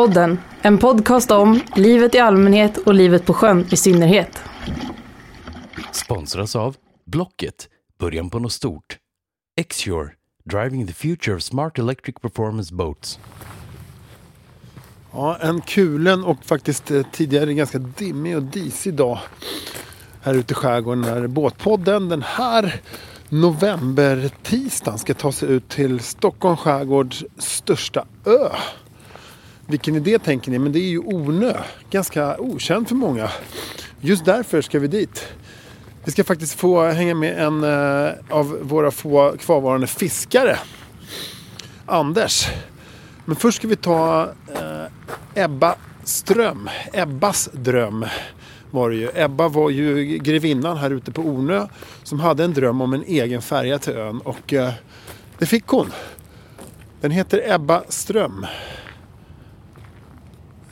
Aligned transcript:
Båtpodden, 0.00 0.38
en 0.62 0.78
podcast 0.78 1.30
om 1.30 1.60
livet 1.76 2.14
i 2.14 2.18
allmänhet 2.18 2.76
och 2.76 2.94
livet 2.94 3.26
på 3.26 3.34
sjön 3.34 3.66
i 3.70 3.76
synnerhet. 3.76 4.42
Sponsras 5.92 6.56
av 6.56 6.76
Blocket, 7.06 7.68
början 7.98 8.30
på 8.30 8.38
något 8.38 8.52
stort. 8.52 8.98
Xure, 9.68 10.10
driving 10.44 10.86
the 10.86 10.92
future 10.92 11.36
of 11.36 11.42
smart 11.42 11.78
electric 11.78 12.14
performance 12.14 12.74
boats. 12.74 13.18
Ja, 15.12 15.36
en 15.40 15.60
kulen 15.60 16.24
och 16.24 16.44
faktiskt 16.44 16.90
eh, 16.90 17.02
tidigare 17.12 17.54
ganska 17.54 17.78
dimmig 17.78 18.36
och 18.36 18.42
disig 18.42 18.94
dag 18.94 19.18
här 20.22 20.34
ute 20.34 20.52
i 20.52 20.54
skärgården 20.54 21.00
när 21.00 21.26
båtpodden 21.26 22.08
den 22.08 22.22
här 22.22 22.80
novembertisdagen 23.28 24.98
ska 24.98 25.14
ta 25.14 25.32
sig 25.32 25.48
ut 25.48 25.68
till 25.68 26.00
Stockholm 26.00 26.56
skärgårds 26.56 27.24
största 27.38 28.04
ö. 28.26 28.48
Vilken 29.70 29.96
idé 29.96 30.18
tänker 30.18 30.50
ni? 30.50 30.58
Men 30.58 30.72
det 30.72 30.78
är 30.78 30.88
ju 30.88 30.98
Ornö. 30.98 31.52
Ganska 31.90 32.38
okänd 32.38 32.88
för 32.88 32.94
många. 32.94 33.30
Just 34.00 34.24
därför 34.24 34.62
ska 34.62 34.78
vi 34.78 34.88
dit. 34.88 35.26
Vi 36.04 36.12
ska 36.12 36.24
faktiskt 36.24 36.54
få 36.54 36.82
hänga 36.86 37.14
med 37.14 37.38
en 37.38 37.64
eh, 37.64 38.12
av 38.30 38.58
våra 38.62 38.90
få 38.90 39.36
kvarvarande 39.38 39.86
fiskare. 39.86 40.58
Anders. 41.86 42.48
Men 43.24 43.36
först 43.36 43.58
ska 43.58 43.68
vi 43.68 43.76
ta 43.76 44.32
eh, 44.54 45.44
Ebba 45.44 45.74
Ström. 46.04 46.70
Ebbas 46.92 47.48
dröm 47.52 48.06
var 48.70 48.90
det 48.90 48.96
ju. 48.96 49.10
Ebba 49.14 49.48
var 49.48 49.70
ju 49.70 50.04
grevinnan 50.18 50.76
här 50.76 50.90
ute 50.90 51.12
på 51.12 51.22
Ornö 51.22 51.66
som 52.02 52.20
hade 52.20 52.44
en 52.44 52.54
dröm 52.54 52.80
om 52.80 52.92
en 52.92 53.04
egen 53.06 53.42
färja 53.42 53.78
till 53.78 53.92
ön 53.92 54.20
och 54.20 54.52
eh, 54.52 54.72
det 55.38 55.46
fick 55.46 55.66
hon. 55.66 55.92
Den 57.00 57.10
heter 57.10 57.52
Ebba 57.54 57.82
Ström. 57.88 58.46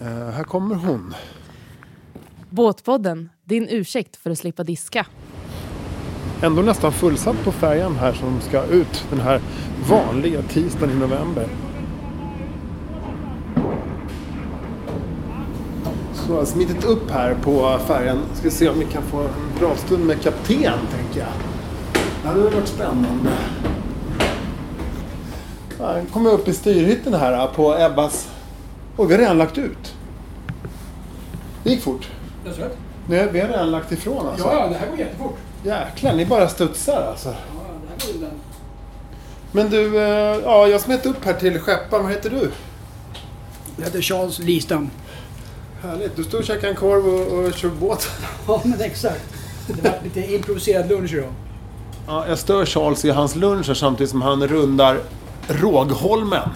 Eh, 0.00 0.06
här 0.06 0.44
kommer 0.44 0.74
hon. 0.74 1.14
Båtpodden, 2.50 3.28
din 3.44 3.68
ursäkt 3.68 4.16
för 4.16 4.30
att 4.30 4.38
slippa 4.38 4.64
diska. 4.64 5.06
Ändå 6.42 6.62
nästan 6.62 6.92
fullsatt 6.92 7.44
på 7.44 7.52
färjan 7.52 7.96
här 7.96 8.12
som 8.12 8.40
ska 8.40 8.64
ut 8.64 9.04
den 9.10 9.20
här 9.20 9.40
vanliga 9.88 10.42
tisdagen 10.42 10.90
i 10.90 11.00
november. 11.00 11.48
Så 16.14 16.32
jag 16.32 16.38
har 16.38 16.44
smitit 16.44 16.84
upp 16.84 17.10
här 17.10 17.34
på 17.34 17.78
färjan. 17.86 18.18
Ska 18.34 18.50
se 18.50 18.68
om 18.68 18.78
vi 18.78 18.84
kan 18.84 19.02
få 19.02 19.18
en 19.18 19.58
bra 19.60 19.76
stund 19.76 20.04
med 20.06 20.22
kapten, 20.22 20.78
tänker 20.96 21.20
jag. 21.20 21.28
Det 22.22 22.28
hade 22.28 22.40
varit 22.40 22.68
spännande. 22.68 23.30
Nu 25.78 26.06
kommer 26.12 26.30
jag 26.30 26.40
upp 26.40 26.48
i 26.48 26.52
styrhytten 26.52 27.14
här 27.14 27.46
på 27.46 27.78
Ebbas... 27.78 28.37
Oj, 29.00 29.06
vi 29.06 29.14
har 29.14 29.18
redan 29.20 29.38
lagt 29.38 29.58
ut. 29.58 29.94
Det 31.64 31.70
gick 31.70 31.82
fort. 31.82 32.08
Jag 32.44 32.54
tror 32.54 32.66
att- 32.66 32.76
Nej, 33.08 33.28
vi 33.32 33.40
har 33.40 33.48
redan 33.48 33.70
lagt 33.70 33.92
ifrån 33.92 34.26
alltså. 34.28 34.46
Ja, 34.46 34.52
ja, 34.60 34.68
det 34.68 34.74
här 34.74 34.86
går 34.90 34.98
jättefort. 34.98 35.36
Jäklar, 35.64 36.14
ni 36.14 36.26
bara 36.26 36.48
studsar 36.48 37.02
alltså. 37.10 37.28
Ja, 37.28 37.34
det 37.82 38.04
här 38.06 38.12
går 38.12 38.18
undan. 38.18 38.30
Men 39.52 39.70
du, 39.70 39.96
eh, 39.98 40.40
ja, 40.44 40.66
jag 40.66 40.80
smet 40.80 41.06
upp 41.06 41.24
här 41.24 41.32
till 41.34 41.58
skepparen. 41.60 42.02
Vad 42.04 42.12
heter 42.12 42.30
du? 42.30 42.50
Jag 43.76 43.84
heter 43.84 44.02
Charles 44.02 44.38
Listam. 44.38 44.90
Härligt. 45.82 46.16
Du 46.16 46.24
står 46.24 46.38
och 46.38 46.44
käkar 46.44 46.68
en 46.68 46.74
korv 46.76 47.06
och, 47.06 47.44
och 47.46 47.52
kör 47.54 47.68
båt. 47.68 48.10
Ja, 48.46 48.60
men 48.64 48.80
exakt. 48.80 49.24
Det 49.66 49.82
var 49.88 49.98
lite 50.04 50.34
improviserad 50.34 50.88
lunch 50.88 51.12
idag. 51.14 51.32
Ja, 52.06 52.28
jag 52.28 52.38
stör 52.38 52.66
Charles 52.66 53.04
i 53.04 53.10
hans 53.10 53.36
lunch 53.36 53.66
här 53.66 53.74
samtidigt 53.74 54.10
som 54.10 54.22
han 54.22 54.46
rundar 54.48 55.00
Rågholmen. 55.48 56.48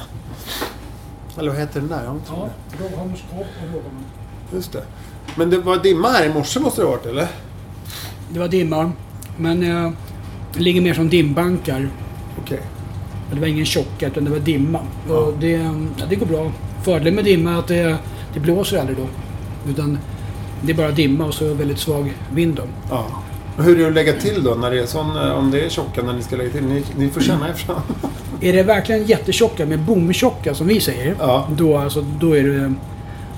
Eller 1.38 1.50
vad 1.50 1.60
heter 1.60 1.80
den 1.80 1.88
där? 1.88 2.04
Jag 2.04 2.20
Ja, 2.28 2.48
Rågholms 2.80 3.22
och 3.30 3.46
Rågholmen. 3.66 4.04
Just 4.54 4.72
det. 4.72 4.82
Men 5.36 5.50
det 5.50 5.58
var 5.58 5.76
dimma 5.76 6.08
här 6.08 6.26
i 6.26 6.34
morse 6.34 6.60
måste 6.60 6.80
det 6.80 6.84
ha 6.84 6.92
varit, 6.92 7.06
eller? 7.06 7.28
Det 8.30 8.38
var 8.38 8.48
dimma, 8.48 8.92
men 9.36 9.62
eh, 9.62 9.92
det 10.54 10.60
ligger 10.60 10.80
mer 10.80 10.94
som 10.94 11.08
dimbankar. 11.08 11.88
Okej. 12.42 12.60
Det 13.32 13.40
var 13.40 13.46
ingen 13.46 13.66
tjocka, 13.66 14.06
utan 14.06 14.24
det 14.24 14.30
var 14.30 14.38
dimma. 14.38 14.80
Och 15.08 15.34
det, 15.40 15.50
ja, 15.98 16.04
det 16.08 16.16
går 16.16 16.26
bra. 16.26 16.52
Fördelen 16.82 17.14
med 17.14 17.24
dimma 17.24 17.52
är 17.52 17.58
att 17.58 17.68
det, 17.68 17.96
det 18.34 18.40
blåser 18.40 18.78
aldrig 18.78 18.98
då. 18.98 19.06
Utan 19.70 19.98
det 20.62 20.72
är 20.72 20.76
bara 20.76 20.90
dimma 20.90 21.24
och 21.24 21.34
så 21.34 21.54
väldigt 21.54 21.78
svag 21.78 22.12
vind 22.32 22.54
då. 22.54 22.62
Ja. 22.90 23.06
Hur 23.58 23.74
är 23.76 23.80
det 23.82 23.86
att 23.88 23.94
lägga 23.94 24.12
till 24.12 24.44
då, 24.44 24.54
när 24.54 24.70
det 24.70 24.78
är 24.80 24.86
sån, 24.86 25.16
eh, 25.16 25.30
om 25.32 25.50
det 25.50 25.60
är 25.64 25.68
tjocka 25.68 26.02
när 26.02 26.12
ni 26.12 26.22
ska 26.22 26.36
lägga 26.36 26.50
till? 26.50 26.64
Ni, 26.64 26.84
ni 26.96 27.08
får 27.10 27.20
känna 27.20 27.50
ifrån. 27.50 27.80
Är 28.40 28.52
det 28.52 28.62
verkligen 28.62 29.04
jättetjocka 29.06 29.66
med 29.66 29.78
bomtjocka 29.78 30.54
som 30.54 30.66
vi 30.66 30.80
säger, 30.80 31.14
Ja. 31.18 31.48
då, 31.56 31.76
alltså, 31.78 32.04
då, 32.20 32.36
är 32.36 32.42
det, 32.42 32.74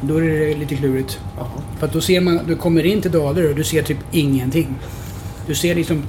då 0.00 0.16
är 0.16 0.22
det 0.22 0.54
lite 0.54 0.74
klurigt. 0.76 1.18
Jaha. 1.36 1.46
För 1.78 1.86
att 1.86 1.92
då 1.92 2.00
ser 2.00 2.20
man, 2.20 2.40
du 2.46 2.56
kommer 2.56 2.86
in 2.86 3.00
till 3.00 3.10
Dalarö 3.10 3.48
och 3.48 3.54
du 3.54 3.64
ser 3.64 3.82
typ 3.82 3.98
ingenting. 4.10 4.74
Du 5.46 5.54
ser 5.54 5.74
liksom, 5.74 6.02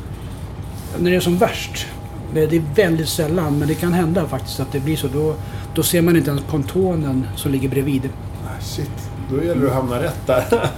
när 1.00 1.12
det 1.12 1.16
är 1.18 1.22
som 1.22 1.38
värst, 1.38 1.86
det 2.34 2.46
det 2.48 2.56
är 2.56 2.64
väldigt 2.76 3.10
sällan, 3.10 3.60
men 3.60 3.68
det 3.68 3.76
kan 3.76 3.94
hända 3.94 4.28
faktiskt 4.28 4.60
att 4.60 4.72
det 4.72 4.80
blir 4.80 4.96
så. 4.96 5.08
Då, 5.08 5.36
då 5.76 5.84
ser 5.84 6.02
man 6.02 6.16
inte 6.18 6.30
ens 6.30 6.44
pontonen 6.44 7.28
som 7.36 7.52
ligger 7.52 7.70
bredvid. 7.70 8.10
Ah, 8.46 8.62
Shit, 8.62 8.92
då 9.32 9.44
gäller 9.44 9.62
det 9.62 9.68
att 9.68 9.74
hamna 9.74 10.04
rätt 10.04 10.28
där. 10.28 10.44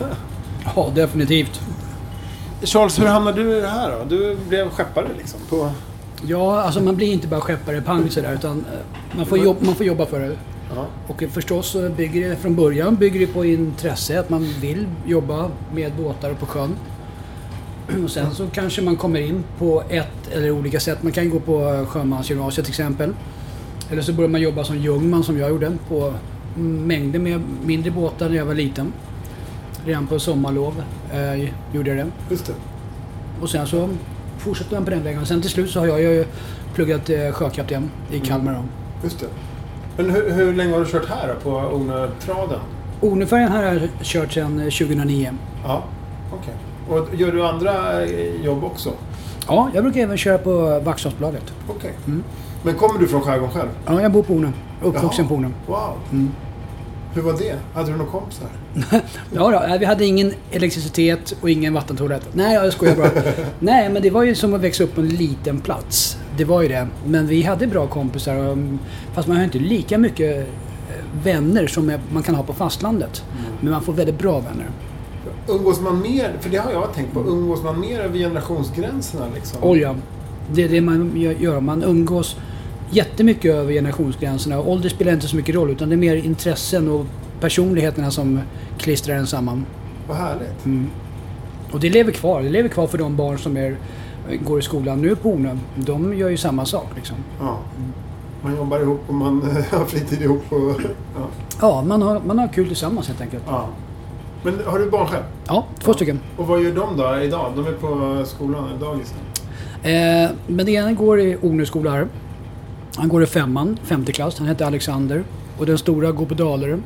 Ja, 0.75 0.91
definitivt. 0.95 1.61
Charles, 2.63 2.99
hur 2.99 3.05
hamnade 3.05 3.43
du 3.43 3.57
i 3.57 3.61
det 3.61 3.67
här 3.67 3.91
då? 3.91 4.05
Du 4.15 4.37
blev 4.49 4.69
skeppare 4.69 5.07
liksom? 5.17 5.39
På... 5.49 5.71
Ja, 6.25 6.61
alltså 6.61 6.81
man 6.81 6.95
blir 6.95 7.13
inte 7.13 7.27
bara 7.27 7.41
skeppare 7.41 7.81
pang 7.81 8.09
sådär, 8.09 8.33
utan 8.33 8.65
eh, 8.73 9.17
man 9.17 9.25
får, 9.25 9.37
jobb, 9.37 9.57
man 9.59 9.75
får 9.75 9.85
jobba 9.85 10.05
för 10.05 10.19
det. 10.19 10.37
Ja. 10.75 10.85
Och 11.07 11.23
förstås 11.31 11.75
bygger 11.97 12.29
det 12.29 12.35
från 12.35 12.55
början 12.55 12.95
bygger 12.95 13.19
det 13.19 13.27
på 13.27 13.45
intresse, 13.45 14.19
att 14.19 14.29
man 14.29 14.43
vill 14.61 14.87
jobba 15.05 15.51
med 15.73 15.91
båtar 15.93 16.31
och 16.31 16.39
på 16.39 16.45
sjön. 16.45 16.75
Och 18.03 18.11
sen 18.11 18.35
så 18.35 18.47
kanske 18.47 18.81
man 18.81 18.95
kommer 18.95 19.19
in 19.19 19.43
på 19.57 19.83
ett 19.89 20.31
eller 20.31 20.51
olika 20.51 20.79
sätt. 20.79 21.03
Man 21.03 21.11
kan 21.11 21.29
gå 21.29 21.39
på 21.39 21.85
sjömansgymnasiet 21.89 22.65
till 22.65 22.71
exempel. 22.71 23.13
Eller 23.91 24.01
så 24.01 24.13
börjar 24.13 24.29
man 24.29 24.41
jobba 24.41 24.63
som 24.63 24.77
jungman 24.77 25.23
som 25.23 25.39
jag 25.39 25.49
gjorde 25.49 25.77
på 25.89 26.13
mängder 26.55 27.19
med 27.19 27.41
mindre 27.65 27.91
båtar 27.91 28.29
när 28.29 28.35
jag 28.35 28.45
var 28.45 28.53
liten. 28.53 28.93
Redan 29.87 30.07
på 30.07 30.19
sommarlov 30.19 30.83
eh, 31.13 31.49
gjorde 31.73 31.89
jag 31.89 31.97
det. 31.97 32.11
Just 32.29 32.45
det. 32.45 32.53
Och 33.41 33.49
sen 33.49 33.67
så 33.67 33.89
fortsatte 34.37 34.73
man 34.75 34.83
på 34.85 34.89
den 34.91 35.03
vägen. 35.03 35.21
Och 35.21 35.27
sen 35.27 35.41
till 35.41 35.49
slut 35.49 35.69
så 35.69 35.79
har 35.79 35.87
jag 35.87 36.01
ju 36.01 36.25
pluggat 36.73 37.09
eh, 37.09 37.31
sjökapten 37.31 37.91
i 38.11 38.19
Kalmar. 38.19 38.53
då. 38.53 38.59
Just 39.03 39.19
det. 39.19 39.25
Men 39.97 40.09
hur, 40.09 40.31
hur 40.31 40.53
länge 40.53 40.73
har 40.73 40.79
du 40.79 40.85
kört 40.85 41.09
här 41.09 41.27
då, 41.27 41.39
på 41.51 41.57
Ornötraden? 41.57 42.59
Ornefärjan 43.01 43.51
här 43.51 43.65
har 43.65 43.73
jag 43.73 43.89
kört 44.01 44.31
sedan 44.33 44.59
eh, 44.59 44.63
2009. 44.63 45.31
Ja, 45.63 45.83
okej. 46.33 46.53
Och 46.89 47.15
gör 47.15 47.31
du 47.31 47.45
andra 47.45 48.03
eh, 48.03 48.45
jobb 48.45 48.63
också? 48.63 48.91
Ja, 49.47 49.69
jag 49.73 49.83
brukar 49.83 50.01
även 50.01 50.17
köra 50.17 50.37
på 50.37 50.79
Vaxholmsbolaget. 50.79 51.53
Okej. 51.69 51.93
Mm. 52.07 52.23
Men 52.63 52.73
kommer 52.75 52.99
du 52.99 53.07
från 53.07 53.21
skärgården 53.21 53.53
själv? 53.53 53.69
Ja, 53.85 54.01
jag 54.01 54.11
bor 54.11 54.23
på 54.23 54.33
Ornö. 54.33 54.51
Uppvuxen 54.83 55.25
Jaha. 55.25 55.27
på 55.27 55.35
Ornö. 55.35 55.49
Wow. 55.67 55.93
Mm. 56.11 56.31
Hur 57.17 57.23
var 57.23 57.33
det? 57.33 57.55
Hade 57.73 57.91
du 57.91 57.97
några 57.97 58.11
kompisar? 58.11 58.47
Ja, 59.33 59.67
då, 59.69 59.77
vi 59.79 59.85
hade 59.85 60.05
ingen 60.05 60.33
elektricitet 60.51 61.35
och 61.41 61.49
ingen 61.49 61.73
vattentoalett. 61.73 62.27
Nej, 62.33 62.53
jag 62.53 62.73
skojar 62.73 62.95
bara. 62.95 63.11
Nej, 63.59 63.89
men 63.89 64.01
det 64.01 64.09
var 64.09 64.23
ju 64.23 64.35
som 64.35 64.53
att 64.53 64.61
växa 64.61 64.83
upp 64.83 64.95
på 64.95 65.01
en 65.01 65.09
liten 65.09 65.59
plats. 65.61 66.17
Det 66.37 66.45
var 66.45 66.61
ju 66.61 66.67
det. 66.67 66.87
Men 67.05 67.27
vi 67.27 67.43
hade 67.43 67.67
bra 67.67 67.87
kompisar. 67.87 68.35
och, 68.35 68.53
mm, 68.53 68.79
Fast 69.13 69.27
man 69.27 69.37
har 69.37 69.43
inte 69.43 69.59
lika 69.59 69.97
mycket 69.97 70.37
eh, 70.37 71.23
vänner 71.23 71.67
som 71.67 71.97
man 72.13 72.23
kan 72.23 72.35
ha 72.35 72.43
på 72.43 72.53
fastlandet. 72.53 73.23
Men 73.61 73.71
man 73.71 73.81
får 73.81 73.93
väldigt 73.93 74.19
bra 74.19 74.39
vänner. 74.39 74.67
Umgås 75.47 75.81
man 75.81 76.01
mer, 76.01 76.33
för 76.39 76.49
det 76.49 76.57
har 76.57 76.71
jag 76.71 76.93
tänkt 76.93 77.13
på, 77.13 77.19
umgås 77.19 77.63
man 77.63 77.79
mer 77.79 77.99
över 77.99 78.17
generationsgränserna 78.17 79.25
liksom? 79.35 79.59
Oj, 79.61 79.79
ja. 79.79 79.95
Det 80.51 80.63
är 80.63 80.69
det 80.69 80.81
man 80.81 81.13
gör. 81.39 81.59
Man 81.59 81.83
umgås 81.83 82.37
jättemycket 82.89 83.55
över 83.55 83.73
generationsgränserna. 83.73 84.59
Ålder 84.59 84.89
spelar 84.89 85.13
inte 85.13 85.27
så 85.27 85.35
mycket 85.35 85.55
roll 85.55 85.69
utan 85.69 85.89
det 85.89 85.95
är 85.95 85.97
mer 85.97 86.15
intressen 86.15 86.89
och 86.89 87.05
personligheterna 87.39 88.11
som 88.11 88.41
klistrar 88.77 89.15
en 89.15 89.27
samman. 89.27 89.65
Vad 90.07 90.17
härligt. 90.17 90.65
Mm. 90.65 90.89
Och 91.71 91.79
det 91.79 91.89
lever 91.89 92.11
kvar. 92.11 92.41
Det 92.41 92.49
lever 92.49 92.69
kvar 92.69 92.87
för 92.87 92.97
de 92.97 93.15
barn 93.15 93.37
som 93.37 93.57
är, 93.57 93.77
går 94.45 94.59
i 94.59 94.61
skolan 94.61 95.01
nu 95.01 95.15
på 95.15 95.29
Ornö. 95.29 95.57
De 95.75 96.17
gör 96.17 96.29
ju 96.29 96.37
samma 96.37 96.65
sak 96.65 96.87
liksom. 96.95 97.15
Ja. 97.39 97.59
Man 98.41 98.55
jobbar 98.55 98.79
ihop 98.79 99.01
och 99.07 99.13
man 99.13 99.41
har 99.71 99.85
fritid 99.85 100.21
ihop. 100.21 100.43
Och, 100.49 100.81
ja. 101.15 101.27
Ja, 101.61 101.83
man 101.83 102.01
har, 102.01 102.21
man 102.25 102.39
har 102.39 102.47
kul 102.47 102.67
tillsammans 102.67 103.07
helt 103.07 103.21
enkelt. 103.21 103.43
Ja. 103.47 103.67
Men 104.43 104.59
har 104.65 104.79
du 104.79 104.89
barn 104.89 105.07
själv? 105.07 105.23
Ja, 105.47 105.65
två 105.79 105.93
stycken. 105.93 106.19
Och 106.37 106.47
vad 106.47 106.63
gör 106.63 106.71
de 106.71 106.97
då 106.97 107.19
idag? 107.19 107.53
De 107.55 107.67
är 107.67 107.71
på 107.71 108.23
skolan, 108.25 108.69
dagis? 108.79 109.13
Eh, 109.83 110.29
men 110.47 110.65
det 110.65 110.71
ena 110.71 110.93
går 110.93 111.19
i 111.19 111.37
Ornö 111.41 111.65
skola 111.65 111.91
här. 111.91 112.07
Han 112.97 113.09
går 113.09 113.23
i 113.23 113.25
femman, 113.25 113.77
femte 113.83 114.11
klass. 114.11 114.39
Han 114.39 114.47
heter 114.47 114.65
Alexander. 114.65 115.23
Och 115.57 115.65
den 115.65 115.77
stora 115.77 116.11
går 116.11 116.25
på 116.25 116.33
Dalarö, 116.33 116.77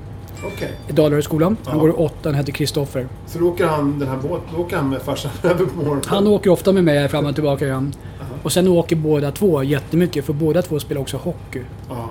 Okej. 0.54 0.72
i 0.88 0.92
Dalaröskolan. 0.92 1.58
Han 1.66 1.75
Ja. 1.75 1.81
går 1.81 1.90
i 1.90 1.94
åttan, 1.94 2.36
heter 2.36 2.52
Kristoffer. 2.52 3.08
Så 3.28 3.40
då 3.40 3.46
åker 3.50 3.66
han 3.66 4.00
den 4.00 4.08
här 4.08 4.18
båten, 4.18 4.48
då 4.56 4.62
åker 4.62 4.78
han 4.78 4.90
med 4.90 5.02
farsan 5.02 5.31
över 5.44 5.66
på 5.66 5.75
morgonen? 5.78 6.04
Han 6.08 6.28
åker 6.28 6.50
ofta 6.50 6.72
med 6.72 6.84
mig 6.84 7.08
fram 7.10 7.25
och 7.25 7.34
tillbaka 7.36 7.66
igen. 7.66 7.94
Och 8.44 8.52
sen 8.52 8.68
åker 8.68 8.96
båda 8.96 9.31
två 9.31 9.63
jättemycket 9.63 10.25
för 10.25 10.34
båda 10.34 10.62
två 10.62 10.80
spelar 10.80 11.02
också 11.02 11.18
hockey. 11.18 11.62
Ja. 11.90 12.10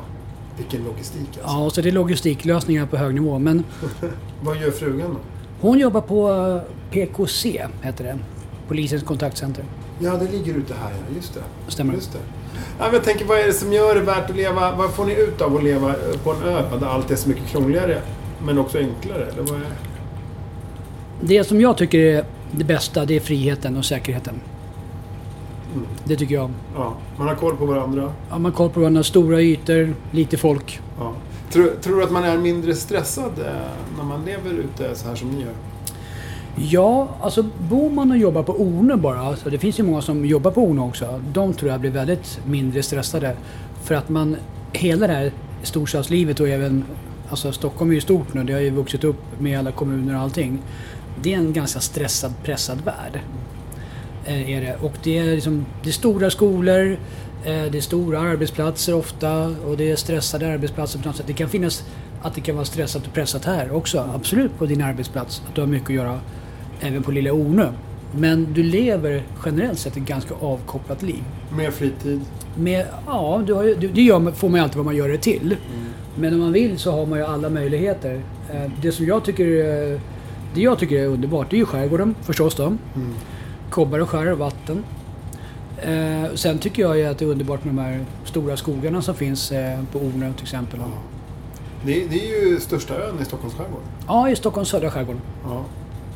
Vilken 0.56 0.84
logistik 0.84 1.28
alltså. 1.42 1.56
Ja, 1.58 1.70
så 1.70 1.80
det 1.80 1.88
är 1.88 1.92
logistiklösningar 1.92 2.86
på 2.86 2.96
hög 2.96 3.14
nivå. 3.14 3.38
Men 3.38 3.64
Vad 4.42 4.56
gör 4.60 4.70
frugan 4.70 5.10
då? 5.10 5.16
hon 5.68 5.78
jobbar 5.78 6.00
på 6.00 6.30
eh, 6.32 6.62
PKC, 6.90 7.66
heter 7.82 8.04
det. 8.04 8.18
Polisens 8.68 9.02
kontaktcenter. 9.02 9.64
Ja, 9.98 10.16
det 10.16 10.30
ligger 10.32 10.54
ute 10.54 10.74
här. 10.74 10.92
Just 11.16 11.34
det. 11.34 11.40
Stämmer. 11.68 11.94
Just 11.94 12.12
det. 12.12 12.18
Jag 12.78 13.04
tänker, 13.04 13.24
vad 13.24 13.38
är 13.38 13.46
det 13.46 13.52
som 13.52 13.72
gör 13.72 13.94
det 13.94 14.00
värt 14.00 14.30
att 14.30 14.36
leva? 14.36 14.76
Vad 14.76 14.90
får 14.90 15.04
ni 15.04 15.14
ut 15.14 15.40
av 15.40 15.56
att 15.56 15.64
leva 15.64 15.94
på 16.24 16.30
en 16.30 16.42
ö 16.42 16.62
där 16.80 16.86
allt 16.86 17.10
är 17.10 17.16
så 17.16 17.28
mycket 17.28 17.46
krångligare, 17.46 18.02
men 18.44 18.58
också 18.58 18.78
enklare? 18.78 19.26
Eller 19.32 19.42
vad 19.42 19.54
är 19.54 19.60
det? 19.60 19.66
Det 21.20 21.44
som 21.44 21.60
jag 21.60 21.76
tycker 21.76 21.98
är 21.98 22.24
det 22.50 22.64
bästa, 22.64 23.04
det 23.04 23.16
är 23.16 23.20
friheten 23.20 23.76
och 23.76 23.84
säkerheten. 23.84 24.40
Mm. 25.74 25.86
Det 26.04 26.16
tycker 26.16 26.34
jag. 26.34 26.50
Ja, 26.76 26.94
man 27.16 27.28
har 27.28 27.34
koll 27.34 27.56
på 27.56 27.66
varandra. 27.66 28.12
Ja, 28.30 28.38
man 28.38 28.44
har 28.44 28.52
koll 28.52 28.70
på 28.70 28.80
varandra, 28.80 29.02
stora 29.02 29.40
ytor, 29.40 29.94
lite 30.10 30.36
folk. 30.36 30.80
Ja. 30.98 31.12
Tror, 31.52 31.70
tror 31.82 31.96
du 31.96 32.04
att 32.04 32.10
man 32.10 32.24
är 32.24 32.38
mindre 32.38 32.74
stressad 32.74 33.32
eh, 33.38 33.52
när 33.96 34.04
man 34.04 34.24
lever 34.24 34.50
ute 34.50 34.94
så 34.94 35.08
här 35.08 35.14
som 35.14 35.28
ni 35.28 35.42
gör? 35.42 35.52
Ja, 36.68 37.08
alltså 37.20 37.42
bor 37.68 37.90
man 37.90 38.10
och 38.10 38.16
jobbar 38.16 38.42
på 38.42 38.52
Ornö 38.52 38.96
bara, 38.96 39.20
alltså 39.20 39.50
det 39.50 39.58
finns 39.58 39.78
ju 39.78 39.82
många 39.82 40.02
som 40.02 40.24
jobbar 40.24 40.50
på 40.50 40.62
Ornö 40.62 40.82
också, 40.82 41.20
de 41.32 41.54
tror 41.54 41.70
jag 41.70 41.80
blir 41.80 41.90
väldigt 41.90 42.40
mindre 42.46 42.82
stressade. 42.82 43.36
För 43.82 43.94
att 43.94 44.08
man, 44.08 44.36
hela 44.72 45.06
det 45.06 45.12
här 45.12 45.32
storstadslivet 45.62 46.40
och 46.40 46.48
även, 46.48 46.84
alltså 47.28 47.52
Stockholm 47.52 47.90
är 47.90 47.94
ju 47.94 48.00
stort 48.00 48.34
nu, 48.34 48.44
det 48.44 48.52
har 48.52 48.60
ju 48.60 48.70
vuxit 48.70 49.04
upp 49.04 49.16
med 49.38 49.58
alla 49.58 49.72
kommuner 49.72 50.14
och 50.14 50.20
allting. 50.20 50.58
Det 51.22 51.34
är 51.34 51.38
en 51.38 51.52
ganska 51.52 51.80
stressad, 51.80 52.32
pressad 52.44 52.78
värld. 52.84 53.20
Eh, 54.24 54.50
är 54.50 54.60
det. 54.60 54.76
Och 54.80 54.92
det 55.02 55.18
är, 55.18 55.34
liksom, 55.34 55.66
det 55.82 55.88
är 55.88 55.92
stora 55.92 56.30
skolor, 56.30 56.90
eh, 57.44 57.64
det 57.72 57.78
är 57.78 57.80
stora 57.80 58.20
arbetsplatser 58.20 58.94
ofta 58.94 59.54
och 59.66 59.76
det 59.76 59.90
är 59.90 59.96
stressade 59.96 60.52
arbetsplatser 60.52 60.98
på 60.98 61.08
något 61.08 61.16
sätt. 61.16 61.26
Det 61.26 61.32
kan 61.32 61.48
finnas 61.48 61.84
att 62.22 62.34
det 62.34 62.40
kan 62.40 62.54
vara 62.54 62.64
stressat 62.64 63.06
och 63.06 63.12
pressat 63.12 63.44
här 63.44 63.72
också, 63.72 64.10
absolut 64.14 64.58
på 64.58 64.66
din 64.66 64.82
arbetsplats. 64.82 65.42
Att 65.48 65.54
du 65.54 65.60
har 65.60 65.68
mycket 65.68 65.88
att 65.88 65.94
göra 65.94 66.20
även 66.80 67.02
på 67.02 67.10
lilla 67.10 67.32
Ornö. 67.32 67.72
Men 68.14 68.52
du 68.52 68.62
lever 68.62 69.22
generellt 69.44 69.78
sett 69.78 69.96
ett 69.96 70.02
ganska 70.02 70.34
avkopplat 70.40 71.02
liv. 71.02 71.22
Mer 71.56 71.70
fritid? 71.70 72.20
Med, 72.56 72.86
ja, 73.06 73.42
du 73.46 73.54
har 73.54 73.62
ju, 73.64 73.74
du, 73.74 73.88
det 73.88 74.02
gör, 74.02 74.30
får 74.30 74.48
man 74.48 74.58
ju 74.60 74.64
alltid 74.64 74.76
vad 74.76 74.84
man 74.86 74.96
gör 74.96 75.08
det 75.08 75.18
till. 75.18 75.56
Men 76.18 76.34
om 76.34 76.40
man 76.40 76.52
vill 76.52 76.78
så 76.78 76.92
har 76.92 77.06
man 77.06 77.18
ju 77.18 77.24
alla 77.24 77.48
möjligheter. 77.50 78.20
Eh, 78.52 78.70
Det 78.82 78.92
som 78.92 79.06
jag 79.06 79.24
tycker, 79.24 79.44
eh, 79.44 80.00
det 80.54 80.60
jag 80.60 80.78
tycker 80.78 80.96
är 80.98 81.06
underbart, 81.06 81.50
det 81.50 81.56
är 81.56 81.58
ju 81.58 81.66
skärgården 81.66 82.14
förstås 82.22 82.54
då. 82.54 82.62
Mm. 82.66 82.78
Kobbar 83.70 83.98
och 83.98 84.08
skär 84.08 84.32
och 84.32 84.38
vatten. 84.38 84.84
Eh, 85.82 86.24
sen 86.34 86.58
tycker 86.58 86.82
jag 86.82 86.98
ju 86.98 87.04
att 87.06 87.18
det 87.18 87.24
är 87.24 87.28
underbart 87.28 87.64
med 87.64 87.74
de 87.74 87.80
här 87.80 88.04
stora 88.24 88.56
skogarna 88.56 89.02
som 89.02 89.14
finns 89.14 89.52
på 89.92 89.98
Ornö 89.98 90.32
till 90.32 90.42
exempel. 90.44 90.80
Det, 91.84 91.92
det 91.92 92.30
är 92.30 92.50
ju 92.50 92.60
största 92.60 92.94
ön 92.94 93.14
i 93.22 93.24
Stockholms 93.24 93.54
skärgård. 93.54 93.82
Ja, 94.06 94.30
i 94.30 94.36
Stockholms 94.36 94.68
södra 94.68 94.90
skärgård. 94.90 95.16
Ja. 95.44 95.64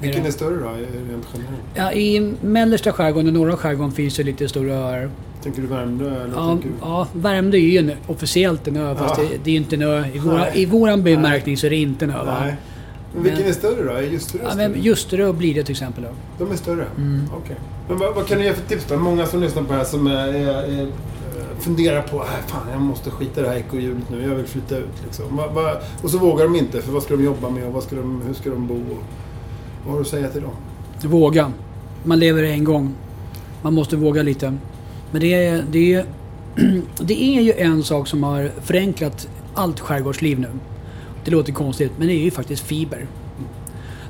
Vilken 0.06 0.26
är 0.26 0.30
större 0.30 0.56
då, 0.60 0.68
rent 0.68 1.26
generellt? 1.34 1.62
Ja, 1.74 1.92
I 1.92 2.34
mellersta 2.40 2.92
skärgården 2.92 3.26
och 3.28 3.32
norra 3.34 3.56
skärgården 3.56 3.92
finns 3.92 4.16
det 4.16 4.22
lite 4.22 4.48
stora 4.48 4.74
öar. 4.74 5.10
Tänker 5.42 5.62
du 5.62 5.68
Värmdö 5.68 6.06
eller 6.24 6.34
Ja, 6.34 6.58
du? 6.62 6.68
ja, 6.80 7.08
Värmdö 7.12 7.56
är 7.56 7.60
ju 7.60 7.78
en, 7.78 7.92
officiellt 8.06 8.68
en 8.68 8.76
ö, 8.76 8.94
fast 8.98 9.14
Ja. 9.18 9.24
det, 9.32 9.38
det 9.44 9.50
är 9.50 9.56
inte 9.56 9.76
en 9.76 9.82
ö. 9.82 10.04
I, 10.14 10.18
våra, 10.18 10.36
Nej. 10.36 10.50
i 10.54 10.66
våran 10.66 11.02
bemärkning 11.02 11.56
så 11.56 11.66
är 11.66 11.70
det 11.70 11.76
inte 11.76 12.04
en 12.04 12.10
ö. 12.10 12.24
Nej. 12.40 12.56
Men 13.14 13.22
vilken 13.22 13.40
Men- 13.40 13.48
är 13.48 13.54
större 13.54 13.84
då? 13.84 13.90
Är 13.92 14.02
Ljusterö 14.02 14.42
Ja, 14.44 14.50
större? 14.50 14.68
men 14.68 14.82
Ljusterö 14.82 15.26
och 15.26 15.34
Blidö 15.34 15.62
till 15.62 15.72
exempel. 15.72 16.02
Då. 16.04 16.44
De 16.44 16.52
är 16.52 16.56
större? 16.56 16.84
Mm. 16.96 17.20
Okej. 17.44 17.56
Men 17.88 17.98
vad, 17.98 18.14
vad 18.14 18.26
kan 18.26 18.38
du 18.38 18.44
ge 18.44 18.52
för 18.52 18.68
tips 18.68 18.84
då? 18.88 18.96
Många 18.96 19.26
som 19.26 19.40
lyssnar 19.40 19.62
på 19.62 19.72
det 19.72 19.78
här 19.78 19.84
som 19.84 20.06
är, 20.06 20.28
är, 20.28 20.34
är, 20.62 20.82
eh, 20.82 20.88
funderar 21.60 22.02
på 22.02 22.16
äh, 22.16 22.22
fan 22.46 22.66
jag 22.72 22.80
måste 22.80 23.10
skita 23.10 23.42
det 23.42 23.48
här 23.48 23.56
ekorrhjulet 23.56 24.10
nu, 24.10 24.22
jag 24.28 24.34
vill 24.34 24.46
flytta 24.46 24.76
ut. 24.78 25.02
Liksom. 25.04 25.40
Och 26.02 26.10
så 26.10 26.18
vågar 26.18 26.44
de 26.44 26.56
inte, 26.56 26.82
för 26.82 26.92
vad 26.92 27.02
ska 27.02 27.16
de 27.16 27.24
jobba 27.24 27.50
med 27.50 27.66
och 27.66 27.72
vad 27.72 27.82
ska 27.82 27.96
de, 27.96 28.22
hur 28.26 28.34
ska 28.34 28.50
de 28.50 28.66
bo? 28.66 28.80
Vad 29.84 29.92
har 29.92 29.98
du 29.98 30.02
att 30.02 30.08
säga 30.08 30.28
till 30.28 30.42
dem? 30.42 30.54
Våga. 31.04 31.52
Man 32.04 32.18
lever 32.18 32.42
en 32.42 32.64
gång. 32.64 32.94
Man 33.62 33.74
måste 33.74 33.96
våga 33.96 34.22
lite. 34.22 34.56
Men 35.10 35.20
det 35.20 35.34
är, 35.34 35.64
det, 35.70 35.94
är, 35.94 36.04
det 37.00 37.22
är 37.22 37.40
ju 37.42 37.52
en 37.52 37.82
sak 37.82 38.08
som 38.08 38.22
har 38.22 38.50
förenklat 38.62 39.28
allt 39.54 39.80
skärgårdsliv 39.80 40.40
nu. 40.40 40.48
Det 41.24 41.30
låter 41.30 41.52
konstigt, 41.52 41.92
men 41.98 42.08
det 42.08 42.14
är 42.14 42.24
ju 42.24 42.30
faktiskt 42.30 42.62
fiber. 42.62 43.06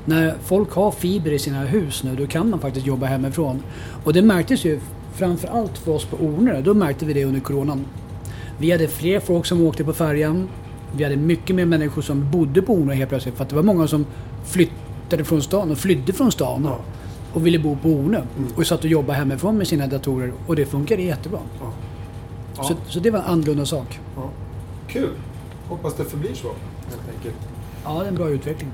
När 0.05 0.35
folk 0.43 0.71
har 0.71 0.91
fiber 0.91 1.31
i 1.31 1.39
sina 1.39 1.63
hus 1.63 2.03
nu, 2.03 2.15
då 2.15 2.27
kan 2.27 2.49
man 2.49 2.59
faktiskt 2.59 2.85
jobba 2.85 3.05
hemifrån. 3.05 3.63
Och 4.03 4.13
det 4.13 4.21
märktes 4.21 4.65
ju 4.65 4.79
framför 5.13 5.47
allt 5.47 5.77
för 5.77 5.91
oss 5.91 6.05
på 6.05 6.17
Ornö. 6.17 6.61
Då 6.61 6.73
märkte 6.73 7.05
vi 7.05 7.13
det 7.13 7.25
under 7.25 7.39
coronan. 7.39 7.85
Vi 8.57 8.71
hade 8.71 8.87
fler 8.87 9.19
folk 9.19 9.45
som 9.45 9.61
åkte 9.61 9.83
på 9.83 9.93
färjan. 9.93 10.49
Vi 10.97 11.03
hade 11.03 11.15
mycket 11.15 11.55
mer 11.55 11.65
människor 11.65 12.01
som 12.01 12.31
bodde 12.31 12.61
på 12.61 12.73
Ornö 12.73 12.93
helt 12.93 13.09
plötsligt. 13.09 13.35
För 13.35 13.43
att 13.43 13.49
det 13.49 13.55
var 13.55 13.63
många 13.63 13.87
som 13.87 14.05
flyttade 14.45 14.84
från 15.09 15.41
stan 15.41 15.71
och 15.71 15.77
flydde 15.77 16.13
från 16.13 16.31
stan 16.31 16.61
Ja. 16.65 16.77
och 17.33 17.45
ville 17.45 17.59
bo 17.59 17.77
på 17.81 17.89
Ornö. 17.89 18.21
Och 18.55 18.67
satt 18.67 18.79
och 18.79 18.85
jobbade 18.89 19.19
hemifrån 19.19 19.57
med 19.57 19.67
sina 19.67 19.87
datorer. 19.87 20.33
Och 20.47 20.55
det 20.55 20.65
funkade 20.65 21.01
jättebra. 21.01 21.39
Ja. 21.61 21.71
Ja. 22.57 22.63
Så, 22.63 22.73
så 22.87 22.99
det 22.99 23.11
var 23.11 23.19
en 23.19 23.25
annorlunda 23.25 23.65
sak. 23.65 23.99
Ja. 24.15 24.29
Kul! 24.87 25.09
Hoppas 25.69 25.93
det 25.93 26.05
förblir 26.05 26.33
så, 26.33 26.47
helt 26.47 27.01
enkelt. 27.17 27.35
Ja, 27.83 27.93
det 27.99 28.05
är 28.05 28.09
en 28.09 28.15
bra 28.15 28.29
utveckling. 28.29 28.71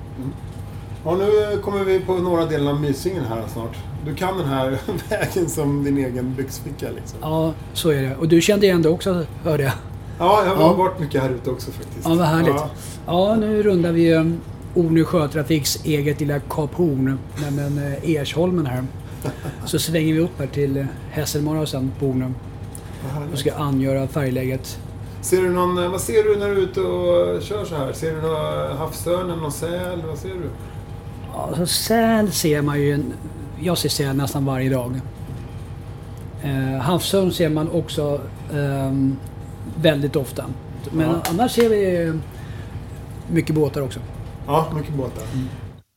Ja, 1.05 1.15
nu 1.15 1.57
kommer 1.61 1.83
vi 1.83 1.99
på 1.99 2.13
norra 2.13 2.45
delen 2.45 2.67
av 2.67 2.81
Mysingen 2.81 3.25
här 3.25 3.43
snart. 3.53 3.75
Du 4.05 4.15
kan 4.15 4.37
den 4.37 4.47
här 4.47 4.77
vägen 5.09 5.49
som 5.49 5.83
din 5.83 5.97
egen 5.97 6.33
byxficka 6.37 6.87
liksom. 6.95 7.19
Ja, 7.21 7.53
så 7.73 7.89
är 7.89 8.01
det. 8.01 8.15
Och 8.15 8.27
du 8.27 8.41
kände 8.41 8.65
igen 8.65 8.81
det 8.81 8.89
också, 8.89 9.25
hörde 9.43 9.63
jag. 9.63 9.73
Ja, 10.19 10.43
jag 10.45 10.55
har 10.55 10.63
Ja. 10.63 10.73
varit 10.73 10.99
mycket 10.99 11.21
här 11.21 11.29
ute 11.29 11.49
också 11.49 11.71
faktiskt. 11.71 12.07
Ja, 12.07 12.15
vad 12.15 12.27
härligt. 12.27 12.55
Ja. 12.55 12.69
Ja, 13.05 13.35
nu 13.35 13.63
rundar 13.63 13.91
vi 13.91 14.13
um, 14.13 14.37
Ornö 14.75 15.03
Sjötrafiks 15.03 15.85
eget 15.85 16.19
lilla 16.19 16.39
Kap 16.39 16.73
Horn, 16.73 17.19
nämligen 17.41 17.77
eh, 17.77 18.09
Ersholmen 18.11 18.65
här. 18.65 18.83
Så 19.65 19.79
svänger 19.79 20.13
vi 20.13 20.19
upp 20.19 20.39
här 20.39 20.47
till 20.47 20.77
eh, 20.77 20.85
Hässelmara 21.11 21.61
och 21.61 21.69
sen 21.69 21.91
på 21.99 22.05
Ornö 22.05 22.31
och 23.33 23.39
ska 23.39 23.53
angöra 23.53 24.07
färgläget. 24.07 24.79
Ser 25.21 25.41
du 25.41 25.49
någon, 25.49 25.83
eh, 25.83 25.89
vad 25.91 26.01
ser 26.01 26.23
du 26.23 26.35
när 26.39 26.47
du 26.47 26.53
är 26.53 26.57
ute 26.57 26.79
och 26.81 27.41
kör 27.41 27.65
så 27.65 27.75
här? 27.75 27.93
Ser 27.93 28.15
du 28.15 28.21
någon 28.21 28.77
havsörn 28.77 29.29
eller 29.29 29.41
någon 29.41 29.51
säl? 29.51 30.01
Vad 30.07 30.17
ser 30.17 30.29
du? 30.29 30.49
Alltså, 31.35 31.65
säl 31.65 32.31
ser 32.31 32.61
man 32.61 32.81
ju, 32.81 33.03
jag 33.59 33.77
ser 33.77 33.89
säl 33.89 34.15
nästan 34.15 34.45
varje 34.45 34.69
dag. 34.69 35.01
Eh, 36.43 36.81
havsörn 36.81 37.31
ser 37.31 37.49
man 37.49 37.69
också 37.71 38.21
ehm, 38.53 39.15
väldigt 39.81 40.15
ofta. 40.15 40.45
Men 40.91 41.09
Ja. 41.09 41.21
annars 41.29 41.51
ser 41.51 41.69
vi 41.69 42.03
eh, 42.07 42.13
mycket 43.31 43.55
båtar 43.55 43.81
också. 43.81 43.99
Ja, 44.47 44.67
mycket 44.75 44.93
båtar. 44.95 45.23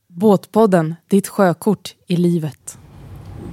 Båtpodden, 0.08 0.94
ditt 1.08 1.28
sjökort 1.28 1.94
i 2.06 2.16
livet. 2.16 2.78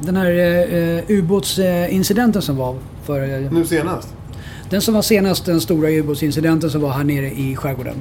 Den 0.03 0.15
här 0.15 0.29
eh, 0.31 1.03
ubåtsincidenten 1.07 2.41
som 2.41 2.57
var 2.57 2.75
för... 3.03 3.43
Eh, 3.43 3.51
Nu 3.51 3.65
senast? 3.65 4.15
den 4.69 4.81
som 4.81 4.93
var 4.93 5.01
senast, 5.01 5.45
den 5.45 5.61
stora 5.61 5.89
ubåtsincidenten 5.89 6.69
som 6.69 6.81
var 6.81 6.89
här 6.89 7.03
nere 7.03 7.31
i 7.31 7.55
skärgården. 7.55 7.95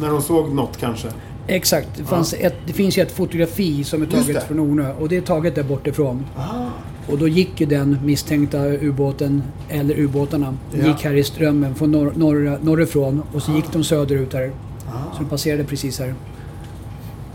När 0.00 0.08
de 0.08 0.22
såg 0.22 0.54
något 0.54 0.76
kanske? 0.76 1.08
Exakt. 1.46 1.88
Det, 1.96 2.04
fanns 2.04 2.34
ett, 2.34 2.54
det 2.66 2.72
finns 2.72 2.98
ju 2.98 3.02
ett 3.02 3.12
fotografi 3.12 3.84
som 3.84 4.02
är 4.02 4.06
taget 4.06 4.42
från 4.46 4.60
Ornö 4.60 4.92
och 4.94 5.08
det 5.08 5.16
är 5.16 5.20
taget 5.20 5.54
där 5.54 5.62
bortifrån. 5.62 6.26
Aha. 6.36 6.70
Och 7.10 7.18
då 7.18 7.28
gick 7.28 7.60
ju 7.60 7.66
den 7.66 7.98
misstänkta 8.04 8.66
ubåten, 8.66 9.42
eller 9.68 9.98
ubåtarna, 9.98 10.54
Ja. 10.72 10.86
gick 10.86 11.04
här 11.04 11.14
i 11.14 11.24
strömmen 11.24 11.74
från 11.74 11.90
norr, 11.92 12.12
norr, 12.16 12.58
norrifrån 12.62 13.22
och 13.34 13.42
så 13.42 13.52
gick 13.52 13.72
de 13.72 13.84
söderut 13.84 14.32
här. 14.34 14.52
Ah. 14.94 15.12
Så 15.16 15.22
de 15.22 15.28
passerade 15.28 15.64
precis 15.64 15.98
här. 15.98 16.14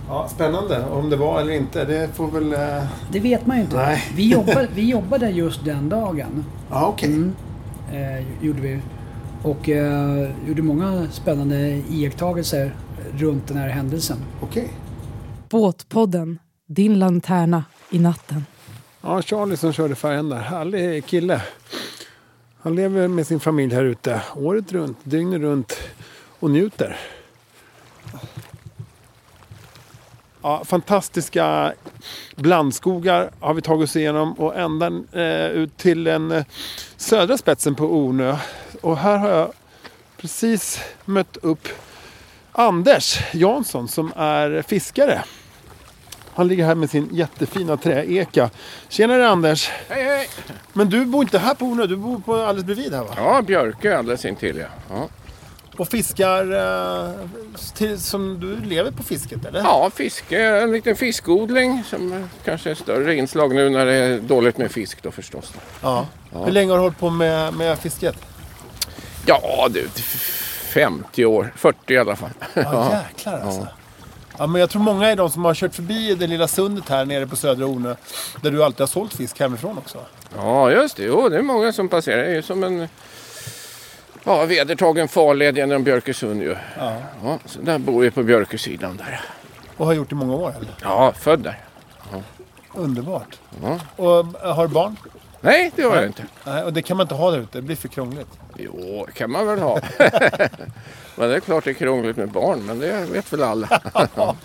Ja, 0.07 0.27
spännande. 0.35 0.85
Om 0.85 1.09
det 1.09 1.15
var 1.15 1.41
eller 1.41 1.53
inte, 1.53 1.85
det 1.85 2.09
får 2.15 2.31
väl... 2.31 2.53
eh, 2.53 2.83
Det 3.11 3.19
vet 3.19 3.45
man 3.45 3.57
ju 3.57 3.63
inte. 3.63 3.75
Nej. 3.75 4.03
Vi, 4.15 4.29
jobbade, 4.29 4.67
vi 4.75 4.89
jobbade 4.89 5.29
just 5.29 5.65
den 5.65 5.89
dagen. 5.89 6.45
Ja, 6.69 6.87
okej. 6.87 7.09
Mm. 7.09 7.33
Eh, 7.91 8.45
gjorde 8.45 8.61
vi. 8.61 8.79
Och 9.43 9.69
eh, 9.69 10.29
gjorde 10.47 10.61
många 10.61 11.07
spännande 11.11 11.81
iakttagelser 11.89 12.75
runt 13.17 13.47
den 13.47 13.57
här 13.57 13.69
händelsen. 13.69 14.17
Okej. 14.41 14.69
Båtpodden, 15.49 16.39
din 16.67 16.99
lanterna 16.99 17.63
i 17.89 17.99
natten. 17.99 18.45
Ja, 19.01 19.21
Charlie 19.21 19.57
som 19.57 19.73
körde 19.73 19.95
färjan 19.95 20.29
där. 20.29 20.37
Härlig 20.37 21.05
kille. 21.05 21.41
Han 22.61 22.75
lever 22.75 23.07
med 23.07 23.27
sin 23.27 23.39
familj 23.39 23.73
här 23.75 23.83
ute 23.83 24.21
året 24.35 24.71
runt, 24.71 24.97
dygnet 25.03 25.41
runt 25.41 25.73
och 26.39 26.49
njuter. 26.51 26.97
Ja, 30.43 30.63
fantastiska 30.65 31.73
blandskogar 32.35 33.31
har 33.39 33.53
vi 33.53 33.61
tagit 33.61 33.89
oss 33.89 33.95
igenom 33.95 34.33
och 34.33 34.55
ända 34.55 34.87
eh, 35.11 35.47
ut 35.47 35.77
till 35.77 36.03
den 36.03 36.31
eh, 36.31 36.45
södra 36.97 37.37
spetsen 37.37 37.75
på 37.75 37.85
Ornö. 37.85 38.37
Och 38.81 38.97
här 38.97 39.17
har 39.17 39.29
jag 39.29 39.51
precis 40.17 40.79
mött 41.05 41.37
upp 41.37 41.67
Anders 42.51 43.19
Jansson 43.33 43.87
som 43.87 44.13
är 44.15 44.61
fiskare. 44.61 45.23
Han 46.33 46.47
ligger 46.47 46.65
här 46.65 46.75
med 46.75 46.89
sin 46.89 47.09
jättefina 47.11 47.77
träeka. 47.77 48.49
Tjenare 48.89 49.29
Anders! 49.29 49.69
Hej, 49.89 50.03
hej! 50.03 50.29
Men 50.73 50.89
du 50.89 51.05
bor 51.05 51.23
inte 51.23 51.39
här 51.39 51.53
på 51.55 51.65
Ornö, 51.65 51.85
du 51.85 51.95
bor 51.95 52.19
på 52.19 52.35
alldeles 52.35 52.65
bredvid 52.65 52.93
här 52.93 53.03
va? 53.03 53.13
Ja, 53.17 53.41
Björkö 53.41 53.97
alldeles 53.97 54.25
intill 54.25 54.57
ja. 54.57 54.67
ja. 54.89 55.07
Och 55.77 55.87
fiskar 55.87 56.51
eh, 56.51 57.11
till, 57.73 57.99
som 57.99 58.39
du 58.39 58.69
lever 58.69 58.91
på 58.91 59.03
fisket 59.03 59.45
eller? 59.45 59.59
Ja, 59.59 59.91
fiske, 59.95 60.45
en 60.45 60.71
liten 60.71 60.95
fiskodling 60.95 61.83
som 61.89 62.13
eh, 62.13 62.19
kanske 62.45 62.71
är 62.71 62.75
större 62.75 63.15
inslag 63.15 63.55
nu 63.55 63.69
när 63.69 63.85
det 63.85 63.93
är 63.93 64.19
dåligt 64.19 64.57
med 64.57 64.71
fisk 64.71 65.03
då 65.03 65.11
förstås. 65.11 65.53
Ja. 65.81 66.07
Hur 66.45 66.51
länge 66.51 66.71
har 66.71 66.77
du 66.77 66.81
hållit 66.83 66.99
på 66.99 67.09
med, 67.09 67.53
med 67.53 67.79
fisket? 67.79 68.15
Ja 69.25 69.67
du, 69.69 69.89
50 70.73 71.25
år, 71.25 71.53
40 71.57 71.93
i 71.93 71.97
alla 71.97 72.15
fall. 72.15 72.29
Ja, 72.53 73.03
jäklar 73.09 73.39
alltså. 73.39 73.67
Ja, 74.37 74.47
men 74.47 74.59
jag 74.61 74.69
tror 74.69 74.81
många 74.81 75.09
är 75.09 75.15
de 75.15 75.29
som 75.29 75.45
har 75.45 75.53
kört 75.53 75.75
förbi 75.75 76.15
det 76.15 76.27
lilla 76.27 76.47
sundet 76.47 76.89
här 76.89 77.05
nere 77.05 77.27
på 77.27 77.35
Södra 77.35 77.65
Ornö. 77.65 77.95
Där 78.41 78.51
du 78.51 78.63
alltid 78.63 78.79
har 78.79 78.87
sålt 78.87 79.13
fisk 79.13 79.39
hemifrån 79.39 79.77
också. 79.77 79.97
Ja, 80.35 80.71
just 80.71 80.97
det. 80.97 81.03
Jo, 81.03 81.29
det 81.29 81.37
är 81.37 81.41
många 81.41 81.73
som 81.73 81.89
passerar. 81.89 82.17
Det 82.17 82.29
är 82.29 82.35
ju 82.35 82.41
som 82.41 82.63
en 82.63 82.87
ja, 84.23 84.45
vedertagen 84.45 85.07
farled 85.07 85.57
genom 85.57 85.83
Björkösund 85.83 86.41
ju. 86.41 86.55
Ja. 86.77 86.97
Ja, 87.23 87.39
så 87.45 87.61
där 87.61 87.77
bor 87.77 88.01
vi 88.01 88.11
på 88.11 88.23
Björkösidan 88.23 88.97
där. 88.97 89.21
Och 89.77 89.85
har 89.85 89.93
gjort 89.93 90.11
i 90.11 90.15
många 90.15 90.33
år 90.33 90.53
eller? 90.57 90.75
Ja, 90.81 91.13
född 91.13 91.39
där. 91.39 91.59
Underbart. 92.73 93.39
Ja. 93.63 93.79
Och 93.95 94.45
äh, 94.45 94.55
har 94.55 94.67
du 94.67 94.73
barn? 94.73 94.97
Nej, 95.41 95.71
det 95.75 95.83
har 95.83 95.95
jag 95.95 96.05
inte. 96.05 96.23
Nej, 96.43 96.63
och 96.63 96.73
det 96.73 96.81
kan 96.81 96.97
man 96.97 97.03
inte 97.03 97.15
ha 97.15 97.31
där 97.31 97.37
ute. 97.37 97.57
Det 97.57 97.61
blir 97.61 97.75
för 97.75 97.87
krångligt. 97.87 98.39
Jo, 98.57 99.07
kan 99.13 99.31
man 99.31 99.47
väl 99.47 99.59
ha. 99.59 99.79
men 101.15 101.29
det 101.29 101.35
är 101.35 101.39
klart 101.39 101.63
det 101.63 101.69
är 101.69 101.73
krångligt 101.73 102.17
med 102.17 102.29
barn, 102.31 102.65
men 102.65 102.79
det 102.79 103.05
vet 103.11 103.33
väl 103.33 103.43
alla. 103.43 103.81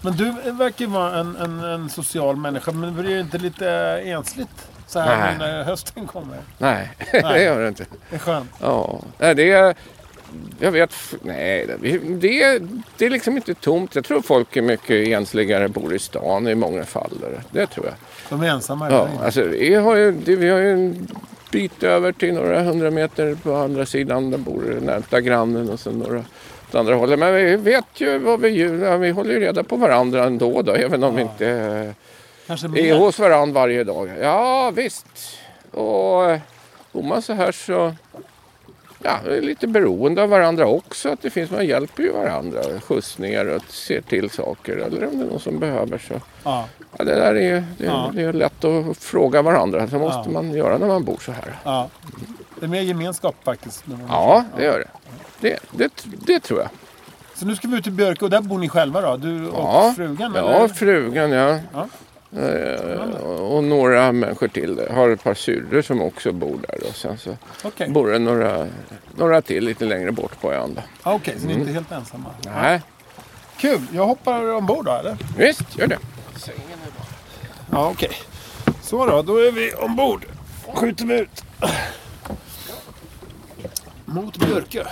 Men 0.00 0.16
du 0.16 0.30
verkar 0.52 0.86
vara 0.86 1.18
en, 1.18 1.36
en, 1.36 1.60
en 1.60 1.90
social 1.90 2.36
människa. 2.36 2.72
Men 2.72 2.94
blir 2.94 3.14
det 3.14 3.20
inte 3.20 3.38
lite 3.38 3.68
ensligt 4.04 4.68
så 4.86 5.00
här 5.00 5.26
Nej. 5.26 5.38
när 5.38 5.64
hösten 5.64 6.06
kommer? 6.06 6.38
Nej, 6.58 6.90
det 7.12 7.42
gör 7.42 7.60
det 7.60 7.68
inte. 7.68 7.86
Det 8.10 8.16
är 8.16 8.20
skönt. 8.20 8.50
Ja, 8.60 9.00
nej, 9.18 9.34
det 9.34 9.50
är... 9.50 9.74
Jag 10.58 10.72
vet... 10.72 10.94
Nej, 11.22 11.66
det, 12.20 12.58
det, 12.96 13.06
är 13.06 13.10
liksom 13.10 13.36
inte 13.36 13.54
tomt. 13.54 13.94
Jag 13.94 14.04
tror 14.04 14.22
folk 14.22 14.56
är 14.56 14.62
mycket 14.62 15.08
ensligare 15.08 15.68
bor 15.68 15.94
i 15.94 15.98
stan 15.98 16.48
i 16.48 16.54
många 16.54 16.84
fall. 16.84 17.12
Det, 17.50 17.66
tror 17.66 17.86
jag. 17.86 17.94
De 18.28 18.42
är 18.42 18.48
ensamma. 18.48 18.90
Ja, 18.90 19.08
alltså, 19.24 19.42
vi, 19.42 19.74
har 19.74 19.96
ju, 19.96 20.10
vi 20.10 20.48
har 20.50 20.58
ju 20.58 20.72
en 20.72 21.08
bit 21.50 21.82
över 21.82 22.12
till 22.12 22.34
några 22.34 22.62
hundra 22.62 22.90
meter 22.90 23.34
på 23.34 23.54
andra 23.54 23.86
sidan. 23.86 24.30
Där 24.30 24.38
bor 24.38 24.78
närmsta 24.82 25.20
grannen 25.20 25.70
och 25.70 25.80
sen 25.80 25.98
några 25.98 26.24
åt 26.74 26.80
andra 26.80 26.94
hållet. 26.94 27.18
Men 27.18 27.34
vi 27.34 27.56
vet 27.56 28.00
ju 28.00 28.18
vad 28.18 28.40
vi 28.40 28.48
gör. 28.48 28.98
Vi 28.98 29.10
håller 29.10 29.30
ju 29.30 29.40
reda 29.40 29.62
på 29.62 29.76
varandra 29.76 30.24
ändå 30.24 30.62
då, 30.62 30.72
även 30.72 31.04
om 31.04 31.16
vi 31.16 31.22
inte 31.22 31.94
Kanske 32.46 32.66
är 32.66 32.68
mer. 32.68 32.98
hos 32.98 33.18
varandra 33.18 33.60
varje 33.60 33.84
dag. 33.84 34.10
Ja, 34.20 34.70
visst. 34.70 35.06
Och 35.70 36.30
eh, 36.30 36.40
bor 36.92 37.02
man 37.02 37.22
så 37.22 37.32
här 37.32 37.52
så 37.52 37.94
ja, 39.02 39.18
är 39.30 39.40
lite 39.40 39.66
beroende 39.66 40.22
av 40.22 40.28
varandra 40.28 40.66
också. 40.66 41.08
Att 41.08 41.22
det 41.22 41.30
finns, 41.30 41.50
man 41.50 41.66
hjälper 41.66 42.02
ju 42.02 42.12
varandra. 42.12 42.60
Skjutsningar 42.80 43.44
och 43.46 43.62
ser 43.68 44.00
till 44.00 44.30
saker. 44.30 44.76
Eller 44.76 45.06
om 45.06 45.18
det 45.18 45.24
är 45.24 45.28
någon 45.30 45.40
som 45.40 45.58
behöver 45.58 45.98
så. 45.98 46.14
Ja, 46.44 46.64
Ja, 46.98 47.04
det 47.04 47.14
där 47.14 47.34
är 47.34 47.54
ju 47.54 47.60
det, 47.78 47.84
Ja. 47.84 48.10
det 48.14 48.22
är 48.22 48.32
lätt 48.32 48.64
att 48.64 48.96
fråga 48.96 49.42
varandra. 49.42 49.86
Det 49.86 49.98
måste 49.98 50.22
Ja. 50.24 50.30
man 50.32 50.52
göra 50.52 50.78
när 50.78 50.86
man 50.86 51.04
bor 51.04 51.18
så 51.20 51.32
här. 51.32 51.56
ja. 51.64 51.88
Det 52.60 52.66
är 52.66 52.70
mer 52.70 52.80
gemenskap 52.80 53.34
faktiskt. 53.44 53.84
Ja, 54.08 54.44
det 54.56 54.64
gör 54.64 54.78
det. 54.78 54.88
Det, 55.40 55.58
det, 55.72 56.04
det 56.26 56.40
tror 56.40 56.60
jag. 56.60 56.68
Så 57.34 57.46
nu 57.46 57.56
ska 57.56 57.68
vi 57.68 57.76
ut 57.76 57.82
till 57.84 57.92
Björke 57.92 58.24
och 58.24 58.30
där 58.30 58.40
bor 58.40 58.58
ni 58.58 58.68
själva 58.68 59.00
då? 59.00 59.16
Du 59.16 59.48
och 59.48 59.58
Ja. 59.64 59.92
frugan? 59.96 60.32
Ja, 60.36 60.40
eller? 60.54 60.68
frugan 60.68 61.30
ja. 61.30 61.58
Ja. 61.72 61.88
Eh, 62.36 63.20
och 63.24 63.64
några 63.64 64.12
människor 64.12 64.48
till. 64.48 64.80
Jag 64.88 64.94
har 64.94 65.10
ett 65.10 65.24
par 65.24 65.34
syrror 65.34 65.82
som 65.82 66.02
också 66.02 66.32
bor 66.32 66.58
där. 66.68 66.88
Och 66.88 66.94
sen 66.96 67.18
så 67.18 67.36
Okej, 67.64 67.88
bor 67.90 68.10
det 68.10 68.18
några, 68.18 68.66
några 69.16 69.42
till 69.42 69.64
lite 69.64 69.84
längre 69.84 70.12
bort 70.12 70.40
på 70.40 70.52
ön. 70.52 70.80
ah, 71.02 71.14
okej, 71.14 71.34
så 71.40 71.46
ni 71.46 71.54
är 71.54 71.58
inte 71.58 71.72
helt 71.72 71.92
ensamma? 71.92 72.30
Nej, 72.44 72.80
Kul! 73.56 73.80
Jag 73.92 74.06
hoppar 74.06 74.54
ombord 74.54 74.84
då 74.84 74.92
eller? 74.92 75.16
visst 75.38 75.78
gör 75.78 75.86
det. 75.86 75.98
Ja, 77.70 77.88
okej. 77.90 78.10
Så 78.82 79.06
då, 79.06 79.22
då 79.22 79.36
är 79.38 79.52
vi 79.52 79.72
ombord. 79.74 80.24
Skjuter 80.74 81.04
vi 81.04 81.18
ut. 81.18 81.44
Mot 84.04 84.36
Björke. 84.36 84.86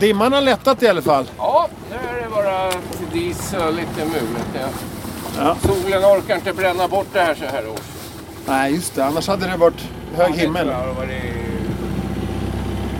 Dimman 0.00 0.32
har 0.32 0.40
lättat 0.40 0.82
i 0.82 0.88
alla 0.88 1.02
fall. 1.02 1.30
Ja, 1.38 1.68
nu 1.90 1.96
är 1.96 2.22
det 2.22 2.30
bara 2.30 2.70
dis 3.12 3.54
och 3.54 3.72
lite 3.72 4.04
mulet. 4.04 4.48
Ja. 4.54 4.68
Ja. 5.38 5.56
Solen 5.62 6.04
orkar 6.04 6.34
inte 6.34 6.52
bränna 6.52 6.88
bort 6.88 7.06
det 7.12 7.20
här 7.20 7.34
så 7.34 7.44
här 7.44 7.68
års. 7.68 7.80
Nej, 8.46 8.74
just 8.74 8.94
det. 8.94 9.04
Annars 9.04 9.28
hade 9.28 9.46
det 9.46 9.56
varit 9.56 9.88
hög 10.16 10.34
himmel. 10.34 10.66
Det 10.66 10.74
har 10.74 10.86
varit 10.86 11.22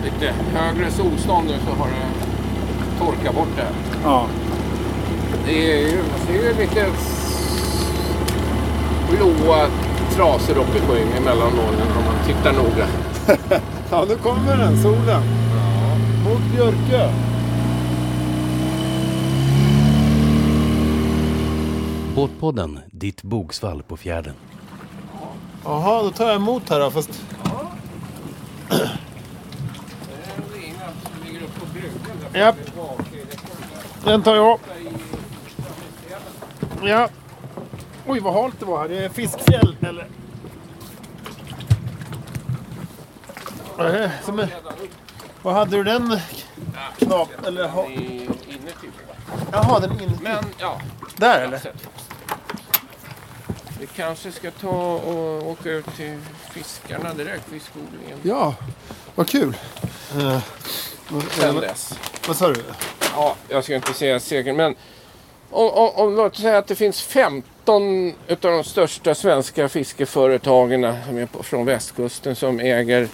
lite 0.03 0.33
högre 0.53 0.91
solstånd 0.91 1.47
nu 1.47 1.55
så 1.67 1.75
har 1.75 1.87
det 1.87 3.05
torkat 3.05 3.35
bort 3.35 3.47
det 3.55 3.61
här. 3.61 3.73
Ja. 4.03 4.25
Det 5.45 5.73
är 5.73 5.87
ju 5.87 5.97
man 5.97 6.27
ser 6.27 6.33
ju 6.33 6.53
lite 6.53 6.85
blåa 9.09 9.67
trasor 10.15 10.57
uppe 10.57 10.77
i 10.77 10.81
skyn 10.81 11.07
emellan 11.17 11.55
molnen 11.55 11.87
om 11.97 12.05
man 12.05 12.25
tittar 12.25 12.53
noga. 12.53 12.87
ja, 13.91 14.05
nu 14.09 14.15
kommer 14.15 14.57
den, 14.57 14.81
solen. 14.81 15.48
Mot 16.29 16.41
Björke. 16.55 17.13
Båtpodden, 22.15 22.79
ditt 22.91 23.23
bogsvall 23.23 23.83
på 23.83 23.97
fjärden. 23.97 24.33
Jaha, 25.63 26.03
då 26.03 26.11
tar 26.11 26.25
jag 26.25 26.35
emot 26.35 26.69
här 26.69 26.79
då. 26.79 26.91
Fast... 26.91 27.09
Det 28.69 28.75
är 28.75 28.81
en 30.35 30.61
lina 30.61 30.79
som 31.03 31.27
ligger 31.27 31.41
uppe 31.41 31.59
på 31.59 31.65
bryggan. 31.73 32.31
där. 32.33 32.39
Japp. 32.39 32.55
Den 34.03 34.23
tar 34.23 34.35
jag. 34.35 34.59
Ja. 36.83 37.09
Oj, 38.07 38.19
vad 38.19 38.33
halt 38.33 38.59
det 38.59 38.65
var 38.65 38.81
här. 38.81 38.89
Det 38.89 39.05
är 39.05 39.09
fiskfjäll, 39.09 39.75
eller? 39.81 40.07
Nej, 43.77 44.11
Som 44.25 44.39
är... 44.39 44.49
Vad 45.41 45.53
hade 45.53 45.77
du 45.77 45.83
den 45.83 46.19
knap... 46.97 47.29
Eller... 47.47 47.67
ha- 47.67 47.85
Inuti. 47.89 48.87
Jaha, 49.51 49.79
den 49.79 49.91
är 49.91 50.03
inne. 50.03 50.17
Men 50.21 50.45
ja, 50.57 50.81
Där 51.17 51.41
eller? 51.41 51.59
vi 53.79 53.87
kanske 53.87 54.31
ska 54.31 54.51
ta 54.51 54.67
och 54.95 55.47
åka 55.49 55.69
ut 55.71 55.85
till 55.95 56.17
fiskarna 56.51 57.13
direkt, 57.13 57.49
fiskodlingen. 57.49 58.17
Ja, 58.23 58.55
vad 59.15 59.27
kul. 59.27 59.57
Vad- 61.09 61.23
Sen 61.31 61.55
vad- 61.55 61.63
dess. 61.63 61.93
Vad 62.27 62.35
sa 62.37 62.47
du? 62.49 62.63
Ja, 63.15 63.35
jag 63.49 63.63
ska 63.63 63.75
inte 63.75 63.93
säga 63.93 64.19
säkert, 64.19 64.55
men 64.55 64.75
om, 65.49 65.69
om, 65.69 65.89
om 65.95 66.15
låt 66.15 66.35
säga 66.37 66.57
att 66.57 66.67
det 66.67 66.75
finns 66.75 67.01
15 67.01 68.13
utav 68.27 68.51
de 68.51 68.63
största 68.63 69.15
svenska 69.15 69.69
fiskeföretagen 69.69 70.95
som 71.07 71.17
är 71.17 71.25
på, 71.25 71.43
från 71.43 71.65
västkusten 71.65 72.35
som 72.35 72.59
äger 72.59 73.07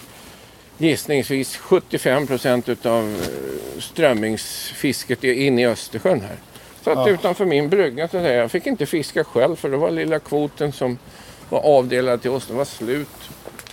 gissningsvis 0.78 1.56
75 1.56 2.26
procent 2.26 2.68
utav 2.68 3.04
eh, 3.22 3.80
strömmingsfisket 3.82 5.24
i- 5.24 5.46
inne 5.46 5.62
i 5.62 5.66
Östersjön 5.66 6.20
här. 6.20 6.36
Så 6.84 6.90
att 6.90 6.98
Ja. 6.98 7.08
utanför 7.08 7.44
min 7.44 7.68
brygga 7.68 8.08
så 8.08 8.16
att 8.16 8.22
säga, 8.22 8.40
jag 8.40 8.50
fick 8.50 8.66
inte 8.66 8.86
fiska 8.86 9.24
själv 9.24 9.56
för 9.56 9.68
det 9.70 9.76
var 9.76 9.90
lilla 9.90 10.18
kvoten 10.18 10.72
som 10.72 10.98
var 11.48 11.60
avdelad 11.60 12.22
till 12.22 12.30
oss, 12.30 12.46
den 12.46 12.56
var 12.56 12.64
slut. 12.64 13.08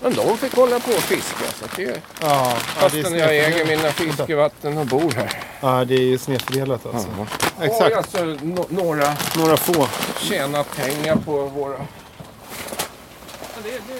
Men 0.02 0.14
de 0.14 0.38
fick 0.38 0.54
hålla 0.56 0.80
på 0.80 0.92
och 0.92 1.00
fiska. 1.02 1.46
Så 1.60 1.66
att 1.66 1.76
det, 1.76 1.84
Ja, 1.84 1.92
ja, 2.22 2.58
det 2.80 2.86
är 2.86 2.90
fastän 3.04 3.18
jag 3.20 3.36
äger 3.38 3.66
mina 3.66 3.92
fiskevatten 3.92 4.78
och 4.78 4.86
bor 4.86 5.12
här. 5.12 5.32
Ja, 5.62 5.86
det 5.86 5.94
är 5.96 6.00
ju 6.00 6.18
snedfördelat 6.18 6.86
alltså. 6.86 7.08
Ja. 7.18 7.26
Exakt. 7.66 7.82
Har 7.84 7.92
alltså 7.92 8.18
no- 8.18 8.66
några 8.70 9.14
Några 9.38 9.58
få. 9.58 9.88
tjänat 10.22 10.76
pengar 10.76 11.16
på 11.16 11.46
våra... 11.46 11.74
Ja, 11.74 13.60
det, 13.64 13.70
det, 13.70 14.00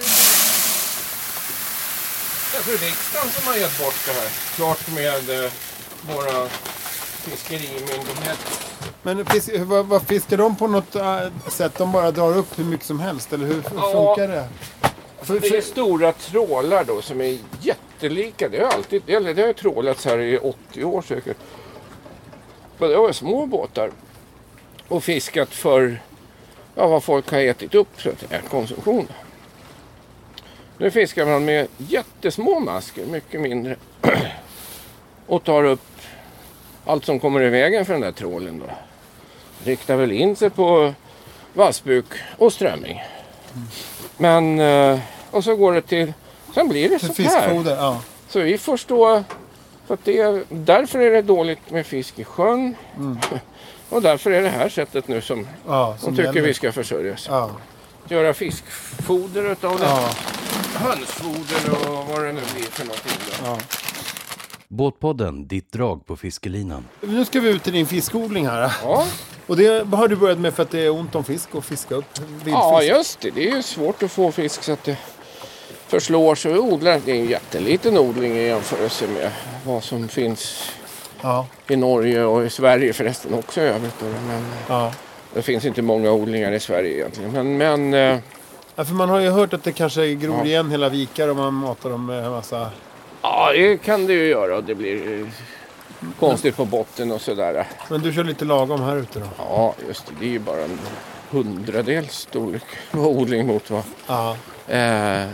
det. 2.56 2.70
Det 2.70 2.72
är 2.72 2.76
för 2.78 2.84
riksdagen 2.86 3.30
som 3.30 3.46
har 3.48 3.56
gett 3.56 3.78
bort 3.78 3.94
det 4.06 4.12
här. 4.12 4.28
Klart 4.56 4.88
med 4.94 5.44
eh, 5.44 5.50
våra 6.14 6.48
fiskerimyndigheter. 7.24 8.36
Men 9.02 9.26
fisk, 9.26 9.50
vad, 9.58 9.86
vad 9.86 10.02
fiskar 10.02 10.36
de 10.36 10.56
på 10.56 10.66
något 10.66 10.94
äh, 10.96 11.20
sätt? 11.48 11.72
De 11.78 11.92
bara 11.92 12.10
drar 12.10 12.36
upp 12.36 12.58
hur 12.58 12.64
mycket 12.64 12.86
som 12.86 13.00
helst? 13.00 13.32
Eller 13.32 13.46
hur 13.46 13.58
f- 13.66 13.72
Ja. 13.76 13.92
funkar 14.16 14.28
det? 14.34 14.48
För, 15.22 15.40
Det 15.40 15.56
är 15.56 15.60
stora 15.60 16.12
trålar 16.12 16.84
då 16.84 17.02
som 17.02 17.20
är 17.20 17.38
jättelika. 17.60 18.48
Det 18.48 18.58
har 18.64 18.66
alltid, 18.72 19.02
eller 19.10 19.34
det 19.34 19.40
har 19.42 19.48
ju 19.48 19.54
trålats 19.54 20.04
här 20.04 20.18
i 20.18 20.38
80 20.38 20.84
år 20.84 21.02
säkert. 21.02 21.36
Men 22.78 22.88
det 22.90 22.96
var 22.96 23.12
små 23.12 23.46
båtar. 23.46 23.90
Och 24.88 25.04
fiskat 25.04 25.48
för 25.48 26.02
ja, 26.74 26.86
vad 26.86 27.04
folk 27.04 27.30
har 27.30 27.38
ätit 27.38 27.74
upp 27.74 27.88
så 28.02 28.08
att 28.10 28.20
säga, 28.20 28.40
konsumtion. 28.50 29.08
Nu 30.84 30.90
fiskar 30.90 31.26
man 31.26 31.44
med 31.44 31.66
jättesmå 31.78 32.60
masker, 32.60 33.06
mycket 33.06 33.40
mindre. 33.40 33.76
och 35.26 35.44
tar 35.44 35.64
upp 35.64 35.80
allt 36.86 37.04
som 37.04 37.20
kommer 37.20 37.42
i 37.42 37.48
vägen 37.48 37.84
för 37.86 37.92
den 37.92 38.02
där 38.02 38.12
trålen 38.12 38.58
då. 38.58 38.74
Riktar 39.70 39.96
väl 39.96 40.12
in 40.12 40.36
sig 40.36 40.50
på 40.50 40.94
vassbuk 41.54 42.04
och 42.38 42.52
strömming. 42.52 43.02
Men, 44.16 44.60
eh, 44.60 44.98
och 45.30 45.44
så 45.44 45.56
går 45.56 45.72
det 45.72 45.82
till, 45.82 46.12
sen 46.54 46.68
blir 46.68 46.88
det 46.88 46.98
För 46.98 47.06
så 47.06 47.22
här. 47.22 47.64
ja. 47.76 48.00
Så 48.28 48.40
vi 48.40 48.58
får 48.58 48.76
stå, 48.76 49.24
för 49.86 49.94
att 49.94 50.04
det, 50.04 50.18
är- 50.18 50.44
därför 50.48 50.98
är 50.98 51.10
det 51.10 51.22
dåligt 51.22 51.70
med 51.70 51.86
fisk 51.86 52.18
i 52.18 52.24
sjön. 52.24 52.76
Och 53.88 54.02
därför 54.02 54.30
är 54.30 54.42
det 54.42 54.48
här 54.48 54.68
sättet 54.68 55.08
nu 55.08 55.20
som 55.20 55.46
ja 55.66 55.96
de 56.00 56.04
som 56.04 56.16
tycker 56.16 56.28
gäller. 56.32 56.40
vi 56.48 56.54
ska 56.54 56.72
försörjas. 56.72 57.26
Ja, 57.30 57.50
Göra 58.08 58.34
fiskfoder 58.34 59.52
utav 59.52 59.78
det. 59.78 59.84
ja, 59.84 60.08
Hönsfoder 60.74 61.88
och 61.88 62.06
vad 62.06 62.24
det 62.24 62.32
nu 62.32 62.40
blir 62.54 62.64
för 62.64 62.84
någonting. 62.84 63.12
Då. 63.26 63.46
ja. 63.46 63.58
Båtpodden, 64.68 65.48
ditt 65.48 65.72
drag 65.72 66.06
på 66.06 66.16
fiskelinan. 66.16 66.84
Nu 67.00 67.24
ska 67.24 67.40
vi 67.40 67.50
ut 67.50 67.62
till 67.62 67.72
din 67.72 67.86
fiskodling 67.86 68.46
här. 68.46 68.72
Ja, 68.82 69.06
Och 69.46 69.56
det 69.56 69.94
har 69.94 70.08
du 70.08 70.16
börjat 70.16 70.38
med 70.38 70.54
för 70.54 70.62
att 70.62 70.70
det 70.70 70.80
är 70.80 70.90
ont 70.90 71.14
om 71.14 71.24
fisk 71.24 71.54
och 71.54 71.64
fiska 71.64 71.94
upp 71.94 72.18
vildfisk. 72.18 72.56
ja, 72.56 72.82
just 72.82 73.20
det. 73.20 73.30
Det 73.30 73.50
är 73.50 73.56
ju 73.56 73.62
svårt 73.62 74.02
att 74.02 74.12
få 74.12 74.32
fisk 74.32 74.62
så 74.62 74.72
att 74.72 74.84
det 74.84 74.96
förslår. 75.86 76.34
Så 76.34 76.48
vi 76.48 76.58
odlar, 76.58 77.00
det 77.04 77.12
är 77.12 77.16
en 77.16 77.28
jätteliten 77.28 77.98
odling 77.98 78.32
i 78.36 78.46
jämförelse 78.46 79.06
med 79.06 79.30
vad 79.66 79.84
som 79.84 80.08
finns 80.08 80.70
ja, 81.22 81.46
i 81.68 81.76
Norge 81.76 82.24
och 82.24 82.44
i 82.44 82.50
Sverige 82.50 82.92
förresten 82.92 83.34
också 83.34 83.60
i 83.60 83.64
övrigt. 83.64 84.02
Men 84.28 84.44
ja. 84.68 84.92
det 85.34 85.42
finns 85.42 85.64
inte 85.64 85.82
många 85.82 86.12
odlingar 86.12 86.52
i 86.52 86.60
Sverige 86.60 86.94
egentligen. 86.94 87.32
Men, 87.32 87.56
men 87.56 87.94
eh, 87.94 88.18
Ja, 88.76 88.84
för 88.84 88.94
man 88.94 89.08
har 89.08 89.20
ju 89.20 89.30
hört 89.30 89.52
att 89.52 89.64
det 89.64 89.72
kanske 89.72 90.14
gror 90.14 90.36
Ja. 90.38 90.44
igen 90.44 90.70
hela 90.70 90.88
vikar 90.88 91.28
om 91.28 91.36
man 91.36 91.54
matar 91.54 91.90
dem 91.90 92.06
med 92.06 92.24
en 92.24 92.30
massa... 92.30 92.70
ja, 93.22 93.52
det 93.52 93.76
kan 93.76 94.06
det 94.06 94.12
ju 94.12 94.24
göra. 94.26 94.60
Det 94.60 94.74
blir 94.74 95.26
konstigt 96.18 96.56
på 96.56 96.64
botten 96.64 97.12
och 97.12 97.20
sådär. 97.20 97.66
Men 97.90 98.00
du 98.02 98.12
kör 98.12 98.24
lite 98.24 98.44
lagom 98.44 98.82
här 98.82 98.96
ute 98.96 99.18
då? 99.20 99.26
Ja, 99.38 99.74
just 99.88 100.06
det. 100.06 100.12
Det 100.20 100.26
är 100.26 100.30
ju 100.30 100.38
bara 100.38 100.60
en 100.64 100.78
hundradels 101.30 102.12
storlek 102.12 102.62
på 102.90 102.98
odling 102.98 103.46
mot 103.46 103.70
vad, 103.70 103.82
Ja. 104.06 104.36
eh, 104.68 105.26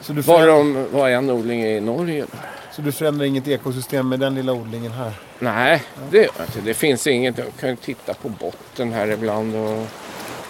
Så 0.00 0.12
du, 0.12 0.20
vad, 0.20 0.40
förändrar, 0.40 0.82
de, 0.82 0.86
vad 0.92 1.10
en 1.10 1.30
odling 1.30 1.60
är 1.62 1.76
i 1.76 1.80
Norge. 1.80 2.20
Då. 2.32 2.38
så 2.72 2.82
du 2.82 2.92
förändrar 2.92 3.26
inget 3.26 3.48
ekosystem 3.48 4.08
med 4.08 4.20
den 4.20 4.34
lilla 4.34 4.52
odlingen 4.52 4.92
här? 4.92 5.12
Nej, 5.38 5.82
det 6.10 6.16
gör 6.16 6.28
jag 6.38 6.46
inte. 6.46 6.60
Det 6.60 6.74
finns 6.74 7.06
inget. 7.06 7.38
Jag 7.38 7.46
kan 7.60 7.68
ju 7.70 7.76
titta 7.76 8.14
på 8.14 8.28
botten 8.28 8.92
här 8.92 9.06
ibland. 9.10 9.54
Och, 9.56 9.86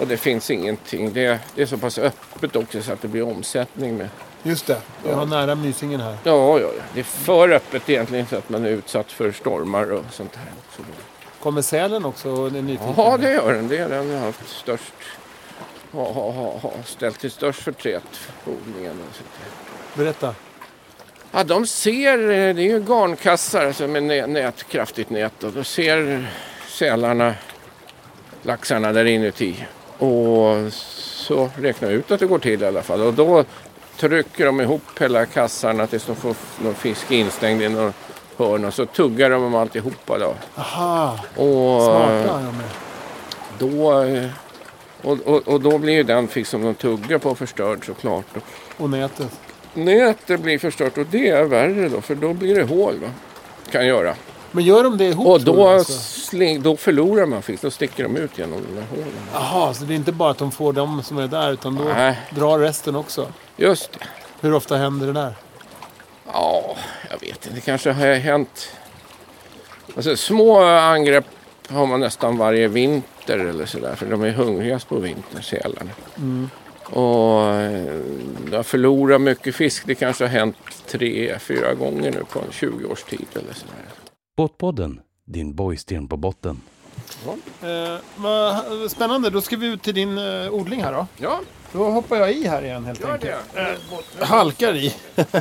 och 0.00 0.06
det 0.06 0.16
finns 0.16 0.50
ingenting. 0.50 1.12
Det, 1.12 1.40
det 1.54 1.62
är 1.62 1.66
så 1.66 1.78
pass 1.78 1.98
öppet 1.98 2.56
också 2.56 2.82
så 2.82 2.92
att 2.92 3.02
det 3.02 3.08
blir 3.08 3.22
omsättning 3.22 3.96
med. 3.96 4.08
Just 4.42 4.66
det, 4.66 4.80
jag 5.08 5.16
har 5.16 5.26
nära 5.26 5.54
Mysingen 5.54 6.00
här. 6.00 6.16
Ja, 6.24 6.58
ja, 6.58 6.70
ja. 6.76 6.82
Det 6.94 7.00
är 7.00 7.04
för 7.04 7.52
öppet 7.52 7.90
egentligen 7.90 8.26
så 8.26 8.36
att 8.36 8.48
man 8.48 8.64
är 8.64 8.70
utsatt 8.70 9.12
för 9.12 9.32
stormar 9.32 9.92
och 9.92 10.04
sånt 10.10 10.36
här. 10.36 10.46
också. 10.68 10.82
Kommer 11.42 11.62
sälen 11.62 12.04
också 12.04 12.30
och 12.30 12.46
är 12.46 12.50
nyfiken? 12.50 12.94
Ja, 12.96 13.16
det 13.20 13.32
gör 13.32 13.54
den. 13.54 13.68
Det 13.68 13.78
är 13.78 13.88
den 13.88 14.10
jag 14.10 14.18
har 14.18 14.26
haft 14.26 14.48
störst. 14.48 14.94
Har 15.92 16.12
ha, 16.12 16.30
ha, 16.32 16.58
ha 16.58 16.72
ställt 16.84 17.20
till 17.20 17.30
störst 17.30 17.62
förtret 17.62 18.16
för 18.16 18.52
odlingen. 18.52 18.92
och 18.92 19.16
sånt 19.16 19.30
där. 19.38 20.04
Berätta. 20.04 20.34
Ja, 21.32 21.44
de 21.44 21.66
ser, 21.66 22.18
eh, 22.18 22.54
det 22.54 22.62
är 22.62 22.68
ju 22.68 22.80
garnkassar 22.80 23.66
alltså 23.66 23.88
med 23.88 24.28
nät, 24.28 24.68
kraftigt 24.68 25.10
nät 25.10 25.44
och 25.44 25.52
då 25.52 25.64
ser 25.64 26.28
sälarna 26.68 27.34
laxarna 28.42 28.92
där 28.92 29.04
inuti. 29.04 29.66
Och 29.98 30.72
så 30.72 31.50
räknar 31.56 31.88
jag 31.88 31.98
ut 31.98 32.10
att 32.10 32.20
det 32.20 32.26
går 32.26 32.38
till 32.38 32.62
i 32.62 32.66
alla 32.66 32.82
fall. 32.82 33.00
Och 33.02 33.14
då 33.14 33.44
trycker 33.97 34.47
de 34.47 34.60
ihop 34.60 34.82
hela 35.00 35.26
kassarna 35.26 35.86
tills 35.86 36.06
de 36.06 36.16
får 36.16 36.34
någon 36.62 36.75
fisk 36.75 37.10
instängd 37.10 37.62
i 37.62 37.68
någon 37.68 37.92
hörn 38.36 38.64
och 38.64 38.75
så 38.75 38.86
tuggar 38.86 39.30
de 39.30 39.42
om 39.42 39.54
alltihopa 39.54 40.18
då. 40.18 40.34
Aha, 40.54 41.18
Och 41.36 41.82
smarta 41.82 42.40
de 42.40 42.62
då, 43.58 44.02
eh, 44.02 44.28
och, 45.02 45.18
och, 45.26 45.49
och 45.49 45.60
då 45.60 45.78
blir 45.78 45.94
ju 45.94 46.02
den 46.02 46.28
fisk 46.28 46.50
som 46.50 46.62
de 46.62 46.75
tuggar 46.75 47.18
på 47.18 47.34
förstörd 47.34 47.86
såklart. 47.86 48.26
Och 48.76 48.90
nätet. 48.90 49.40
Nätet 49.75 50.40
blir 50.40 50.58
förstört 50.58 50.99
och 50.99 51.06
det 51.10 51.28
är 51.28 51.44
värre 51.44 51.88
då 51.88 52.00
för 52.00 52.14
då 52.14 52.32
blir 52.32 52.54
det 52.54 52.62
hål. 52.62 52.94
Va? 53.02 53.08
Kan 53.71 53.86
göra. 53.86 54.14
Men 54.56 54.64
gör 54.64 54.84
de 54.84 54.99
det 54.99 55.04
ihop? 55.04 55.26
Och 55.26 55.40
då, 55.40 55.69
alltså? 55.69 55.92
sling, 55.92 56.62
då 56.62 56.76
förlorar 56.76 57.26
man 57.26 57.42
fisk. 57.42 57.62
Då 57.62 57.71
sticker 57.71 58.02
de 58.02 58.16
ut 58.16 58.38
genom 58.38 58.62
de 58.69 58.75
där 58.75 58.86
hålen. 58.90 59.12
Jaha, 59.32 59.75
så 59.75 59.84
det 59.84 59.95
är 59.95 59.97
inte 59.97 60.12
bara 60.12 60.30
att 60.30 60.38
de 60.38 60.52
får 60.52 60.73
dem 60.73 61.02
som 61.02 61.19
är 61.19 61.28
där 61.28 61.52
utan 61.52 61.76
då 61.76 61.84
Nej. 61.84 62.19
drar 62.30 62.58
resten 62.58 62.97
också? 62.97 63.32
Just 63.56 63.92
det. 63.92 64.06
Hur 64.40 64.54
ofta 64.54 64.76
händer 64.76 65.06
det 65.06 65.12
där? 65.12 65.34
Ja, 66.32 66.76
jag 67.10 67.21
vet 67.21 67.28
inte. 67.28 67.50
Det 67.50 67.60
kanske 67.60 67.92
har 67.92 68.14
hänt. 68.14 68.69
Alltså, 69.97 70.16
små 70.16 70.64
angrepp 70.64 71.26
har 71.69 71.86
man 71.86 72.00
nästan 72.00 72.38
varje 72.38 72.69
vinter 72.69 73.38
eller 73.38 73.66
sådär. 73.66 73.95
För 73.95 74.06
de 74.06 74.23
är 74.23 74.30
hungrigast 74.30 74.88
på 74.88 74.99
vintern, 74.99 75.42
sälarna. 75.42 75.90
Och 76.84 77.54
eh, 77.54 78.00
de 78.50 78.56
har 78.56 78.62
förlorat 78.62 79.21
mycket 79.21 79.54
fisk. 79.54 79.86
Det 79.86 79.95
kanske 79.95 80.25
har 80.25 80.28
hänt 80.28 80.56
tre, 80.86 81.38
fyra 81.38 81.75
gånger 81.75 82.10
nu 82.10 82.25
på 82.32 82.38
en 82.38 82.52
20 82.52 82.86
års 82.86 83.02
tid 83.02 83.26
eller 83.34 83.54
sådär. 83.54 83.86
Båtpodden, 84.36 85.00
din 85.25 85.54
borgsten 85.54 86.08
på 86.08 86.16
botten. 86.16 86.60
Eh, 87.62 87.96
vad 88.16 88.56
spännande, 88.90 89.30
då 89.30 89.40
ska 89.40 89.56
vi 89.56 89.66
ut 89.66 89.82
till 89.82 89.94
din 89.94 90.18
eh, 90.18 90.50
odling 90.54 90.82
här 90.82 90.92
då. 90.92 91.06
Ja, 91.16 91.40
Då 91.72 91.90
hoppar 91.90 92.16
jag 92.16 92.32
i 92.32 92.49
här 92.49 92.62
igen 92.64 92.84
helt 92.84 93.00
gör 93.00 93.12
enkelt. 93.12 93.34
det. 94.18 94.25
Halkar 94.25 94.75
i. 94.76 94.94
Ja, 95.16 95.25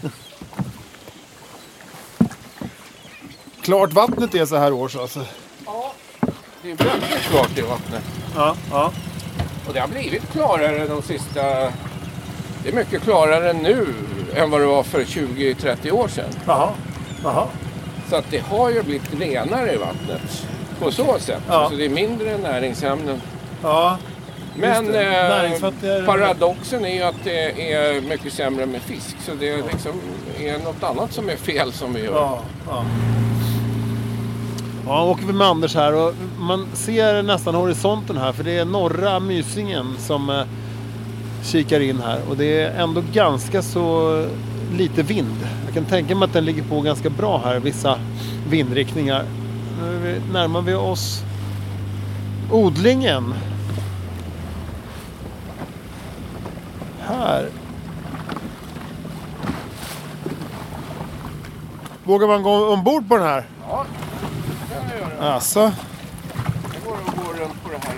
det. 0.00 0.10
Klart 3.62 3.92
vattnet 3.92 4.34
är 4.34 4.46
så 4.46 4.56
här 4.56 4.72
års 4.72 4.96
alltså. 4.96 5.20
Ja, 5.66 5.92
det 6.62 6.70
är 6.70 6.76
väldigt 6.76 7.20
klart 7.30 7.58
i 7.58 7.60
vattnet. 7.60 8.02
Ja, 8.36 8.56
ja. 8.70 8.92
Och 9.68 9.74
det 9.74 9.80
har 9.80 9.88
blivit 9.88 10.32
klarare 10.32 10.86
de 10.86 11.02
sista... 11.02 11.42
Det 12.62 12.68
är 12.68 12.72
mycket 12.72 13.02
klarare 13.02 13.52
nu 13.52 13.94
än 14.34 14.50
vad 14.50 14.60
det 14.60 14.66
var 14.66 14.82
för 14.82 15.04
20-30 15.04 15.90
år 15.90 16.08
sedan. 16.08 16.30
Jaha. 16.46 16.72
Jaha. 17.22 17.46
Så 18.10 18.16
att 18.16 18.30
det 18.30 18.38
har 18.38 18.70
ju 18.70 18.82
blivit 18.82 19.20
renare 19.20 19.72
i 19.72 19.76
vattnet 19.76 20.46
på 20.78 20.90
så 20.90 21.18
sätt. 21.18 21.42
Ja. 21.48 21.68
Så 21.70 21.76
det 21.76 21.84
är 21.84 21.88
mindre 21.88 22.38
näringsämnen. 22.38 23.20
Ja. 23.62 23.98
Men 24.58 24.94
eh, 24.94 26.06
paradoxen 26.06 26.84
är 26.84 26.94
ju 26.94 27.02
att 27.02 27.24
det 27.24 27.72
är 27.72 28.00
mycket 28.00 28.32
sämre 28.32 28.66
med 28.66 28.82
fisk. 28.82 29.16
Så 29.20 29.32
det 29.40 29.48
är 29.48 29.56
liksom 29.56 29.92
är 30.40 30.58
något 30.58 30.82
annat 30.82 31.12
som 31.12 31.28
är 31.28 31.36
fel 31.36 31.72
som 31.72 31.94
vi 31.94 32.04
gör. 32.04 32.14
Ja, 32.14 32.40
ja. 32.68 32.84
Ja, 34.86 35.04
åker 35.04 35.26
vi 35.26 35.32
med 35.32 35.46
Anders 35.46 35.74
här 35.74 35.94
och 35.94 36.14
man 36.38 36.66
ser 36.72 37.22
nästan 37.22 37.54
horisonten 37.54 38.16
här 38.16 38.32
för 38.32 38.44
det 38.44 38.58
är 38.58 38.64
norra 38.64 39.20
Mysingen 39.20 39.96
som 39.98 40.30
eh, 40.30 40.42
kikar 41.44 41.80
in 41.80 42.00
här 42.00 42.20
och 42.28 42.36
det 42.36 42.60
är 42.60 42.82
ändå 42.82 43.02
ganska 43.12 43.62
så 43.62 44.24
lite 44.76 45.02
vind. 45.02 45.48
Jag 45.64 45.74
kan 45.74 45.84
tänka 45.84 46.14
mig 46.14 46.26
att 46.26 46.32
den 46.32 46.44
ligger 46.44 46.62
på 46.62 46.80
ganska 46.80 47.10
bra 47.10 47.38
här, 47.44 47.60
vissa 47.60 47.98
vindriktningar. 48.48 49.24
Nu 49.80 50.22
närmar 50.32 50.62
vi 50.62 50.74
oss 50.74 51.22
odlingen. 52.50 53.34
Här. 57.00 57.48
Vågar 62.04 62.28
man 62.28 62.42
gå 62.42 62.72
ombord 62.72 63.08
på 63.08 63.16
den 63.16 63.26
här? 63.26 63.46
Ja, 63.68 63.84
det 64.68 64.74
kan 64.74 64.84
vi 64.90 64.98
göra. 64.98 65.34
Alltså, 65.34 65.72
Det 66.72 66.88
går 66.88 66.96
att 67.06 67.16
gå 67.16 67.32
runt 67.42 67.64
på 67.64 67.70
det 67.70 67.86
här. 67.86 67.96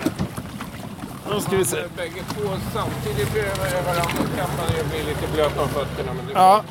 Då 1.30 1.40
ska 1.40 1.56
vi 1.56 1.64
se. 1.64 1.76
Bägge 1.96 2.22
två 2.34 2.48
samtidigt 2.74 3.32
bredvid 3.32 3.56
varandra 3.86 4.02
kan 4.36 4.48
man 4.58 4.76
ju 4.78 4.84
bli 4.90 4.98
lite 4.98 5.32
blöt 5.34 5.58
om 5.58 5.68
fötterna. 5.68 6.12
Men 6.12 6.26
det 6.26 6.32
Ja. 6.34 6.62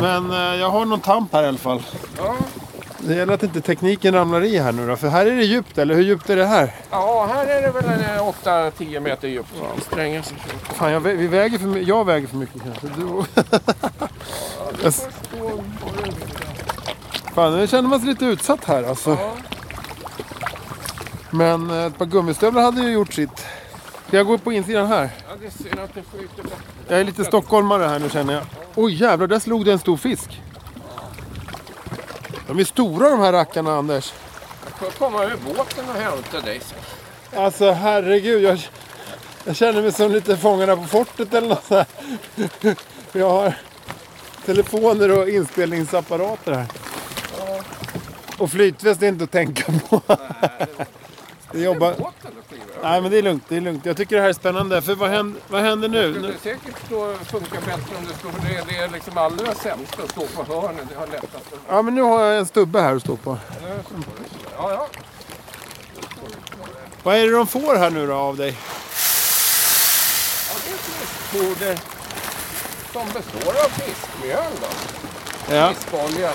Men 0.00 0.30
eh, 0.30 0.60
jag 0.60 0.70
har 0.70 0.84
någon 0.84 1.00
tamp 1.00 1.32
här 1.32 1.42
i 1.42 1.46
alla 1.46 1.58
fall. 1.58 1.82
Ja. 2.18 2.34
Det 2.98 3.14
gäller 3.14 3.34
att 3.34 3.42
inte 3.42 3.60
tekniken 3.60 4.14
ramlar 4.14 4.44
i 4.44 4.58
här 4.58 4.72
nu 4.72 4.86
då. 4.86 4.96
För 4.96 5.08
här 5.08 5.26
är 5.26 5.36
det 5.36 5.44
djupt, 5.44 5.78
eller 5.78 5.94
hur 5.94 6.02
djupt 6.02 6.30
är 6.30 6.36
det 6.36 6.46
här? 6.46 6.74
ja, 6.90 7.28
här 7.34 7.46
är 7.46 7.62
det 7.62 7.70
väl 7.70 7.84
en 7.84 8.20
8-10 8.70 9.00
meter 9.00 9.28
djupt. 9.28 9.48
Stränga 9.86 10.22
sig. 10.22 10.36
Fan, 10.74 10.92
jag, 10.92 11.00
vä- 11.02 11.16
vi 11.16 11.26
väger 11.26 11.58
för, 11.58 11.88
jag 11.88 12.04
väger 12.04 12.26
för 12.28 12.36
mycket 12.36 12.62
kanske. 12.62 12.86
Du... 12.96 13.22
Jag 14.82 14.88
s- 14.88 15.06
Fan, 17.34 17.56
nu 17.58 17.66
känner 17.66 17.88
man 17.88 18.00
sig 18.00 18.08
lite 18.08 18.24
utsatt 18.24 18.64
här 18.64 18.82
alltså. 18.84 19.10
Ja. 19.10 19.32
Men 21.30 21.70
eh, 21.70 21.84
ett 21.84 21.98
par 21.98 22.06
gummistövlar 22.06 22.62
hade 22.62 22.82
ju 22.82 22.90
gjort 22.92 23.12
sitt. 23.12 23.44
Ska 24.10 24.16
jag 24.16 24.26
gå 24.26 24.38
på 24.38 24.52
insidan 24.52 24.86
här? 24.86 25.10
Ja, 25.28 25.34
det 25.40 25.50
ser 25.50 25.80
att 25.80 25.94
det 25.94 26.02
bort. 26.12 26.52
Jag 26.88 27.00
är 27.00 27.04
lite 27.04 27.24
stockholmare 27.24 27.84
här 27.84 27.98
nu 27.98 28.10
känner 28.10 28.34
jag. 28.34 28.42
Oj 28.74 28.94
jävlar, 28.94 29.26
där 29.26 29.38
slog 29.38 29.64
det 29.64 29.72
en 29.72 29.78
stor 29.78 29.96
fisk. 29.96 30.42
De 32.46 32.58
är 32.58 32.64
stora 32.64 33.10
de 33.10 33.20
här 33.20 33.32
rackarna 33.32 33.76
Anders. 33.76 34.12
Jag 34.64 34.92
får 34.92 34.98
komma 34.98 35.24
ur 35.24 35.36
båten 35.46 35.88
och 35.88 35.94
hämta 35.94 36.40
dig. 36.40 36.60
Alltså 37.36 37.70
herregud, 37.70 38.42
jag, 38.42 38.58
jag 39.44 39.56
känner 39.56 39.82
mig 39.82 39.92
som 39.92 40.12
lite 40.12 40.36
Fångarna 40.36 40.76
på 40.76 40.84
fortet 40.84 41.34
eller 41.34 41.48
något 41.48 41.64
sånt. 41.64 41.88
Jag 43.12 43.30
har 43.30 43.54
telefoner 44.44 45.18
och 45.18 45.28
inspelningsapparater 45.28 46.52
här. 46.52 46.66
Och 48.38 48.50
flytväst 48.50 49.02
är 49.02 49.08
inte 49.08 49.24
att 49.24 49.30
tänka 49.30 49.72
på. 49.88 50.02
Det 51.52 51.60
jobbar... 51.60 51.94
Jag. 51.98 52.12
Nej 52.82 53.00
men 53.00 53.10
det 53.10 53.18
är 53.18 53.22
lugnt, 53.22 53.44
det 53.48 53.56
är 53.56 53.60
lugnt. 53.60 53.86
Jag 53.86 53.96
tycker 53.96 54.16
det 54.16 54.22
här 54.22 54.28
är 54.28 54.32
spännande. 54.32 54.82
För 54.82 54.94
vad 54.94 55.10
händer, 55.10 55.42
vad 55.48 55.62
händer 55.62 55.88
Det 55.88 56.00
nu? 56.06 56.12
skulle 56.12 56.28
nu? 56.28 56.34
säkert 56.42 56.86
stå, 56.86 57.14
funka 57.24 57.60
bättre 57.60 57.96
om 57.98 58.04
det 58.08 58.14
står. 58.14 58.30
Det, 58.48 58.64
det 58.68 58.76
är 58.76 58.88
liksom 58.88 59.18
allra 59.18 59.54
sämst 59.54 59.98
att 60.04 60.10
stå 60.10 60.26
på 60.26 60.42
hörnen. 60.60 60.86
Det 60.92 60.98
har 60.98 61.06
lättast. 61.06 61.44
Ja 61.68 61.82
men 61.82 61.94
nu 61.94 62.02
har 62.02 62.24
jag 62.24 62.38
en 62.38 62.46
stubbe 62.46 62.80
här 62.80 62.96
att 62.96 63.02
stå 63.02 63.16
på. 63.16 63.38
Ja, 64.56 64.70
ja. 64.70 64.86
Vad 67.02 67.16
är 67.16 67.26
det 67.26 67.32
de 67.32 67.46
får 67.46 67.74
här 67.76 67.90
nu 67.90 68.06
då 68.06 68.14
av 68.14 68.36
dig? 68.36 68.56
ja 70.48 70.54
det 70.64 70.70
är 70.72 70.76
fiskfoder 70.76 71.78
som 72.92 73.06
består 73.06 73.52
av 73.64 73.68
fiskmjöl 73.68 74.52
då. 74.60 75.54
Ja. 75.54 75.72
Fiskolja. 75.74 76.30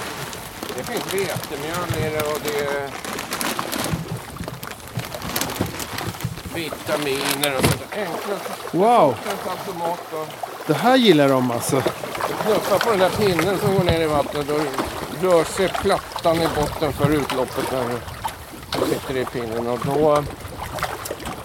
Det 0.77 0.83
finns 0.83 1.13
vetemjöl 1.13 2.05
i 2.05 2.09
det 2.15 2.21
och 2.21 2.39
det 2.43 2.59
är 2.65 2.89
vitaminer 6.55 7.57
och 7.57 7.63
sånt. 7.63 7.83
Enkla 7.91 8.35
Wow, 8.71 9.15
automat 9.49 10.13
och 10.13 10.27
det 10.67 10.73
här 10.73 10.95
gillar 10.95 11.29
de 11.29 11.51
alltså. 11.51 11.81
knuffar 12.43 12.79
på 12.79 12.89
den 12.89 12.99
där 12.99 13.09
pinnen 13.09 13.59
som 13.59 13.75
går 13.75 13.83
ner 13.83 14.01
i 14.01 14.05
vattnet. 14.05 14.47
Då 14.47 14.59
rör 15.27 15.43
sig 15.43 15.69
plattan 15.69 16.41
i 16.41 16.47
botten 16.55 16.93
för 16.93 17.09
utloppet 17.09 17.69
där 17.71 17.85
som 18.73 18.87
sitter 18.87 19.17
i 19.17 19.25
pinnen 19.25 19.67
och 19.67 19.79
då 19.85 20.23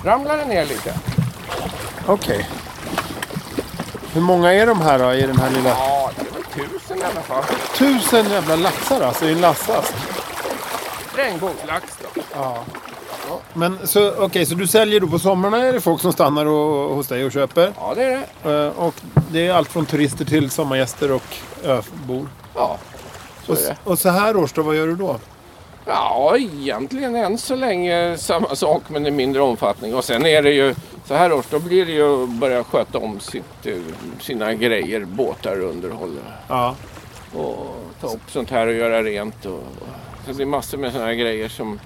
ramlar 0.05 0.37
den 0.37 0.49
ner 0.49 0.65
lite. 0.65 0.95
Okej. 2.07 2.49
Hur 4.13 4.21
många 4.21 4.53
är 4.53 4.67
de 4.67 4.81
här 4.81 4.99
då 4.99 5.15
i 5.15 5.23
den 5.23 5.39
här 5.39 5.51
lilla... 5.51 5.69
Ja, 5.69 6.11
det 6.17 6.61
är 6.61 6.67
väl 6.67 6.71
tusen 6.71 6.99
i 6.99 7.03
alla 7.03 7.21
fall. 7.21 7.45
Tusen 7.75 8.31
jävla 8.31 8.57
laxar 8.57 9.01
alltså 9.01 9.25
i 9.25 9.33
en 9.33 9.41
lassast. 9.41 9.95
Regnbågslax 11.15 11.99
då. 12.03 12.23
Ja. 12.35 12.65
Men 13.55 13.79
så, 13.85 14.13
okej, 14.25 14.47
så 14.47 14.55
du 14.55 14.67
säljer 14.67 15.01
då 15.01 15.07
på 15.07 15.19
somrarna 15.19 15.57
är 15.59 15.73
det 15.73 15.81
folk 15.81 16.01
som 16.01 16.13
stannar 16.13 16.47
och, 16.47 16.95
hos 16.97 17.07
dig 17.09 17.25
och 17.25 17.33
köper? 17.33 17.73
Ja, 17.77 17.93
det 17.97 18.03
är 18.05 18.23
det. 18.43 18.65
Eh, 18.67 18.79
Och 18.79 18.95
det 19.31 19.47
är 19.47 19.53
allt 19.55 19.69
från 19.69 19.87
turister 19.87 20.25
till 20.25 20.51
sommargäster 20.51 21.11
och 21.13 21.37
öbor. 21.65 22.29
Ja, 22.55 22.79
så 23.47 23.53
Och, 23.53 23.59
är 23.59 23.63
det. 23.67 23.77
och 23.85 23.99
så 23.99 24.09
här 24.09 24.37
års 24.37 24.53
då, 24.53 24.63
vad 24.63 24.77
gör 24.77 24.87
du 24.87 24.97
då? 24.97 25.17
Ja, 25.87 26.37
egentligen 26.39 27.17
än 27.17 27.39
så 27.39 27.57
länge 27.57 28.17
samma 28.19 28.55
sak 28.57 28.83
men 28.89 29.07
i 29.07 29.11
mindre 29.11 29.43
omfattning. 29.43 29.95
Och 29.95 30.05
sen 30.05 30.27
är 30.27 30.43
det 30.43 30.51
ju 30.51 30.75
så 31.05 31.15
här 31.15 31.33
års, 31.33 31.45
då 31.51 31.59
blir 31.59 31.87
det 31.87 31.93
ju 31.93 32.23
att 32.25 32.29
börja 32.29 32.65
sköta 32.65 32.99
om 32.99 33.21
sitt, 33.21 33.67
eh, 33.67 33.75
sina 34.21 34.55
grejer, 34.55 35.05
båtar 35.05 35.61
och 35.65 35.71
underhåll. 35.71 36.19
Ja. 36.49 36.75
Och 37.37 37.77
ta 38.01 38.07
upp 38.07 38.21
sånt 38.31 38.51
här 38.51 38.67
och 38.67 38.73
göra 38.75 39.03
rent. 39.03 39.45
Och, 39.47 39.63
så 40.27 40.33
det 40.33 40.43
är 40.43 40.47
massor 40.47 40.79
med 40.79 40.93
såna 40.93 41.05
här 41.05 41.15
grejer 41.15 41.49
som... 41.49 41.81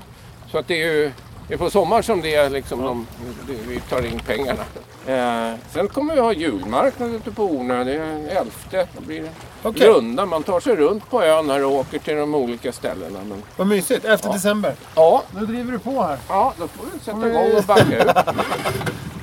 Så 0.51 0.59
att 0.59 0.69
det 0.69 0.83
är 0.83 0.93
ju 0.93 1.13
det 1.49 1.55
är 1.55 1.59
på 1.59 1.71
sommaren 1.71 2.03
som 2.03 2.21
det 2.21 2.35
är 2.35 2.51
liksom 2.51 2.83
de, 2.83 3.07
det- 3.47 3.53
vi 3.69 3.81
tar 3.81 4.07
in 4.07 4.21
pengarna. 4.27 4.63
Eh, 5.07 5.55
sen 5.73 5.89
kommer 5.89 6.15
vi 6.15 6.21
ha 6.21 6.33
julmarknad 6.33 7.15
ute 7.15 7.31
på 7.31 7.43
Ornö. 7.45 7.85
Det 7.85 7.95
är 7.95 7.99
den 8.01 8.29
elfte. 8.29 8.89
Då 8.97 9.01
blir 9.01 9.23
det 9.23 9.29
Okej. 9.63 9.89
runda. 9.89 10.27
Man 10.27 10.43
tar 10.43 10.61
sig 10.61 10.77
runt 10.77 11.11
på 11.11 11.23
ön 11.23 11.51
här 11.51 11.65
och 11.65 11.73
åker 11.73 11.99
till 11.99 12.17
de 12.17 12.35
olika 12.35 12.73
ställena. 12.73 13.19
Men, 13.29 13.43
Vad 13.57 13.67
mysigt, 13.67 14.05
efter 14.05 14.33
december. 14.33 14.75
ja, 14.95 15.23
Nu 15.35 15.47
driver 15.47 15.73
du 15.73 15.79
på 15.79 16.03
här. 16.03 16.19
Ja, 16.29 16.55
då 16.59 16.69
får 16.69 16.87
du 16.93 16.99
sätta 16.99 17.29
igång 17.29 17.57
och 17.59 17.65
backa 17.65 17.97
ut. 17.99 18.07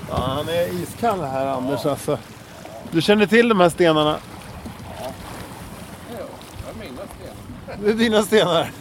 Ja, 0.10 0.16
han 0.18 0.50
är 0.50 0.84
iskall 0.84 1.22
här 1.22 1.46
Anders 1.48 1.86
alltså. 1.86 2.18
Du 2.92 3.02
känner 3.02 3.26
till 3.26 3.50
de 3.50 3.60
här 3.60 3.70
stenarna? 3.70 4.18
Det 7.84 7.90
är 7.90 7.94
dina 7.94 8.24
stenar. 8.24 8.72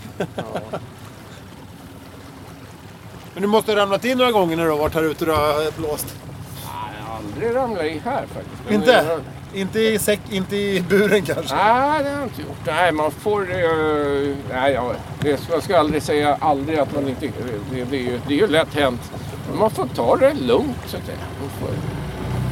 Men 3.34 3.42
du 3.42 3.48
måste 3.48 3.72
ha 3.72 3.78
ramlat 3.78 4.04
in 4.04 4.18
några 4.18 4.32
gånger 4.32 4.56
när 4.56 4.64
du 4.64 4.70
har 4.70 4.78
varit 4.78 4.94
här 4.94 5.02
ute 5.02 5.24
och 5.24 5.72
blåst. 5.76 6.16
Jag 6.64 7.06
har 7.06 7.16
aldrig 7.16 7.54
ramlat 7.56 7.84
i 7.84 8.00
här 8.04 8.26
faktiskt. 8.34 8.62
Men 8.64 8.74
Inte? 8.74 8.90
jag- 9.08 9.20
Inte 9.60 9.80
i, 9.80 9.98
säck, 9.98 10.20
inte 10.30 10.56
i 10.56 10.84
buren 10.88 11.22
kanske? 11.22 11.54
Nej, 11.54 12.02
det 12.04 12.10
har 12.10 12.16
jag 12.16 12.22
inte 12.22 12.40
gjort. 12.42 12.56
Nej, 12.66 12.92
man 12.92 13.10
får... 13.10 13.40
Uh, 13.40 14.36
nej, 14.52 14.72
jag, 14.72 14.94
det, 15.20 15.40
jag 15.50 15.62
ska 15.62 15.78
aldrig 15.78 16.02
säga 16.02 16.36
aldrig 16.40 16.78
att 16.78 16.94
man 16.94 17.08
inte... 17.08 17.26
Det, 17.26 17.84
det, 17.90 17.96
är, 17.96 18.00
ju, 18.00 18.20
det 18.26 18.34
är 18.34 18.38
ju 18.38 18.46
lätt 18.46 18.74
hänt. 18.74 19.12
Men 19.50 19.58
man 19.58 19.70
får 19.70 19.86
ta 19.86 20.16
det 20.16 20.34
lugnt 20.34 20.76
så 20.86 20.96
att 20.96 21.04
säga. 21.06 21.18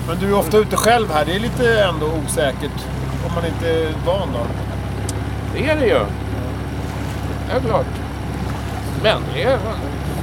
Men 0.08 0.18
du 0.18 0.26
är 0.26 0.38
ofta 0.38 0.58
ute 0.58 0.76
själv 0.76 1.10
här. 1.12 1.24
Det 1.24 1.34
är 1.34 1.40
lite 1.40 1.82
ändå 1.84 2.06
osäkert. 2.06 2.84
Om 3.26 3.34
man 3.34 3.44
inte 3.46 3.68
är 3.70 3.92
van 4.06 4.28
då. 4.32 4.46
det 5.54 5.66
är 5.70 5.76
det 5.80 5.86
ju. 5.86 6.00
Det 7.48 7.52
är 7.56 7.60
klart. 7.60 7.86
Men 9.02 9.22
det 9.34 9.42
är, 9.42 9.58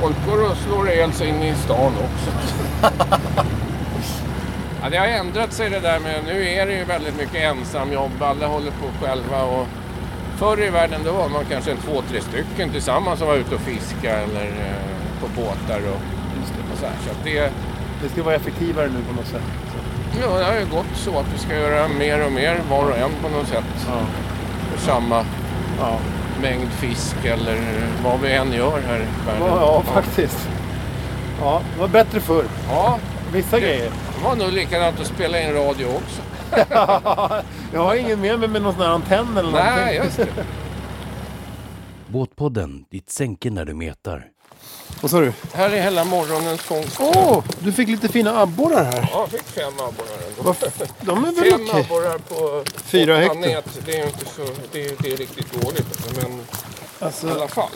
folk 0.05 0.25
går 0.25 0.51
och 0.51 0.57
slår 0.57 0.89
ihjäl 0.89 1.13
sig 1.13 1.27
in 1.27 1.43
i 1.43 1.55
stan 1.55 1.93
också. 1.93 2.31
Ja, 4.81 4.89
det 4.89 4.97
har 4.97 5.07
ändrat 5.07 5.53
sig 5.53 5.69
det 5.69 5.79
där 5.79 5.99
med, 5.99 6.23
nu 6.25 6.47
är 6.47 6.65
det 6.65 6.73
ju 6.73 6.83
väldigt 6.83 7.17
mycket 7.17 7.35
ensamjobb, 7.35 8.11
alla 8.21 8.47
håller 8.47 8.71
på 8.71 9.05
själva 9.05 9.43
och 9.43 9.67
förr 10.37 10.63
i 10.63 10.69
världen 10.69 11.01
då 11.05 11.11
var 11.11 11.29
man 11.29 11.45
kanske 11.51 11.71
en 11.71 11.77
två, 11.77 12.01
tre 12.09 12.21
stycken 12.21 12.69
tillsammans 12.69 13.19
som 13.19 13.27
var 13.27 13.35
ute 13.35 13.55
och 13.55 13.61
fiska 13.61 14.17
eller 14.17 14.45
eh, 14.45 15.21
på 15.21 15.27
båtar 15.41 15.79
och, 15.89 16.01
och 16.71 16.77
så 16.79 16.85
här. 16.85 16.95
Så 17.05 17.09
det, 17.23 17.51
Det 18.03 18.09
ska 18.09 18.23
vara 18.23 18.35
effektivare 18.35 18.87
nu 18.87 18.99
på 19.09 19.15
något 19.15 19.27
sätt. 19.27 19.41
ja, 20.21 20.37
det 20.37 20.45
har 20.45 20.55
ju 20.59 20.65
gått 20.65 20.95
så 20.95 21.19
att 21.19 21.33
vi 21.33 21.37
ska 21.39 21.55
göra 21.55 21.87
mer 21.87 22.25
och 22.25 22.31
mer 22.31 22.61
var 22.69 22.83
och 22.83 22.97
en 22.97 23.11
på 23.21 23.29
något 23.29 23.47
sätt. 23.47 23.87
Ja. 23.87 23.99
För 24.71 24.85
samma 24.85 25.25
Ja, 25.79 25.99
mängd 26.45 26.69
fisk 26.71 27.15
eller 27.25 27.57
vad 28.03 28.19
vi 28.19 28.33
än 28.33 28.53
gör 28.53 28.81
här 28.81 28.99
i 28.99 29.25
världen. 29.27 29.47
ja 29.47 29.81
faktiskt. 29.81 30.49
Ja, 31.41 31.61
det 31.73 31.79
var 31.79 31.87
bättre 31.87 32.19
förr. 32.19 32.45
Ja, 32.69 32.99
Vissa 33.33 33.59
grejer. 33.59 33.91
det 34.17 34.23
var 34.23 34.35
nog 34.35 34.51
likadant 34.51 34.99
att 34.99 35.07
spela 35.07 35.41
in 35.41 35.53
radio 35.53 35.85
också. 35.85 36.21
Jag 37.73 37.83
har 37.83 37.95
ingen 37.95 38.21
med 38.21 38.39
mig 38.39 38.49
med 38.49 38.61
någon 38.61 38.73
sån 38.73 38.81
här 38.81 38.89
antenn 38.89 39.37
eller 39.37 39.51
någonting. 39.51 39.75
Nej, 39.75 39.95
just 39.95 40.17
det. 40.17 40.27
Båtpodden, 42.07 42.85
ditt 42.91 43.09
sänke 43.09 43.49
när 43.49 43.65
du 43.65 43.73
metar. 43.73 44.25
Vad 45.01 45.11
sa 45.11 45.19
du? 45.21 45.33
Här 45.53 45.69
är 45.69 45.81
hela 45.81 46.03
morgonens 46.03 46.61
fångst. 46.61 46.97
Åh, 46.99 47.43
du 47.59 47.71
fick 47.71 47.89
lite 47.89 48.07
fina 48.07 48.41
abborrar 48.41 48.83
här. 48.83 49.09
Ja, 49.11 49.19
jag 49.19 49.29
fick 49.39 49.49
fem 49.49 49.73
abborrar 49.73 50.17
ändå. 50.37 50.55
De 51.01 51.25
är 51.25 51.31
väl 51.31 51.51
Fem 51.51 51.67
okej? 51.69 51.81
abborrar 51.85 52.17
på 52.17 52.63
Fyra 52.85 53.17
hektar. 53.17 53.35
nät. 53.35 53.65
Det 53.85 53.91
är 53.93 53.97
ju 53.97 54.03
inte 54.07 54.25
så, 54.35 54.41
det 54.71 54.85
är, 54.85 54.95
det 54.99 55.11
är 55.13 55.17
riktigt 55.17 55.61
dåligt. 55.61 56.15
Men 56.21 56.31
i 56.39 56.41
Alltså, 56.99 57.29
alla 57.29 57.47
fall. 57.47 57.69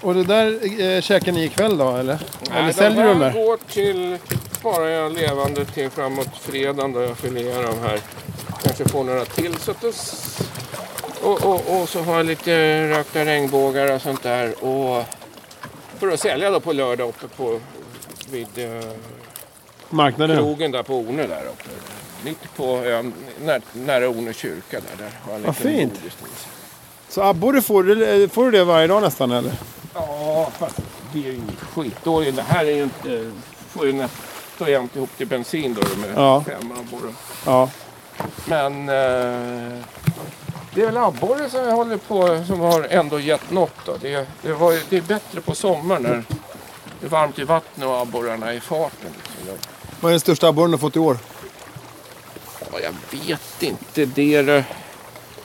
och 0.00 0.14
det 0.14 0.24
där 0.24 0.80
eh, 0.96 1.00
käkar 1.00 1.32
ni 1.32 1.44
ikväll 1.44 1.78
då 1.78 1.88
eller? 1.96 2.18
eller 2.50 2.62
Nej, 2.62 2.72
säljer 2.74 3.06
de 3.06 3.18
du 3.18 3.24
de 3.24 3.32
där? 3.32 3.32
går 3.46 3.58
till, 3.70 4.18
sparar 4.58 4.86
jag 4.86 5.12
levande 5.12 5.64
till 5.64 5.90
framåt 5.90 6.28
fredagen 6.40 6.92
då 6.92 7.02
jag 7.02 7.16
filerar 7.18 7.62
dem 7.62 7.78
här. 7.82 8.00
Kanske 8.62 8.84
får 8.88 9.04
några 9.04 9.24
till. 9.24 9.56
Så 9.56 9.70
att 9.70 9.80
det, 9.80 9.94
och, 11.22 11.44
och, 11.44 11.80
och 11.80 11.88
så 11.88 12.02
har 12.02 12.16
jag 12.16 12.26
lite 12.26 12.86
rökta 12.88 13.24
regnbågar 13.24 13.92
och 13.94 14.02
sånt 14.02 14.22
där. 14.22 14.64
Och 14.64 15.04
för 16.00 16.08
att 16.08 16.20
sälja 16.20 16.50
då 16.50 16.60
på 16.60 16.72
lördag 16.72 17.08
uppe 17.08 17.28
på 17.28 17.60
vid 18.30 18.58
eh, 18.58 18.90
Marknaden? 19.90 20.36
krogen 20.36 20.70
där 20.70 20.82
på 20.82 20.94
Ornö 20.96 21.26
där 21.26 21.42
uppe. 21.44 21.70
Mitt 22.24 22.56
på 22.56 22.64
ön, 22.78 23.12
när, 23.44 23.62
nära 23.72 24.08
Ornö 24.08 24.32
kyrka 24.32 24.80
där. 24.80 24.96
där 24.98 25.10
har 25.22 25.32
jag 25.32 25.36
en 25.36 25.42
Vad 25.46 25.56
liten 25.64 25.90
fint. 25.90 26.46
Så 27.08 27.22
abborre 27.22 27.62
får 27.62 27.82
du, 27.82 28.28
får 28.28 28.44
du 28.44 28.50
det 28.50 28.64
varje 28.64 28.86
dag 28.86 29.02
nästan 29.02 29.30
eller? 29.32 29.52
Ja, 29.94 30.50
fast 30.58 30.76
det 31.12 31.18
är 31.18 31.32
ju 31.32 31.40
skitdåligt. 31.72 32.36
Det 32.36 32.42
här 32.42 32.64
är 32.64 32.70
ju 32.70 32.82
inte... 32.82 33.30
Får 33.68 33.86
ju 33.86 33.92
nästan 33.92 34.70
jämt 34.70 34.96
ihop 34.96 35.10
till 35.16 35.26
bensin 35.26 35.74
då 35.74 35.80
med 36.00 36.10
Ja. 36.16 36.44
fem 36.46 36.72
abborre. 36.72 37.12
Ja. 37.46 37.70
Men 38.46 38.88
eh, 38.88 39.78
det 40.74 40.82
är 40.82 40.86
väl 40.86 40.96
abborre 40.96 41.50
som 41.50 41.60
jag 41.64 41.72
håller 41.76 41.96
på 41.96 42.44
som 42.46 42.60
har 42.60 42.82
ändå 42.90 43.20
gett 43.20 43.50
något 43.50 43.74
då. 43.86 43.96
Det, 44.00 44.26
det, 44.42 44.52
var, 44.52 44.78
det 44.90 44.96
är 44.96 45.00
bättre 45.02 45.40
på 45.40 45.54
sommaren 45.54 46.02
när 46.02 46.24
det 47.00 47.06
är 47.06 47.10
varmt 47.10 47.38
i 47.38 47.44
vattnet 47.44 47.86
och 47.88 48.00
abborrarna 48.00 48.52
är 48.52 48.56
i 48.56 48.60
farten. 48.60 49.10
Liksom. 49.38 49.58
Vad 50.00 50.10
är 50.10 50.12
den 50.12 50.20
största 50.20 50.48
abborren 50.48 50.70
du 50.70 50.74
har 50.76 50.80
fått 50.80 50.96
i 50.96 50.98
år? 50.98 51.18
Ja, 52.72 52.78
jag 52.82 53.18
vet 53.20 53.62
inte. 53.62 54.04
Det 54.04 54.34
är... 54.34 54.48
eh, 54.48 54.64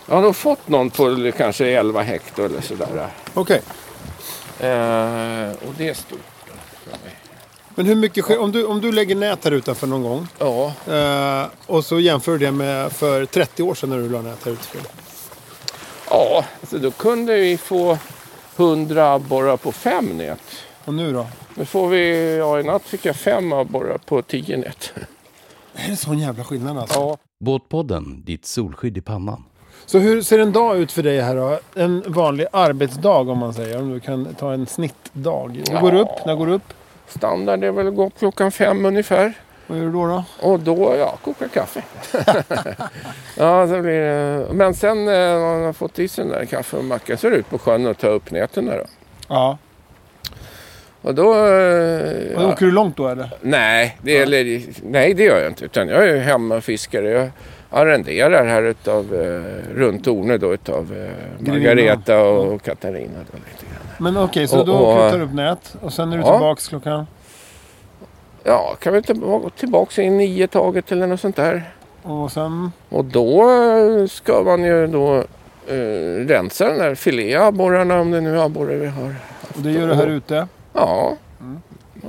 Jag 0.08 0.16
har 0.16 0.22
nog 0.22 0.36
fått 0.36 0.68
någon 0.68 0.90
på 0.90 1.32
kanske 1.38 1.66
11 1.68 2.02
hektar 2.02 2.44
eller 2.44 2.62
sådär. 2.62 3.08
Okej. 3.34 3.62
Eh, 4.60 5.52
och 5.68 5.74
det 5.78 5.90
är 5.90 5.94
stort. 5.94 6.20
Men 7.78 7.86
hur 7.86 7.96
mycket, 7.96 8.24
sker- 8.26 8.40
om 8.40 8.52
du, 8.52 8.66
om 8.66 8.82
du 8.82 8.92
lägger 8.92 9.16
nät 9.16 9.44
här 9.44 9.52
utanför 9.52 9.88
någon 9.88 10.04
gång 10.04 10.28
Ja, 10.40 10.74
eh, 10.94 11.48
och 11.66 11.86
så 11.86 12.00
jämför 12.00 12.32
du 12.32 12.38
det 12.38 12.52
med 12.52 12.92
för 12.92 13.26
30 13.26 13.64
år 13.64 13.76
sedan 13.76 13.90
när 13.90 13.98
du 13.98 14.10
la 14.10 14.22
nät 14.22 14.46
här 14.46 14.52
ute. 14.52 14.78
Ja 16.10 16.46
så 16.68 16.78
då 16.78 16.91
kunde 16.91 17.36
vi 17.36 17.58
få 17.58 17.98
100 18.58 19.13
abborrar 19.13 19.58
på 19.58 19.72
fem 19.72 20.06
nät. 20.18 20.39
Och 20.86 20.94
nu 20.94 21.13
då? 21.13 21.26
Nu 21.56 21.65
får 21.65 21.88
vi, 21.88 22.36
ja 22.38 22.60
i 22.60 22.63
natt 22.63 22.84
fick 22.84 23.06
jag 23.06 23.15
fem 23.15 23.54
abborrar 23.54 23.98
på 23.98 24.22
10 24.22 24.58
nät. 24.58 24.94
Är 25.76 25.89
det 25.89 25.96
sån 25.96 26.20
jävla 26.20 26.44
skillnad 26.44 26.78
alltså? 26.78 27.00
Ja, 27.00 27.18
Båtpodden, 27.39 28.22
ditt 28.26 28.46
solskydd 28.46 28.98
i 28.98 29.02
pannan. 29.02 29.44
Så 29.86 30.00
hur 30.00 30.22
ser 30.22 30.39
en 30.39 30.52
dag 30.52 30.78
ut 30.78 30.91
för 30.91 31.04
dig 31.04 31.22
här 31.22 31.36
då? 31.36 31.60
En 31.76 32.04
vanlig 32.08 32.48
arbetsdag 32.52 33.18
om 33.32 33.38
man 33.38 33.54
säger. 33.54 33.78
Om 33.82 33.89
du 33.89 34.00
kan 34.00 34.36
ta 34.36 34.54
en 34.54 34.68
snittdag. 34.68 35.52
Du 35.54 35.74
Ja. 35.74 35.80
går 35.82 35.94
upp, 35.94 36.26
när 36.26 36.36
går 36.36 36.46
du 36.48 36.54
upp? 36.54 36.74
standard 37.08 37.63
är 37.63 37.72
väl 37.72 37.88
att 37.88 37.96
gå 37.96 38.06
upp 38.08 38.20
klockan 38.20 38.52
fem 38.52 38.86
ungefär. 38.86 39.34
Vad 39.67 39.78
gör 39.78 39.86
du 39.86 39.91
då? 39.91 40.08
då? 40.08 40.23
Och 40.39 40.60
då, 40.60 40.95
ja, 40.99 41.17
koka 41.23 41.47
kaffe. 41.47 41.82
ja, 43.38 43.67
så 43.67 43.82
blir 43.82 43.99
det. 44.01 44.45
Men 44.54 44.73
sen 44.73 45.06
när 45.06 45.39
man 45.39 45.63
har 45.65 45.73
fått 45.73 45.99
i 45.99 46.08
sig 46.08 46.23
den 46.25 46.34
där 46.34 46.45
kaffe 46.45 46.78
och 46.78 46.84
macka 46.86 47.17
så 47.17 47.28
är 47.28 47.32
det 47.32 47.38
ut 47.38 47.49
på 47.49 47.58
sjön 47.60 47.88
och 47.88 47.97
ta 47.97 48.08
upp 48.08 48.32
näten 48.32 48.65
där 48.65 48.78
då. 48.78 48.86
Ja. 49.28 49.58
Och 51.01 51.15
då... 51.15 51.34
eh, 51.34 52.36
Och 52.36 52.43
ja. 52.43 52.47
Åker 52.51 52.65
du 52.65 52.71
långt 52.71 52.97
då 52.97 53.08
eller? 53.08 53.30
Nej, 53.41 53.97
det, 54.01 54.17
eller, 54.17 54.62
nej, 54.84 55.13
det 55.13 55.23
gör 55.23 55.38
jag 55.38 55.47
inte. 55.51 55.65
Utan 55.65 55.88
jag 55.88 56.10
är 56.10 56.17
hemmafiskare. 56.19 57.10
Jag 57.10 57.30
arrenderar 57.69 58.45
här 58.45 58.63
utav, 58.63 59.13
eh, 59.13 59.75
runt 59.75 60.08
Ornö 60.08 60.38
då 60.38 60.54
utav 60.54 60.93
eh, 60.97 61.47
Margareta 61.51 62.23
och 62.23 62.62
Katarina. 62.63 63.19
Då, 63.32 63.38
lite 63.38 63.65
grann. 63.65 63.84
Men 64.13 64.17
okej, 64.23 64.47
så 64.47 64.60
Och- 64.60 64.65
då 64.65 64.73
och- 64.73 64.93
åker 64.93 65.06
du 65.06 65.12
tar 65.12 65.21
upp 65.21 65.34
nät 65.34 65.75
och 65.82 65.93
sen 65.93 66.13
är 66.13 66.17
du 66.17 66.23
Ja. 66.23 66.32
tillbaks 66.32 66.67
klockan... 66.67 67.08
Ja, 68.47 68.75
kan 68.79 68.93
vi 68.93 69.01
tillbaka, 69.01 69.49
tillbaka 69.49 70.01
i 70.01 70.10
nio 70.10 70.47
taget 70.47 70.91
eller 70.91 71.08
något 71.08 71.19
sånt 71.19 71.36
där. 71.36 71.71
Och 72.03 72.31
sen... 72.31 72.71
Och 72.89 73.05
då 73.05 73.49
eh, 73.51 74.08
ska 74.08 74.43
man 74.43 74.63
ju 74.63 74.88
då 74.88 75.15
eh, 75.67 76.25
rensa 76.27 76.67
den 76.67 76.77
där 76.77 76.95
filéabborrarna 76.95 77.99
om 77.99 78.12
det 78.12 78.21
nu 78.21 78.38
är 78.38 78.45
abborre 78.45 78.75
vi 78.75 78.88
har. 78.88 79.15
Och 79.55 79.62
det 79.62 79.71
gör 79.71 79.88
du 79.88 79.93
här 79.93 80.08
ute. 80.08 80.47
Ja, 80.73 81.13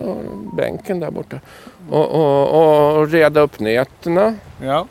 och 0.02 0.16
bänken 0.56 1.00
där 1.00 1.10
borta. 1.10 1.40
Och, 1.90 2.10
och, 2.10 2.96
och 2.96 3.08
reda 3.08 3.40
upp 3.40 3.60
nätterna. 3.60 4.34
Ja. 4.62 4.86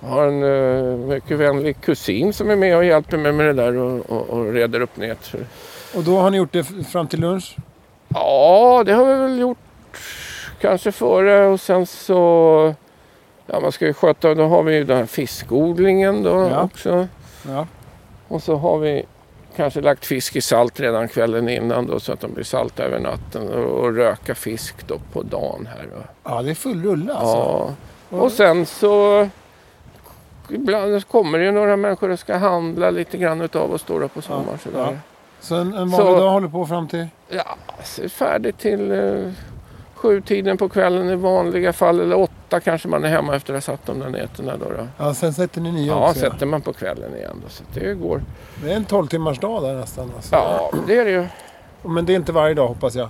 Jag 0.00 0.08
har 0.08 0.26
en 0.26 0.42
uh, 0.42 0.98
mycket 0.98 1.38
vänlig 1.38 1.80
kusin 1.80 2.32
som 2.32 2.50
är 2.50 2.56
med 2.56 2.76
och 2.76 2.84
hjälper 2.84 3.16
mig 3.16 3.32
med 3.32 3.46
det 3.46 3.52
där 3.52 3.76
och, 3.76 4.10
och, 4.10 4.30
och 4.30 4.52
reder 4.52 4.80
upp 4.80 4.96
nät. 4.96 5.34
Och 5.94 6.02
då 6.02 6.18
har 6.18 6.30
ni 6.30 6.36
gjort 6.36 6.52
det 6.52 6.64
fram 6.64 7.06
till 7.06 7.20
lunch? 7.20 7.56
Ja, 8.08 8.82
det 8.86 8.92
har 8.92 9.04
vi 9.04 9.14
väl 9.14 9.38
gjort 9.38 9.58
kanske 10.62 10.92
före 10.92 11.46
och 11.46 11.60
sen 11.60 11.86
så... 11.86 12.74
Ja, 13.46 13.60
man 13.60 13.72
ska 13.72 13.86
ju 13.86 13.92
sköta, 13.94 14.34
då 14.34 14.44
har 14.46 14.62
vi 14.62 14.74
ju 14.74 14.84
den 14.84 14.96
här 14.96 15.06
fiskodlingen 15.06 16.22
då 16.22 16.30
Ja. 16.50 16.62
också. 16.62 17.08
Ja. 17.48 17.66
Och 18.28 18.42
så 18.42 18.56
har 18.56 18.78
vi 18.78 19.04
kanske 19.56 19.80
lagt 19.80 20.04
fisk 20.06 20.36
i 20.36 20.40
salt 20.40 20.80
redan 20.80 21.08
kvällen 21.08 21.48
innan 21.48 21.86
då 21.86 22.00
så 22.00 22.12
att 22.12 22.20
de 22.20 22.32
blir 22.34 22.44
salta 22.44 22.82
över 22.82 22.98
natten 23.00 23.48
och, 23.48 23.64
och 23.84 23.94
röka 23.96 24.34
fisk 24.34 24.86
då 24.86 24.98
på 25.12 25.22
dagen 25.22 25.68
här. 25.76 25.86
Och, 25.96 26.02
Ja, 26.24 26.42
det 26.42 26.50
är 26.50 26.54
full 26.54 26.82
rulle 26.82 27.12
alltså. 27.14 27.74
ja. 28.10 28.16
och 28.18 28.32
sen 28.32 28.66
så 28.66 29.28
ibland 30.48 31.08
kommer 31.08 31.38
det 31.38 31.44
ju 31.44 31.52
några 31.52 31.76
människor 31.76 32.10
och 32.10 32.18
ska 32.18 32.36
handla 32.36 32.90
lite 32.90 33.18
grann 33.18 33.40
utav 33.40 33.70
och 33.70 33.80
stå 33.80 33.98
där 33.98 34.08
på 34.08 34.22
sommaren. 34.22 34.46
Ja, 34.52 34.58
sådär. 34.70 34.78
ja. 34.92 34.92
Så 35.40 35.54
en, 35.54 35.60
en 35.60 35.90
vanlig 35.90 35.92
Så- 35.96 36.16
dag 36.18 36.30
håller 36.30 36.48
på 36.48 36.66
fram 36.66 36.88
till? 36.88 37.06
Ja, 37.28 37.56
så 37.84 38.08
färdigt 38.08 38.58
till 38.58 38.90
eh, 38.92 39.32
sju 40.02 40.20
tiden 40.20 40.56
på 40.56 40.68
kvällen 40.68 41.10
i 41.10 41.14
vanliga 41.16 41.72
fall. 41.72 42.00
Eller 42.00 42.18
åtta 42.18 42.60
kanske 42.60 42.88
man 42.88 43.04
är 43.04 43.08
hemma 43.08 43.36
efter 43.36 43.54
att 43.54 43.66
ha 43.66 43.72
satt 43.76 43.86
de 43.86 43.98
där 43.98 44.08
nätterna. 44.08 44.56
Då, 44.56 44.64
då. 44.64 44.86
Ja, 44.98 45.14
sen 45.14 45.32
sätter 45.32 45.60
ni 45.60 45.72
nya 45.72 45.86
Ja, 45.86 46.08
också. 46.10 46.24
ja. 46.24 46.30
sätter 46.32 46.46
man 46.46 46.60
på 46.62 46.72
kvällen 46.72 47.16
igen. 47.16 47.36
Då, 47.44 47.48
så 47.48 47.64
det 47.74 47.94
går. 47.94 48.22
Det 48.64 48.72
är 48.72 48.76
en 48.76 48.84
12 48.84 49.06
timmars 49.06 49.38
dag 49.40 49.62
där 49.62 49.74
nästan. 49.74 50.10
Alltså. 50.16 50.34
Ja, 50.34 50.72
det 50.86 50.98
är 50.98 51.04
det 51.04 51.10
ju. 51.10 51.26
Men 51.82 52.06
det 52.06 52.12
är 52.12 52.16
inte 52.16 52.32
varje 52.32 52.54
dag 52.54 52.68
hoppas 52.68 52.94
jag. 52.94 53.08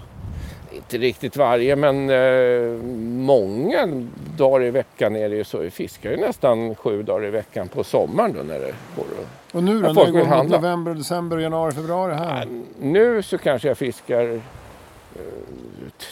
Inte 0.73 0.99
riktigt 0.99 1.37
varje, 1.37 1.77
men 1.77 2.11
eh, 2.11 2.83
många 3.27 3.89
dagar 4.37 4.65
i 4.67 4.71
veckan 4.71 5.17
är 5.17 5.29
det 5.29 5.37
ju 5.37 5.45
så. 5.45 5.59
Vi 5.59 5.71
fiskar 5.71 6.11
ju 6.11 6.17
nästan 6.17 6.75
sju 6.75 7.03
dagar 7.03 7.27
i 7.27 7.31
veckan 7.31 7.69
på 7.69 7.85
sommaren 7.85 8.33
då 8.37 8.43
när 8.43 8.59
det 8.61 8.75
går. 8.97 9.05
att- 9.05 9.55
Och 9.55 9.63
nu 9.63 9.73
då? 9.73 9.79
Ja, 9.79 9.87
När 9.89 9.95
folk 9.95 10.07
det 10.07 10.13
går 10.21 10.37
mot 10.43 10.49
november, 10.51 10.95
december, 10.95 11.39
januari, 11.39 11.73
februari 11.73 12.15
här? 12.15 12.49
Nu 12.81 13.23
så 13.23 13.39
kanske 13.39 13.69
jag 13.69 13.79
fiskar 13.79 14.33
eh, 14.33 14.41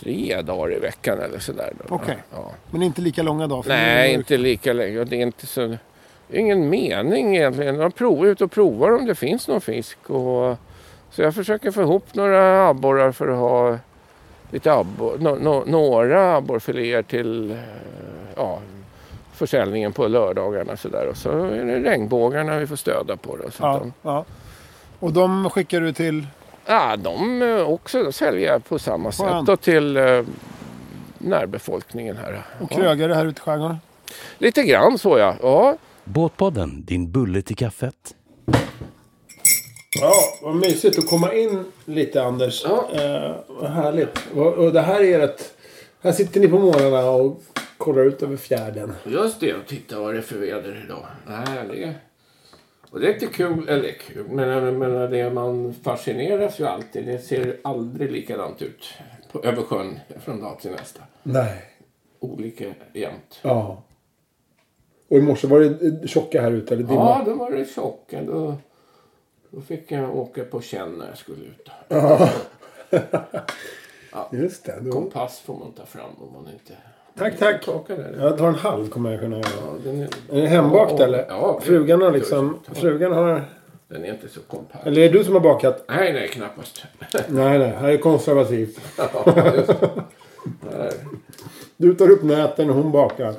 tre 0.01 0.43
dagar 0.43 0.77
i 0.77 0.79
veckan 0.79 1.21
eller 1.21 1.39
sådär. 1.39 1.73
Okej. 1.89 2.17
Ja. 2.33 2.51
Men 2.71 2.83
inte 2.83 3.01
lika 3.01 3.23
långa 3.23 3.47
dagar? 3.47 3.69
Nej, 3.69 4.15
inte 4.15 4.37
lika 4.37 4.73
länge. 4.73 5.05
Det 5.05 5.17
är 5.17 5.23
inte 5.23 5.47
så... 5.47 5.77
Ingen 6.33 6.69
mening 6.69 7.37
egentligen. 7.37 7.79
Man 7.79 7.93
provar 7.93 8.27
ut 8.27 8.41
och 8.41 8.51
provar 8.51 8.91
om 8.93 9.07
det 9.07 9.15
finns 9.15 9.49
någon 9.49 9.61
fisk. 9.61 10.11
Och, 10.11 10.57
så 11.11 11.23
jag 11.23 11.35
försöker 11.35 11.71
få 11.71 11.83
ihop 11.83 12.15
några 12.15 12.69
abborrar 12.69 13.13
för 13.13 13.29
att 13.29 13.39
ha 13.39 13.79
lite 14.51 14.73
abbor, 14.73 15.19
no, 15.19 15.39
no, 15.41 15.65
några 15.67 16.37
abborrfiléer 16.37 17.03
till 17.03 17.51
eh, 17.51 17.57
ja, 18.37 18.59
försäljningen 19.33 19.93
på 19.93 20.09
lördagarna. 20.09 20.77
Så 20.77 20.89
där. 20.89 21.07
Och 21.07 21.17
så 21.17 21.45
är 21.45 21.65
det 21.65 21.91
regnbågarna 21.91 22.59
vi 22.59 22.67
får 22.67 22.77
stöda 22.77 23.17
på. 23.17 23.37
Då, 23.37 23.51
så 23.51 23.63
Ja, 23.63 23.79
de, 23.79 23.93
ja. 24.03 24.25
Och 24.99 25.13
de 25.13 25.51
skickar 25.51 25.81
du 25.81 25.93
till? 25.93 26.27
Ja, 26.67 26.97
de 26.97 27.43
eh, 27.43 27.61
också 27.71 28.13
säljer 28.13 28.59
på 28.59 28.79
samma 28.79 29.13
sätt 29.13 29.27
Skönt. 29.27 29.47
då, 29.47 29.57
till 29.57 29.97
eh, 29.97 30.23
närbefolkningen 31.19 32.17
här. 32.17 32.43
Och 32.61 32.69
Ja. 32.73 32.77
krögare 32.77 33.15
här 33.15 33.27
ute 33.27 33.39
i 33.39 33.43
skärgården? 33.43 33.77
Lite 34.39 34.63
grann 34.63 34.99
så 34.99 35.19
ja. 35.19 35.37
ja. 35.43 35.77
Båtpodden, 36.05 36.85
din 36.85 37.11
bulle 37.13 37.43
till 37.43 37.57
kaffet. 37.57 38.15
Ja, 40.01 40.13
vad 40.43 40.55
mysigt 40.57 40.99
att 40.99 41.09
komma 41.09 41.35
in 41.35 41.65
lite 41.85 42.23
Anders. 42.23 42.65
Ja. 42.65 42.89
Eh, 42.95 43.37
vad 43.49 43.71
härligt. 43.71 44.19
Och, 44.35 44.47
och 44.55 44.73
det 44.73 44.81
här 44.81 45.01
är 45.03 45.21
ett... 45.21 45.55
Här 46.03 46.13
sitter 46.13 46.41
ni 46.41 46.49
på 46.49 46.59
morgnarna 46.59 47.11
och 47.11 47.43
kollar 47.77 48.03
ut 48.05 48.23
över 48.23 48.37
fjärden. 48.37 48.93
Just 49.05 49.41
det, 49.41 49.55
och 49.55 49.67
titta 49.67 50.01
vad 50.01 50.15
det 50.15 50.19
är 50.19 50.23
för 50.23 50.39
väder 50.39 50.83
idag. 50.85 51.07
Nej, 51.27 51.69
det 51.71 51.85
är... 51.85 51.95
Och 52.91 53.01
det 53.01 53.09
är 53.09 53.15
inte 53.15 53.27
kul, 53.27 53.69
eller 53.69 53.93
kul, 53.93 54.29
men, 54.29 54.79
men 54.79 55.11
det 55.11 55.31
man 55.31 55.75
fascineras 55.75 56.61
ju 56.61 56.67
alltid. 56.67 57.07
Det 57.07 57.19
ser 57.19 57.57
aldrig 57.65 58.13
likadant 58.13 58.63
ut 58.63 58.95
på, 59.33 59.43
över 59.43 59.63
sjön 59.63 60.01
från 60.21 60.41
dag 60.41 60.61
till 60.61 60.71
nästa. 60.71 61.01
Nej. 61.23 61.63
Olika 62.21 62.65
jämt. 62.93 63.39
Ja. 63.43 63.83
Och 65.09 65.17
i 65.17 65.21
morse 65.21 65.47
var 65.47 65.61
det 65.61 66.09
tjocka 66.09 66.43
här 66.43 66.51
ute, 66.53 66.75
eller 66.75 66.85
dimma? 66.85 67.01
Ja, 67.01 67.23
då 67.27 67.35
var 67.35 67.51
det 67.51 67.65
tjocka. 67.65 68.23
Då, 68.23 68.57
då 69.51 69.61
fick 69.61 69.93
jag 69.93 70.17
åka 70.17 70.45
på 70.45 70.61
känn 70.61 70.93
när 70.93 71.09
jag 71.09 71.19
skulle 71.19 71.45
ut. 71.45 71.71
Just 74.43 74.65
det. 74.65 74.81
Då. 74.81 74.93
Kompass 74.93 75.39
får 75.39 75.59
man 75.59 75.73
ta 75.73 75.87
fram 75.87 76.11
om 76.19 76.33
man 76.33 76.53
inte... 76.53 76.77
Tack, 77.19 77.39
tack. 77.39 77.69
Jag 78.19 78.39
tar 78.39 78.49
en 78.49 78.55
halv 78.55 78.89
kommer 78.89 79.11
jag 79.11 79.21
kunna 79.21 79.37
göra. 79.37 79.49
Ja, 79.67 79.73
den, 79.85 80.01
är, 80.01 80.09
Är 80.31 80.41
den 80.41 80.47
hembakt 80.47 80.93
Ja, 80.99 81.05
eller? 81.05 81.27
ja, 81.29 81.61
frugan 81.63 82.03
har 82.03 82.13
liksom... 82.13 82.59
Frugan 82.73 83.13
har... 83.13 83.45
den 83.89 84.05
är 84.05 84.11
inte 84.11 84.29
så 84.29 84.41
kompakt. 84.41 84.87
Eller 84.87 85.03
är 85.03 85.13
det 85.13 85.19
du 85.19 85.25
som 85.25 85.35
har 85.35 85.41
bakat? 85.41 85.85
Nej, 85.89 86.13
nej, 86.13 86.29
knappast. 86.29 86.85
Nej, 87.29 87.59
nej. 87.59 87.69
Här 87.69 87.89
är 87.89 87.97
konservativt. 87.97 88.81
Ja, 88.97 89.55
just 89.57 89.67
det. 89.81 89.91
Där. 90.71 90.93
Du 91.77 91.95
tar 91.95 92.11
upp 92.11 92.23
näten 92.23 92.71
och 92.71 92.77
hon 92.77 92.93
bakar. 92.93 93.35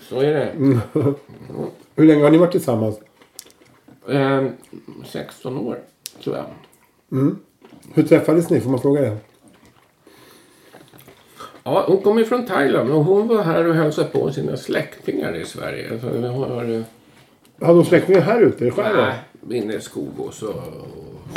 Så 0.00 0.20
är 0.20 0.32
det. 0.34 0.48
Hur 1.96 2.04
länge 2.04 2.22
har 2.22 2.30
ni 2.30 2.38
varit 2.38 2.52
tillsammans? 2.52 3.00
Ehm, 4.08 4.50
16 5.06 5.58
år, 5.58 5.78
tror 6.24 6.36
jag. 6.36 6.44
Hur 7.94 8.02
träffades 8.02 8.50
ni? 8.50 8.60
Får 8.60 8.70
man 8.70 8.80
fråga 8.80 9.00
det? 9.00 9.16
Ja, 11.64 11.84
hon 11.86 12.02
kommer 12.02 12.24
från 12.24 12.46
Thailand 12.46 12.90
och 12.90 13.04
hon 13.04 13.28
var 13.28 13.42
här 13.42 13.66
och 13.66 13.74
hälsade 13.74 14.08
på 14.08 14.32
sina 14.32 14.56
släktingar 14.56 15.36
i 15.36 15.44
Sverige. 15.44 15.92
Alltså, 15.92 16.08
vi 16.08 16.26
har, 16.26 16.74
eh, 16.74 16.82
Hade 17.60 17.72
hon 17.78 17.84
släktingar 17.84 18.20
här 18.20 18.40
ute 18.40 18.64
i 18.64 18.70
skärgården? 18.70 19.12
nej, 19.40 19.58
inne 19.58 19.74
i 19.74 19.80
Skogås 19.80 20.42
och, 20.42 20.54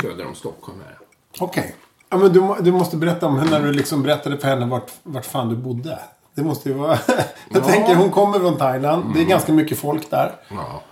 söder 0.02 0.26
om 0.26 0.34
Stockholm. 0.34 0.78
Här. 0.86 0.98
Okej. 1.40 1.74
Ja, 2.10 2.16
men 2.16 2.32
du, 2.32 2.54
du 2.60 2.72
måste 2.72 2.96
berätta 2.96 3.26
om 3.26 3.38
henne 3.38 3.50
när 3.50 3.66
du 3.66 3.72
liksom 3.72 4.02
berättade 4.02 4.38
för 4.38 4.48
henne 4.48 4.66
vart, 4.66 4.90
vart 5.02 5.24
fan 5.24 5.48
du 5.48 5.56
bodde. 5.56 5.98
Det 6.34 6.42
måste 6.42 6.68
ju 6.68 6.74
vara... 6.74 6.98
Jag 7.50 7.64
tänker, 7.64 7.94
hon 7.94 8.10
kommer 8.10 8.38
från 8.38 8.56
Thailand. 8.56 9.04
Det 9.14 9.20
är 9.20 9.24
ganska 9.24 9.52
mycket 9.52 9.78
folk 9.78 10.10
där. 10.10 10.32
Ja. 10.48 10.82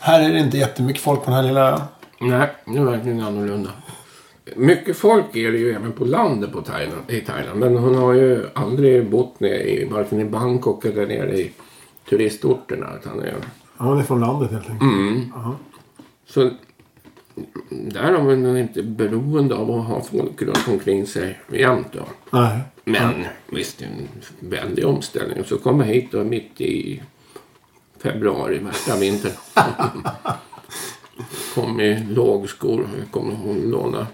Här 0.00 0.20
är 0.20 0.32
det 0.32 0.38
inte 0.38 0.58
jättemycket 0.58 1.02
folk 1.02 1.20
på 1.20 1.30
den 1.30 1.34
här 1.34 1.42
lilla. 1.42 1.82
Nej, 2.20 2.48
det 2.64 2.78
är 2.78 2.84
verkligen 2.84 3.20
annorlunda. 3.20 3.70
Mycket 4.56 4.96
folk 4.96 5.36
är 5.36 5.52
det 5.52 5.58
ju 5.58 5.72
även 5.72 5.92
på 5.92 6.04
landet 6.04 6.52
på 6.52 6.60
Thailand, 6.60 7.10
i 7.10 7.20
Thailand. 7.20 7.60
Men 7.60 7.76
hon 7.76 7.94
har 7.94 8.12
ju 8.12 8.46
aldrig 8.54 9.10
bott 9.10 9.40
nere 9.40 9.70
i, 9.70 9.84
varken 9.84 10.20
i 10.20 10.24
Bangkok 10.24 10.84
eller 10.84 11.06
nere 11.06 11.38
i 11.38 11.52
turistorterna. 12.08 12.86
Utan 13.00 13.20
är, 13.20 13.34
Ja, 13.78 13.84
hon 13.84 13.98
är 13.98 14.02
från 14.02 14.20
landet 14.20 14.50
helt 14.50 14.70
enkelt. 14.70 15.34
Så 16.26 16.50
där 17.70 18.12
har 18.12 18.22
man 18.22 18.42
nog 18.42 18.58
inte 18.58 18.82
beroende 18.82 19.54
av 19.54 19.70
att 19.70 19.86
ha 19.86 20.02
folk 20.02 20.42
runt 20.42 20.68
omkring 20.68 21.06
sig 21.06 21.40
jämt. 21.52 21.86
Då. 21.92 22.02
Nej. 22.30 22.58
Men 22.84 23.24
visst, 23.46 23.78
det 23.78 23.84
är 23.84 23.88
en 23.88 24.08
väldig 24.50 24.86
omställning. 24.86 25.44
Så 25.44 25.58
komma 25.58 25.82
hit 25.82 26.08
då 26.12 26.24
mitt 26.24 26.60
i 26.60 27.02
februari, 28.02 28.58
värsta 28.58 28.96
vintern. 28.96 29.32
kom 31.54 31.80
i 31.80 32.04
lågskor. 32.04 32.88
Kommer 33.10 33.34
hon 33.34 33.56
låna 33.56 34.06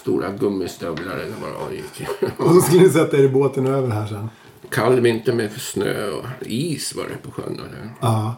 stora 0.00 0.30
gummistövlar 0.30 1.16
eller 1.16 1.34
vad 1.42 1.50
det 1.50 1.64
var. 1.64 1.70
gick. 1.70 2.08
Och 2.38 2.54
så 2.54 2.60
skulle 2.60 2.82
ni 2.82 2.88
sätta 2.90 3.16
er 3.16 3.22
i 3.22 3.28
båten 3.28 3.66
över 3.66 3.88
här 3.88 4.06
sen. 4.06 4.30
Kall 4.70 5.00
vinter 5.00 5.32
med 5.32 5.52
snö 5.52 6.10
och 6.10 6.24
is 6.46 6.94
var 6.94 7.04
det 7.04 7.16
på 7.16 7.30
sjön. 7.30 7.56
Då. 7.56 7.62
Ja. 8.00 8.34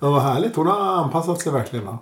Ja, 0.00 0.10
vad 0.10 0.22
härligt. 0.22 0.56
Hon 0.56 0.66
har 0.66 0.80
anpassat 0.80 1.40
sig 1.40 1.52
verkligen 1.52 1.86
va? 1.86 1.98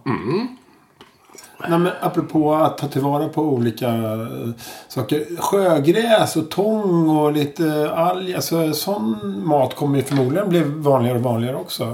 Nej, 1.69 1.79
men 1.79 1.93
apropå 2.01 2.55
att 2.55 2.79
ta 2.79 2.89
tillvara 2.89 3.29
på 3.29 3.43
olika 3.43 3.89
eh, 3.89 4.51
saker. 4.89 5.37
Sjögräs 5.41 6.37
och 6.37 6.51
tång 6.51 7.09
och 7.09 7.33
lite 7.33 7.91
alg. 7.91 8.35
Alltså, 8.35 8.73
sån 8.73 9.43
mat 9.47 9.77
kommer 9.77 9.99
ju 9.99 10.05
förmodligen 10.05 10.49
bli 10.49 10.63
vanligare 10.65 11.19
och 11.19 11.25
vanligare 11.25 11.57
också. 11.57 11.93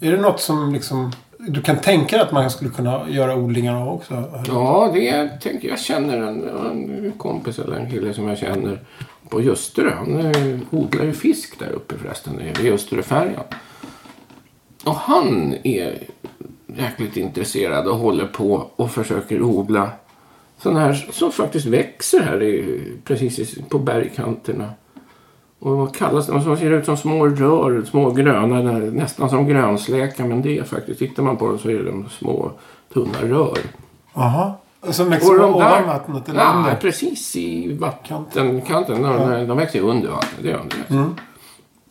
Är 0.00 0.12
det 0.12 0.20
något 0.20 0.40
som 0.40 0.72
liksom... 0.72 1.12
Du 1.48 1.62
kan 1.62 1.76
tänka 1.76 2.16
dig 2.16 2.24
att 2.26 2.32
man 2.32 2.50
skulle 2.50 2.70
kunna 2.70 3.10
göra 3.10 3.36
odlingar 3.36 3.82
av 3.82 3.88
också? 3.88 4.42
Ja, 4.46 4.90
det 4.94 5.28
tänker 5.28 5.68
jag. 5.68 5.78
känner 5.78 6.16
en, 6.16 6.48
en 6.48 7.12
kompis 7.18 7.58
eller 7.58 7.76
en 7.76 7.90
kille 7.90 8.14
som 8.14 8.28
jag 8.28 8.38
känner 8.38 8.80
på 9.28 9.40
Ljusterö. 9.40 9.90
Han 9.94 10.20
eh, 10.20 10.58
odlar 10.70 11.04
ju 11.04 11.12
fisk 11.12 11.58
där 11.58 11.70
uppe 11.72 11.98
förresten, 11.98 12.40
i 12.40 12.66
Ljusteröfärjan. 12.66 13.44
Och 14.84 14.94
han 14.94 15.54
är 15.62 15.98
jäkligt 16.66 17.16
intresserad 17.16 17.86
och 17.86 17.96
håller 17.96 18.26
på 18.26 18.70
och 18.76 18.90
försöker 18.90 19.42
odla 19.42 19.90
sådana 20.58 20.80
här 20.80 21.08
som 21.12 21.32
faktiskt 21.32 21.66
växer 21.66 22.20
här 22.20 22.42
i, 22.42 22.80
precis 23.04 23.58
på 23.68 23.78
bergkanterna. 23.78 24.70
Och 25.58 25.76
vad 25.76 25.96
kallas 25.96 26.26
det? 26.26 26.32
De 26.32 26.56
ser 26.56 26.70
ut 26.70 26.84
som 26.84 26.96
små 26.96 27.26
rör, 27.26 27.82
små 27.82 28.10
gröna, 28.10 28.62
nästan 28.78 29.30
som 29.30 29.46
grönsläkar. 29.46 30.24
Men 30.24 30.42
det 30.42 30.58
är 30.58 30.64
faktiskt, 30.64 30.98
tittar 30.98 31.22
man 31.22 31.36
på 31.36 31.46
dem 31.46 31.58
så 31.58 31.70
är 31.70 31.82
de 31.82 32.08
små 32.08 32.50
tunna 32.92 33.18
rör. 33.22 33.58
Jaha. 34.14 34.52
Som 34.90 35.10
växer 35.10 35.38
de 35.38 35.54
ovan 35.54 35.86
vattnet 35.86 36.28
eller 36.28 36.40
ja, 36.40 36.54
under? 36.56 36.74
precis 36.74 37.36
i 37.36 37.72
vattenkanten. 37.72 39.02
De, 39.02 39.46
de 39.46 39.56
växer 39.56 39.80
under 39.80 40.10
vattnet. 40.10 40.42
Det 40.42 40.48
gör 40.48 40.62
de. 40.88 41.16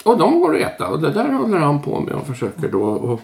Och 0.03 0.17
de 0.17 0.39
går 0.39 0.55
att 0.55 0.61
äta. 0.61 0.87
Och 0.87 1.01
det 1.01 1.11
där 1.11 1.31
håller 1.31 1.57
han 1.57 1.81
på 1.81 1.99
med 1.99 2.13
och 2.13 2.27
försöker 2.27 2.67
då. 2.67 2.83
Och, 2.83 3.21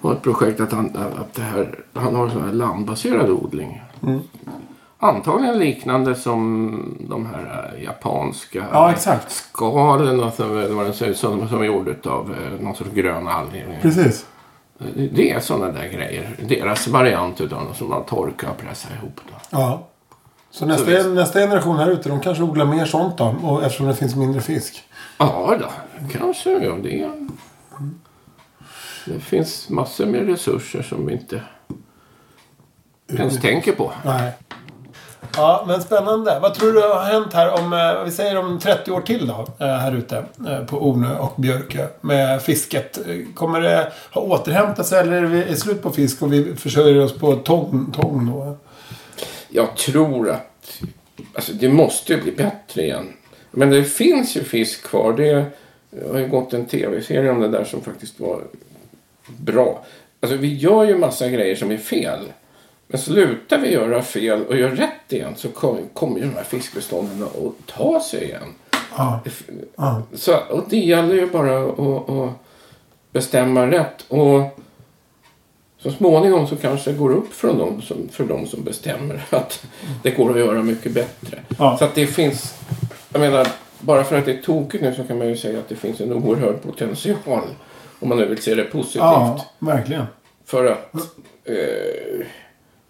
och 0.00 0.12
ett 0.12 0.22
projekt 0.22 0.60
att 0.60 0.72
han, 0.72 0.96
att 1.20 1.34
det 1.34 1.42
här, 1.42 1.84
han 1.92 2.14
har 2.14 2.24
en 2.24 2.30
sån 2.30 2.44
här 2.44 2.52
landbaserad 2.52 3.30
odling. 3.30 3.82
Antagligen 5.08 5.58
liknande 5.58 6.14
som 6.14 7.06
de 7.10 7.26
här 7.26 7.72
eh, 7.76 7.84
japanska 7.84 8.64
Ja, 8.72 8.90
exakt. 8.92 9.32
skalen 9.32 10.20
och 10.22 10.32
så, 10.34 11.14
som, 11.14 11.48
som 11.48 11.60
är 11.60 11.64
gjord 11.64 12.06
av 12.06 12.34
eh, 12.34 12.64
någon 12.64 12.74
sorts 12.74 12.90
gröna 12.90 13.32
alger. 13.32 13.78
Precis. 13.82 14.26
Det 15.12 15.30
är 15.30 15.40
sådana 15.40 15.72
där 15.72 15.88
grejer. 15.88 16.36
Deras 16.48 16.88
variant 16.88 17.40
utav 17.40 17.64
dem 17.64 17.74
som 17.74 17.88
man 17.88 18.04
torkar 18.04 18.50
och 18.50 18.58
pressar 18.58 18.90
ihop. 18.94 19.20
Då. 19.28 19.34
Ja. 19.50 19.86
Så 20.50 20.66
nästa, 20.66 20.90
visst. 20.90 21.08
nästa 21.08 21.38
generation 21.40 21.76
här 21.76 21.90
ute, 21.90 22.08
de 22.08 22.20
kanske 22.20 22.42
odlar 22.42 22.64
mer 22.64 22.84
sånt 22.84 23.18
då. 23.18 23.34
Och 23.42 23.62
eftersom 23.64 23.86
det 23.86 23.94
finns 23.94 24.16
mindre 24.16 24.40
fisk. 24.40 24.84
Ja, 25.18 25.56
då, 25.60 25.66
kanske. 26.18 26.50
Ja, 26.50 26.74
det, 26.82 27.10
det 29.06 29.20
finns 29.20 29.68
massor 29.68 30.06
med 30.06 30.26
resurser 30.26 30.82
som 30.82 31.06
vi 31.06 31.12
inte 31.12 31.40
ens 33.08 33.40
tänker 33.40 33.72
på. 33.72 33.92
Nej. 34.04 34.32
Ja, 35.36 35.64
men 35.66 35.82
spännande. 35.82 36.38
Vad 36.42 36.54
tror 36.54 36.72
du 36.72 36.80
har 36.80 37.02
hänt 37.02 37.32
här 37.32 37.50
om, 37.50 37.72
eh, 37.72 38.04
vi 38.04 38.10
säger 38.10 38.38
om 38.38 38.58
30 38.58 38.90
år 38.92 39.00
till 39.00 39.26
då, 39.26 39.46
eh, 39.66 39.66
här 39.66 39.96
ute 39.96 40.24
eh, 40.48 40.64
på 40.64 40.76
Ornö 40.76 41.18
och 41.18 41.32
Björkö 41.36 41.86
med 42.00 42.42
fisket? 42.42 42.98
Kommer 43.34 43.60
det 43.60 43.92
ha 44.10 44.22
återhämtat 44.22 44.86
sig 44.86 45.00
eller 45.00 45.22
är 45.22 45.46
det 45.48 45.56
slut 45.56 45.82
på 45.82 45.90
fisk 45.90 46.22
och 46.22 46.32
vi 46.32 46.54
försörjer 46.54 47.04
oss 47.04 47.18
på 47.18 47.36
tång, 47.36 47.92
tång 47.92 48.26
då? 48.26 48.56
Jag 49.48 49.76
tror 49.76 50.30
att 50.30 50.82
alltså, 51.34 51.52
det 51.52 51.68
måste 51.68 52.12
ju 52.12 52.22
bli 52.22 52.32
bättre 52.32 52.82
igen. 52.82 53.12
Men 53.50 53.70
det 53.70 53.84
finns 53.84 54.36
ju 54.36 54.44
fisk 54.44 54.82
kvar. 54.82 55.12
Det 55.12 55.44
har 56.12 56.18
ju 56.18 56.28
gått 56.28 56.52
en 56.52 56.66
tv-serie 56.66 57.30
om 57.30 57.40
det 57.40 57.48
där 57.48 57.64
som 57.64 57.80
faktiskt 57.80 58.20
var 58.20 58.40
bra. 59.26 59.84
Alltså 60.20 60.36
vi 60.36 60.56
gör 60.56 60.84
ju 60.84 60.98
massa 60.98 61.28
grejer 61.28 61.56
som 61.56 61.70
är 61.70 61.76
fel. 61.76 62.20
Men 62.88 63.00
slutar 63.00 63.58
vi 63.58 63.72
göra 63.72 64.02
fel 64.02 64.44
och 64.46 64.56
gör 64.56 64.70
rätt 64.70 65.12
igen 65.12 65.32
så 65.36 65.48
kom- 65.48 65.88
kommer 65.92 66.18
ju 66.18 66.24
de 66.24 66.34
här 66.34 66.44
fiskbestånden 66.44 67.22
att 67.22 67.66
ta 67.74 68.00
sig 68.00 68.24
igen. 68.24 68.54
Ja. 68.96 69.20
Ja. 69.76 70.02
Så, 70.14 70.36
och 70.50 70.64
det 70.70 70.76
gäller 70.78 71.14
ju 71.14 71.26
bara 71.30 71.64
att, 71.64 72.10
att 72.10 72.30
bestämma 73.12 73.66
rätt. 73.66 74.04
Och 74.08 74.58
så 75.78 75.90
småningom 75.90 76.46
så 76.46 76.56
kanske 76.56 76.90
det 76.92 76.98
går 76.98 77.12
upp 77.12 77.32
för 77.32 77.48
dem 77.48 77.82
som, 77.82 78.08
för 78.12 78.24
de 78.24 78.46
som 78.46 78.64
bestämmer 78.64 79.24
att 79.30 79.66
det 80.02 80.10
går 80.10 80.30
att 80.30 80.38
göra 80.38 80.62
mycket 80.62 80.92
bättre. 80.92 81.38
Ja. 81.58 81.76
Så 81.78 81.84
att 81.84 81.94
det 81.94 82.06
finns, 82.06 82.54
jag 83.12 83.20
menar, 83.20 83.46
bara 83.80 84.04
för 84.04 84.18
att 84.18 84.24
det 84.24 84.32
är 84.38 84.42
tokigt 84.42 84.82
nu 84.84 84.94
så 84.94 85.04
kan 85.04 85.18
man 85.18 85.28
ju 85.28 85.36
säga 85.36 85.58
att 85.58 85.68
det 85.68 85.76
finns 85.76 86.00
en 86.00 86.12
oerhörd 86.12 86.62
potential. 86.62 87.42
Om 88.00 88.08
man 88.08 88.18
nu 88.18 88.26
vill 88.26 88.42
se 88.42 88.54
det 88.54 88.64
positivt. 88.64 89.00
Ja, 89.02 89.44
verkligen. 89.58 90.04
För 90.44 90.66
att 90.66 90.94
eh, 91.44 92.26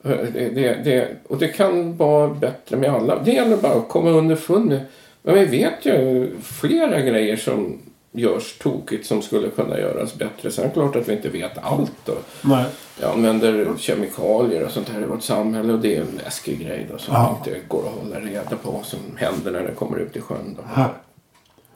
det, 0.06 0.50
det, 0.54 0.74
det, 0.84 1.08
och 1.28 1.38
det 1.38 1.48
kan 1.48 1.96
vara 1.96 2.28
bättre 2.28 2.76
med 2.76 2.90
alla. 2.90 3.18
Det 3.18 3.32
gäller 3.32 3.56
bara 3.56 3.72
att 3.72 3.88
komma 3.88 4.10
underfund 4.10 4.66
med. 4.68 4.80
Men 5.22 5.34
vi 5.34 5.44
vet 5.44 5.86
ju 5.86 6.30
flera 6.42 7.00
grejer 7.00 7.36
som 7.36 7.78
görs 8.12 8.58
tokigt 8.58 9.06
som 9.06 9.22
skulle 9.22 9.48
kunna 9.48 9.78
göras 9.78 10.14
bättre. 10.14 10.50
Sen 10.50 10.64
är 10.64 10.68
det 10.68 10.74
klart 10.74 10.96
att 10.96 11.08
vi 11.08 11.12
inte 11.12 11.28
vet 11.28 11.58
allt. 11.62 12.08
Och 12.08 12.24
Nej. 12.40 12.64
vi 12.98 13.04
använder 13.04 13.68
kemikalier 13.78 14.64
och 14.64 14.70
sånt 14.70 14.88
här 14.88 15.00
i 15.02 15.04
vårt 15.04 15.22
samhälle 15.22 15.72
och 15.72 15.78
det 15.78 15.96
är 15.96 16.00
en 16.00 16.20
läskig 16.24 16.60
grej 16.60 16.86
då, 16.92 16.98
som 16.98 17.14
Ja. 17.14 17.38
inte 17.38 17.60
går 17.68 17.82
att 17.86 18.02
hålla 18.04 18.20
reda 18.20 18.56
på 18.62 18.70
vad 18.70 18.84
som 18.84 18.98
händer 19.16 19.50
när 19.50 19.62
det 19.62 19.74
kommer 19.74 19.98
ut 19.98 20.16
i 20.16 20.20
sjön. 20.20 20.56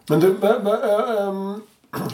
Men 0.08 0.20
du, 0.20 0.26
ähm, 0.28 1.62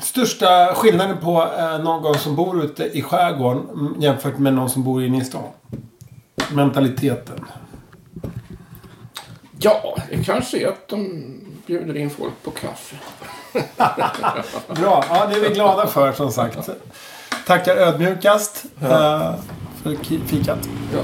största 0.02 0.74
skillnaden 0.74 1.16
på 1.22 1.48
äh, 1.58 1.84
någon 1.84 2.14
som 2.18 2.36
bor 2.36 2.64
ute 2.64 2.84
i 2.84 3.02
skärgården 3.02 3.62
mm, 3.72 3.94
jämfört 3.98 4.38
med 4.38 4.54
någon 4.54 4.70
som 4.70 4.84
bor 4.84 5.04
inne 5.04 5.18
i 5.18 5.24
stan? 5.24 5.42
Mentaliteten. 6.52 7.44
Ja, 9.58 9.96
det 10.10 10.24
kanske 10.24 10.58
är 10.58 10.68
att 10.68 10.88
de 10.88 11.24
bjuder 11.66 11.96
in 11.96 12.10
folk 12.10 12.32
på 12.44 12.50
kaffe. 12.50 12.96
Bra, 14.74 15.04
ja, 15.08 15.26
det 15.26 15.34
är 15.36 15.40
vi 15.40 15.48
glada 15.54 15.86
för 15.86 16.12
som 16.12 16.32
sagt. 16.32 16.68
Tackar 17.46 17.76
ödmjukast 17.76 18.64
äh, 18.80 19.34
för 19.82 19.90
ki- 19.90 20.26
fikat. 20.26 20.68
Ja. 20.92 21.00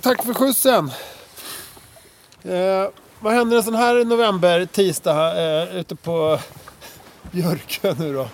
Tack 0.00 0.24
för 0.24 0.34
skjutsen. 0.34 0.90
Eh, 2.44 2.86
vad 3.20 3.32
händer 3.32 3.56
en 3.56 3.62
sån 3.62 3.74
här 3.74 4.04
november, 4.04 4.66
tisdag, 4.66 5.62
eh, 5.62 5.76
ute 5.76 5.96
på 5.96 6.38
Björkö 7.30 7.94
nu 7.98 8.14
då? 8.14 8.28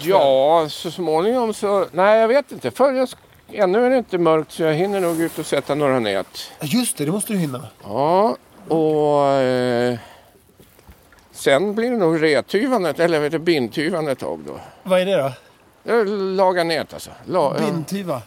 Ja, 0.00 0.66
så 0.68 0.90
småningom 0.90 1.54
så... 1.54 1.86
Nej, 1.92 2.20
jag 2.20 2.28
vet 2.28 2.52
inte. 2.52 2.70
För 2.70 2.92
jag, 2.92 3.08
ännu 3.52 3.86
är 3.86 3.90
det 3.90 3.96
inte 3.98 4.18
mörkt 4.18 4.52
så 4.52 4.62
jag 4.62 4.74
hinner 4.74 5.00
nog 5.00 5.20
ut 5.20 5.38
och 5.38 5.46
sätta 5.46 5.74
några 5.74 5.98
nät. 5.98 6.50
Just 6.60 6.96
det, 6.96 7.04
det 7.04 7.12
måste 7.12 7.32
du 7.32 7.38
hinna. 7.38 7.66
Ja, 7.84 8.36
och... 8.68 9.26
Eh, 9.26 9.98
sen 11.32 11.74
blir 11.74 11.90
det 11.90 11.96
nog 11.96 12.22
retyvandet, 12.22 13.00
eller 13.00 13.20
vet 13.20 13.32
du, 13.32 13.38
bindtyvandet 13.38 14.12
ett 14.12 14.18
tag 14.18 14.40
då. 14.46 14.60
Vad 14.82 15.00
är 15.00 15.06
det 15.06 15.16
då? 15.16 15.32
Jag 15.82 16.08
lagar 16.08 16.64
nät 16.64 16.92
alltså. 16.94 17.10
La, 17.26 17.54
ja, 17.58 17.66
Bindtyva. 17.66 18.22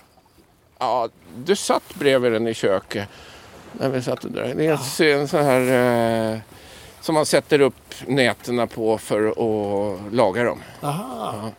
ja, 0.80 1.10
du 1.46 1.56
satt 1.56 1.96
bredvid 1.96 2.32
den 2.32 2.48
i 2.48 2.54
köket. 2.54 3.10
När 3.80 3.90
vi 3.90 4.02
satt 4.02 4.24
och 4.26 4.32
drack. 4.32 4.54
Det 4.56 4.66
är 4.66 5.02
en, 5.16 5.28
sån 5.28 5.44
här... 5.46 6.34
Eh, 6.34 6.40
som 7.02 7.16
man 7.16 7.26
sätter 7.26 7.60
upp 7.62 7.94
nätterna 8.08 8.68
på 8.68 8.98
för 8.98 9.28
att 9.28 10.14
laga 10.14 10.44
dem. 10.44 10.60
Aha. 10.82 11.52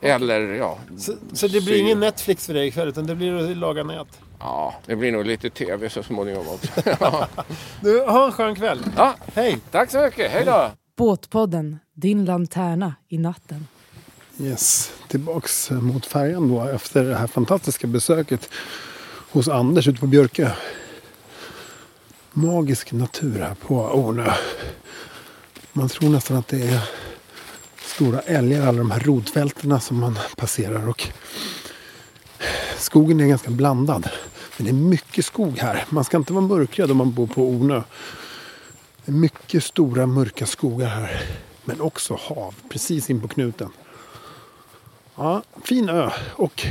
Eller 0.00 0.40
ja, 0.40 0.78
Så, 0.98 1.12
så 1.32 1.46
det 1.46 1.60
blir 1.60 1.74
Sy. 1.74 1.78
ingen 1.80 2.00
Netflix 2.00 2.46
för 2.46 2.54
dig 2.54 2.66
ikväll, 2.68 2.88
utan 2.88 3.06
det 3.06 3.14
blir 3.14 3.50
att 3.50 3.56
laga 3.56 3.82
nät? 3.82 4.06
ja, 4.40 4.74
det 4.86 4.96
blir 4.96 5.12
nog 5.12 5.26
lite 5.26 5.50
tv 5.50 5.88
så 5.90 6.02
småningom 6.02 6.48
också. 6.48 6.68
Du, 7.80 8.00
ha 8.00 8.26
en 8.26 8.32
skön 8.32 8.54
kväll. 8.54 8.84
ja, 8.96 9.14
Hej! 9.34 9.58
tack 9.70 9.90
så 9.90 10.00
mycket. 10.02 10.30
Hej 10.30 10.44
då! 10.44 10.70
Båtpodden, 10.96 11.78
din 11.94 12.24
lanterna 12.24 12.94
i 13.08 13.18
natten. 13.18 13.66
Yes, 14.40 14.92
tillbaks 15.08 15.70
mot 15.70 16.06
färjan 16.06 16.48
då 16.48 16.64
efter 16.68 17.04
det 17.04 17.14
här 17.16 17.26
fantastiska 17.26 17.86
besöket 17.86 18.48
hos 19.30 19.48
Anders 19.48 19.88
ute 19.88 20.00
på 20.00 20.06
Björkö. 20.06 20.50
Magisk 22.38 22.92
natur 22.92 23.38
här 23.38 23.54
på 23.54 23.74
Ornö. 23.74 24.32
Man 25.72 25.88
tror 25.88 26.10
nästan 26.10 26.36
att 26.36 26.48
det 26.48 26.62
är 26.62 26.80
stora 27.82 28.20
älgar, 28.20 28.66
alla 28.66 28.78
de 28.78 28.90
här 28.90 29.00
rodfälten 29.00 29.80
som 29.80 30.00
man 30.00 30.18
passerar. 30.36 30.88
Och 30.88 31.08
skogen 32.76 33.20
är 33.20 33.26
ganska 33.26 33.50
blandad. 33.50 34.08
Men 34.56 34.64
det 34.64 34.70
är 34.70 34.88
mycket 34.88 35.24
skog 35.24 35.58
här. 35.58 35.84
Man 35.90 36.04
ska 36.04 36.16
inte 36.16 36.32
vara 36.32 36.46
mörkrädd 36.46 36.90
om 36.90 36.96
man 36.96 37.12
bor 37.12 37.26
på 37.26 37.48
Ornö. 37.48 37.82
Det 39.04 39.12
är 39.12 39.16
mycket 39.16 39.64
stora 39.64 40.06
mörka 40.06 40.46
skogar 40.46 40.88
här. 40.88 41.22
Men 41.64 41.80
också 41.80 42.18
hav 42.20 42.54
precis 42.70 43.10
in 43.10 43.20
på 43.20 43.28
knuten. 43.28 43.70
Ja, 45.14 45.42
fin 45.64 45.88
ö. 45.88 46.10
Och 46.32 46.66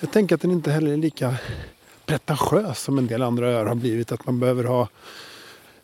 jag 0.00 0.12
tänker 0.12 0.34
att 0.34 0.40
den 0.40 0.50
inte 0.50 0.72
heller 0.72 0.92
är 0.92 0.96
lika 0.96 1.36
pretentiös 2.10 2.80
som 2.80 2.98
en 2.98 3.06
del 3.06 3.22
andra 3.22 3.50
öar 3.50 3.66
har 3.66 3.74
blivit. 3.74 4.12
Att 4.12 4.26
man 4.26 4.40
behöver 4.40 4.64
ha 4.64 4.88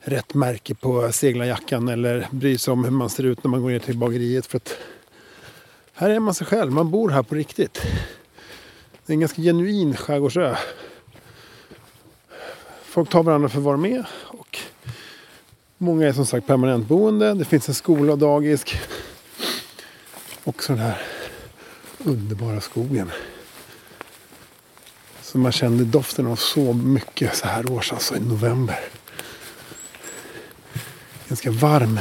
rätt 0.01 0.35
märke 0.35 0.75
på 0.75 1.13
seglarjackan 1.13 1.89
eller 1.89 2.29
bry 2.31 2.59
sig 2.59 2.73
om 2.73 2.85
hur 2.85 2.91
man 2.91 3.11
ser 3.11 3.25
ut 3.25 3.45
när 3.45 3.51
man 3.51 3.63
går 3.63 3.71
ner 3.71 3.79
till 3.79 3.99
bageriet. 3.99 4.47
För 4.47 4.57
att 4.57 4.77
här 5.93 6.11
är 6.11 6.21
man 6.21 6.35
sig 6.35 6.47
själv, 6.47 6.73
man 6.73 6.91
bor 6.91 7.11
här 7.11 7.23
på 7.23 7.35
riktigt. 7.35 7.83
Det 9.07 9.13
är 9.13 9.15
en 9.15 9.21
ganska 9.21 9.43
genuin 9.43 9.97
skärgårdsö. 9.97 10.57
Folk 12.83 13.11
tar 13.11 13.23
varandra 13.23 13.49
för 13.49 13.59
att 13.59 13.65
vara 13.65 13.77
med 13.77 14.05
och 14.25 14.59
många 15.79 16.07
är 16.07 16.13
som 16.13 16.27
sagt 16.27 16.47
permanentboende. 16.47 17.35
Det 17.35 17.45
finns 17.45 17.69
en 17.69 17.75
skola 17.75 18.13
och 18.13 18.19
dagis. 18.19 18.65
Och 20.45 20.63
så 20.63 20.73
den 20.73 20.83
här 20.83 21.03
underbara 21.99 22.61
skogen. 22.61 23.11
Så 25.27 25.39
man 25.39 25.53
kände 25.53 25.85
doften 25.85 26.27
av 26.27 26.37
så 26.37 26.73
mycket 26.73 27.37
så 27.37 27.47
här 27.47 27.73
års, 27.73 27.93
alltså 27.93 28.17
i 28.17 28.21
november. 28.21 28.81
Ganska 31.29 31.51
varm 31.51 32.01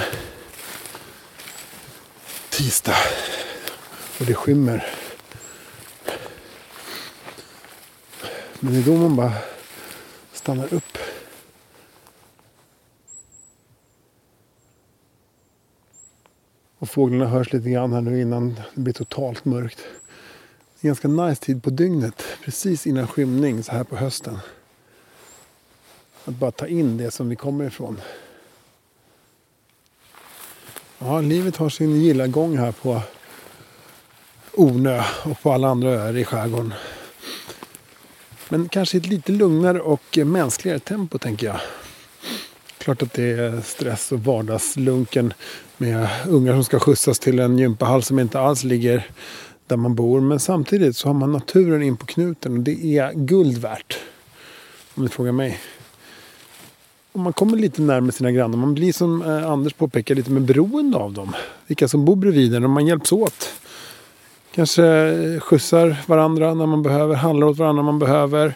tisdag. 2.49 2.95
Och 4.19 4.25
det 4.25 4.33
skymmer. 4.33 4.87
Men 8.59 8.73
det 8.73 8.79
är 8.79 8.83
då 8.83 8.95
man 8.95 9.15
bara 9.15 9.33
stannar 10.33 10.73
upp. 10.73 10.97
Och 16.79 16.89
fåglarna 16.89 17.27
hörs 17.27 17.53
lite 17.53 17.69
grann 17.69 17.93
här 17.93 18.01
nu 18.01 18.21
innan 18.21 18.59
det 18.73 18.81
blir 18.81 18.93
totalt 18.93 19.45
mörkt. 19.45 19.79
En 20.85 20.89
ganska 20.89 21.07
nice 21.07 21.45
tid 21.45 21.63
på 21.63 21.69
dygnet. 21.69 22.23
Precis 22.43 22.87
innan 22.87 23.07
skymning 23.07 23.63
så 23.63 23.71
här 23.71 23.83
på 23.83 23.95
hösten. 23.95 24.39
Att 26.25 26.33
bara 26.33 26.51
ta 26.51 26.67
in 26.67 26.97
det 26.97 27.11
som 27.11 27.29
vi 27.29 27.35
kommer 27.35 27.65
ifrån. 27.67 28.01
Ja, 30.99 31.21
livet 31.21 31.57
har 31.57 31.69
sin 31.69 32.01
gilla 32.01 32.27
gång 32.27 32.57
här 32.57 32.71
på 32.71 33.01
Ornö 34.53 35.03
och 35.23 35.41
på 35.41 35.51
alla 35.51 35.67
andra 35.67 35.89
öar 35.89 36.17
i 36.17 36.25
skärgården. 36.25 36.73
Men 38.49 38.69
kanske 38.69 38.97
ett 38.97 39.07
lite 39.07 39.31
lugnare 39.31 39.79
och 39.79 40.17
mänskligare 40.17 40.79
tempo 40.79 41.17
tänker 41.17 41.47
jag. 41.47 41.59
Klart 42.77 43.01
att 43.01 43.13
det 43.13 43.31
är 43.31 43.61
stress 43.61 44.11
och 44.11 44.19
vardagslunken 44.19 45.33
med 45.77 46.07
ungar 46.27 46.53
som 46.53 46.63
ska 46.63 46.79
skjutsas 46.79 47.19
till 47.19 47.39
en 47.39 47.57
gympahall 47.57 48.03
som 48.03 48.19
inte 48.19 48.39
alls 48.39 48.63
ligger 48.63 49.09
där 49.67 49.77
man 49.77 49.95
bor. 49.95 50.21
Men 50.21 50.39
samtidigt 50.39 50.97
så 50.97 51.09
har 51.09 51.13
man 51.13 51.31
naturen 51.31 51.83
in 51.83 51.97
på 51.97 52.05
knuten 52.05 52.53
och 52.53 52.59
det 52.59 52.97
är 52.97 53.13
guld 53.13 53.57
värt. 53.57 53.99
Om 54.95 55.03
du 55.03 55.09
frågar 55.09 55.31
mig. 55.31 55.59
Och 57.11 57.19
man 57.19 57.33
kommer 57.33 57.57
lite 57.57 57.81
närmare 57.81 58.11
sina 58.11 58.31
grannar. 58.31 58.57
Man 58.57 58.73
blir 58.73 58.93
som 58.93 59.21
eh, 59.21 59.51
Anders 59.51 59.73
påpekar 59.73 60.15
lite 60.15 60.31
mer 60.31 60.41
beroende 60.41 60.97
av 60.97 61.13
dem. 61.13 61.35
Vilka 61.67 61.87
som 61.87 62.05
bor 62.05 62.15
bredvid 62.15 62.55
en 62.55 62.63
och 62.63 62.69
man 62.69 62.87
hjälps 62.87 63.11
åt. 63.11 63.53
Kanske 64.51 64.85
eh, 64.85 65.39
skjutsar 65.39 65.95
varandra 66.07 66.53
när 66.53 66.65
man 66.65 66.83
behöver, 66.83 67.15
handlar 67.15 67.47
åt 67.47 67.57
varandra 67.57 67.83
när 67.83 67.91
man 67.91 67.99
behöver. 67.99 68.55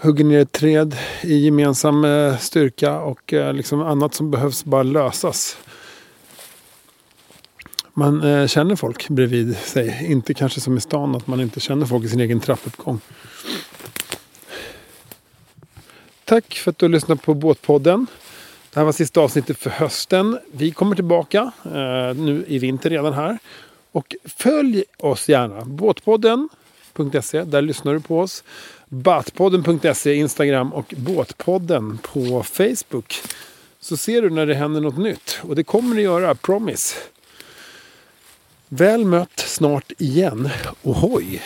Hugger 0.00 0.24
ner 0.24 0.40
ett 0.40 0.52
träd 0.52 0.96
i 1.22 1.44
gemensam 1.44 2.04
eh, 2.04 2.36
styrka 2.36 2.98
och 2.98 3.32
liksom 3.32 3.82
annat 3.82 4.14
som 4.14 4.30
behövs 4.30 4.64
bara 4.64 4.82
lösas. 4.82 5.56
Man 7.96 8.22
eh, 8.22 8.46
känner 8.46 8.76
folk 8.76 9.08
bredvid 9.08 9.56
sig. 9.56 10.06
Inte 10.10 10.34
kanske 10.34 10.60
som 10.60 10.76
i 10.76 10.80
stan 10.80 11.14
att 11.14 11.26
man 11.26 11.40
inte 11.40 11.60
känner 11.60 11.86
folk 11.86 12.04
i 12.04 12.08
sin 12.08 12.20
egen 12.20 12.40
trappuppgång. 12.40 13.00
Tack 16.24 16.54
för 16.54 16.70
att 16.70 16.78
du 16.78 16.86
har 16.86 16.90
lyssnat 16.90 17.22
på 17.22 17.34
Båtpodden. 17.34 18.06
Det 18.72 18.80
här 18.80 18.84
var 18.84 18.92
sista 18.92 19.20
avsnittet 19.20 19.58
för 19.58 19.70
hösten. 19.70 20.38
Vi 20.52 20.70
kommer 20.70 20.96
tillbaka 20.96 21.52
eh, 21.64 22.16
nu 22.16 22.44
i 22.48 22.58
vinter 22.58 22.90
redan 22.90 23.12
här. 23.12 23.38
Och 23.92 24.14
följ 24.24 24.84
oss 24.98 25.28
gärna. 25.28 25.64
Båtpodden.se, 25.64 27.44
där 27.44 27.62
lyssnar 27.62 27.92
du 27.92 28.00
på 28.00 28.20
oss. 28.20 28.44
Batpodden.se, 28.88 30.14
Instagram 30.14 30.72
och 30.72 30.94
Båtpodden 30.96 31.98
på 32.02 32.42
Facebook. 32.42 33.14
Så 33.80 33.96
ser 33.96 34.22
du 34.22 34.30
när 34.30 34.46
det 34.46 34.54
händer 34.54 34.80
något 34.80 34.98
nytt. 34.98 35.38
Och 35.42 35.56
det 35.56 35.64
kommer 35.64 35.96
det 35.96 36.02
göra, 36.02 36.34
promise. 36.34 36.96
Väl 38.68 39.04
mött 39.04 39.38
snart 39.38 39.92
igen. 39.98 40.48
Ohoj! 40.82 41.42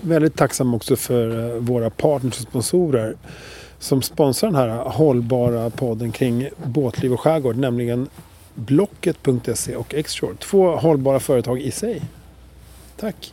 Väldigt 0.00 0.36
tacksam 0.36 0.74
också 0.74 0.96
för 0.96 1.54
eh, 1.54 1.56
våra 1.56 1.90
partners 1.90 2.36
och 2.36 2.48
sponsorer 2.48 3.16
som 3.78 4.02
sponsrar 4.02 4.50
den 4.50 4.60
här 4.60 4.84
hållbara 4.84 5.70
podden 5.70 6.12
kring 6.12 6.48
båtliv 6.64 7.12
och 7.12 7.20
skärgård, 7.20 7.56
nämligen 7.56 8.08
Blocket.se 8.54 9.76
och 9.76 9.94
Xshore. 10.04 10.36
Två 10.36 10.76
hållbara 10.76 11.20
företag 11.20 11.60
i 11.60 11.70
sig. 11.70 12.02
Tack! 12.96 13.32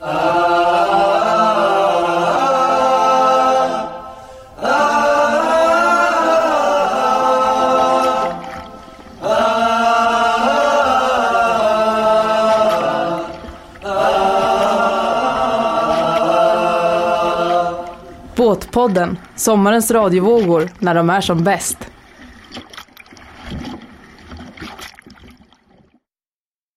Båtpodden, 18.47 19.17
sommarens 19.35 19.91
radiovågor 19.91 20.69
när 20.79 20.95
de 20.95 21.09
är 21.09 21.21
som 21.21 21.43
bäst. 21.43 21.77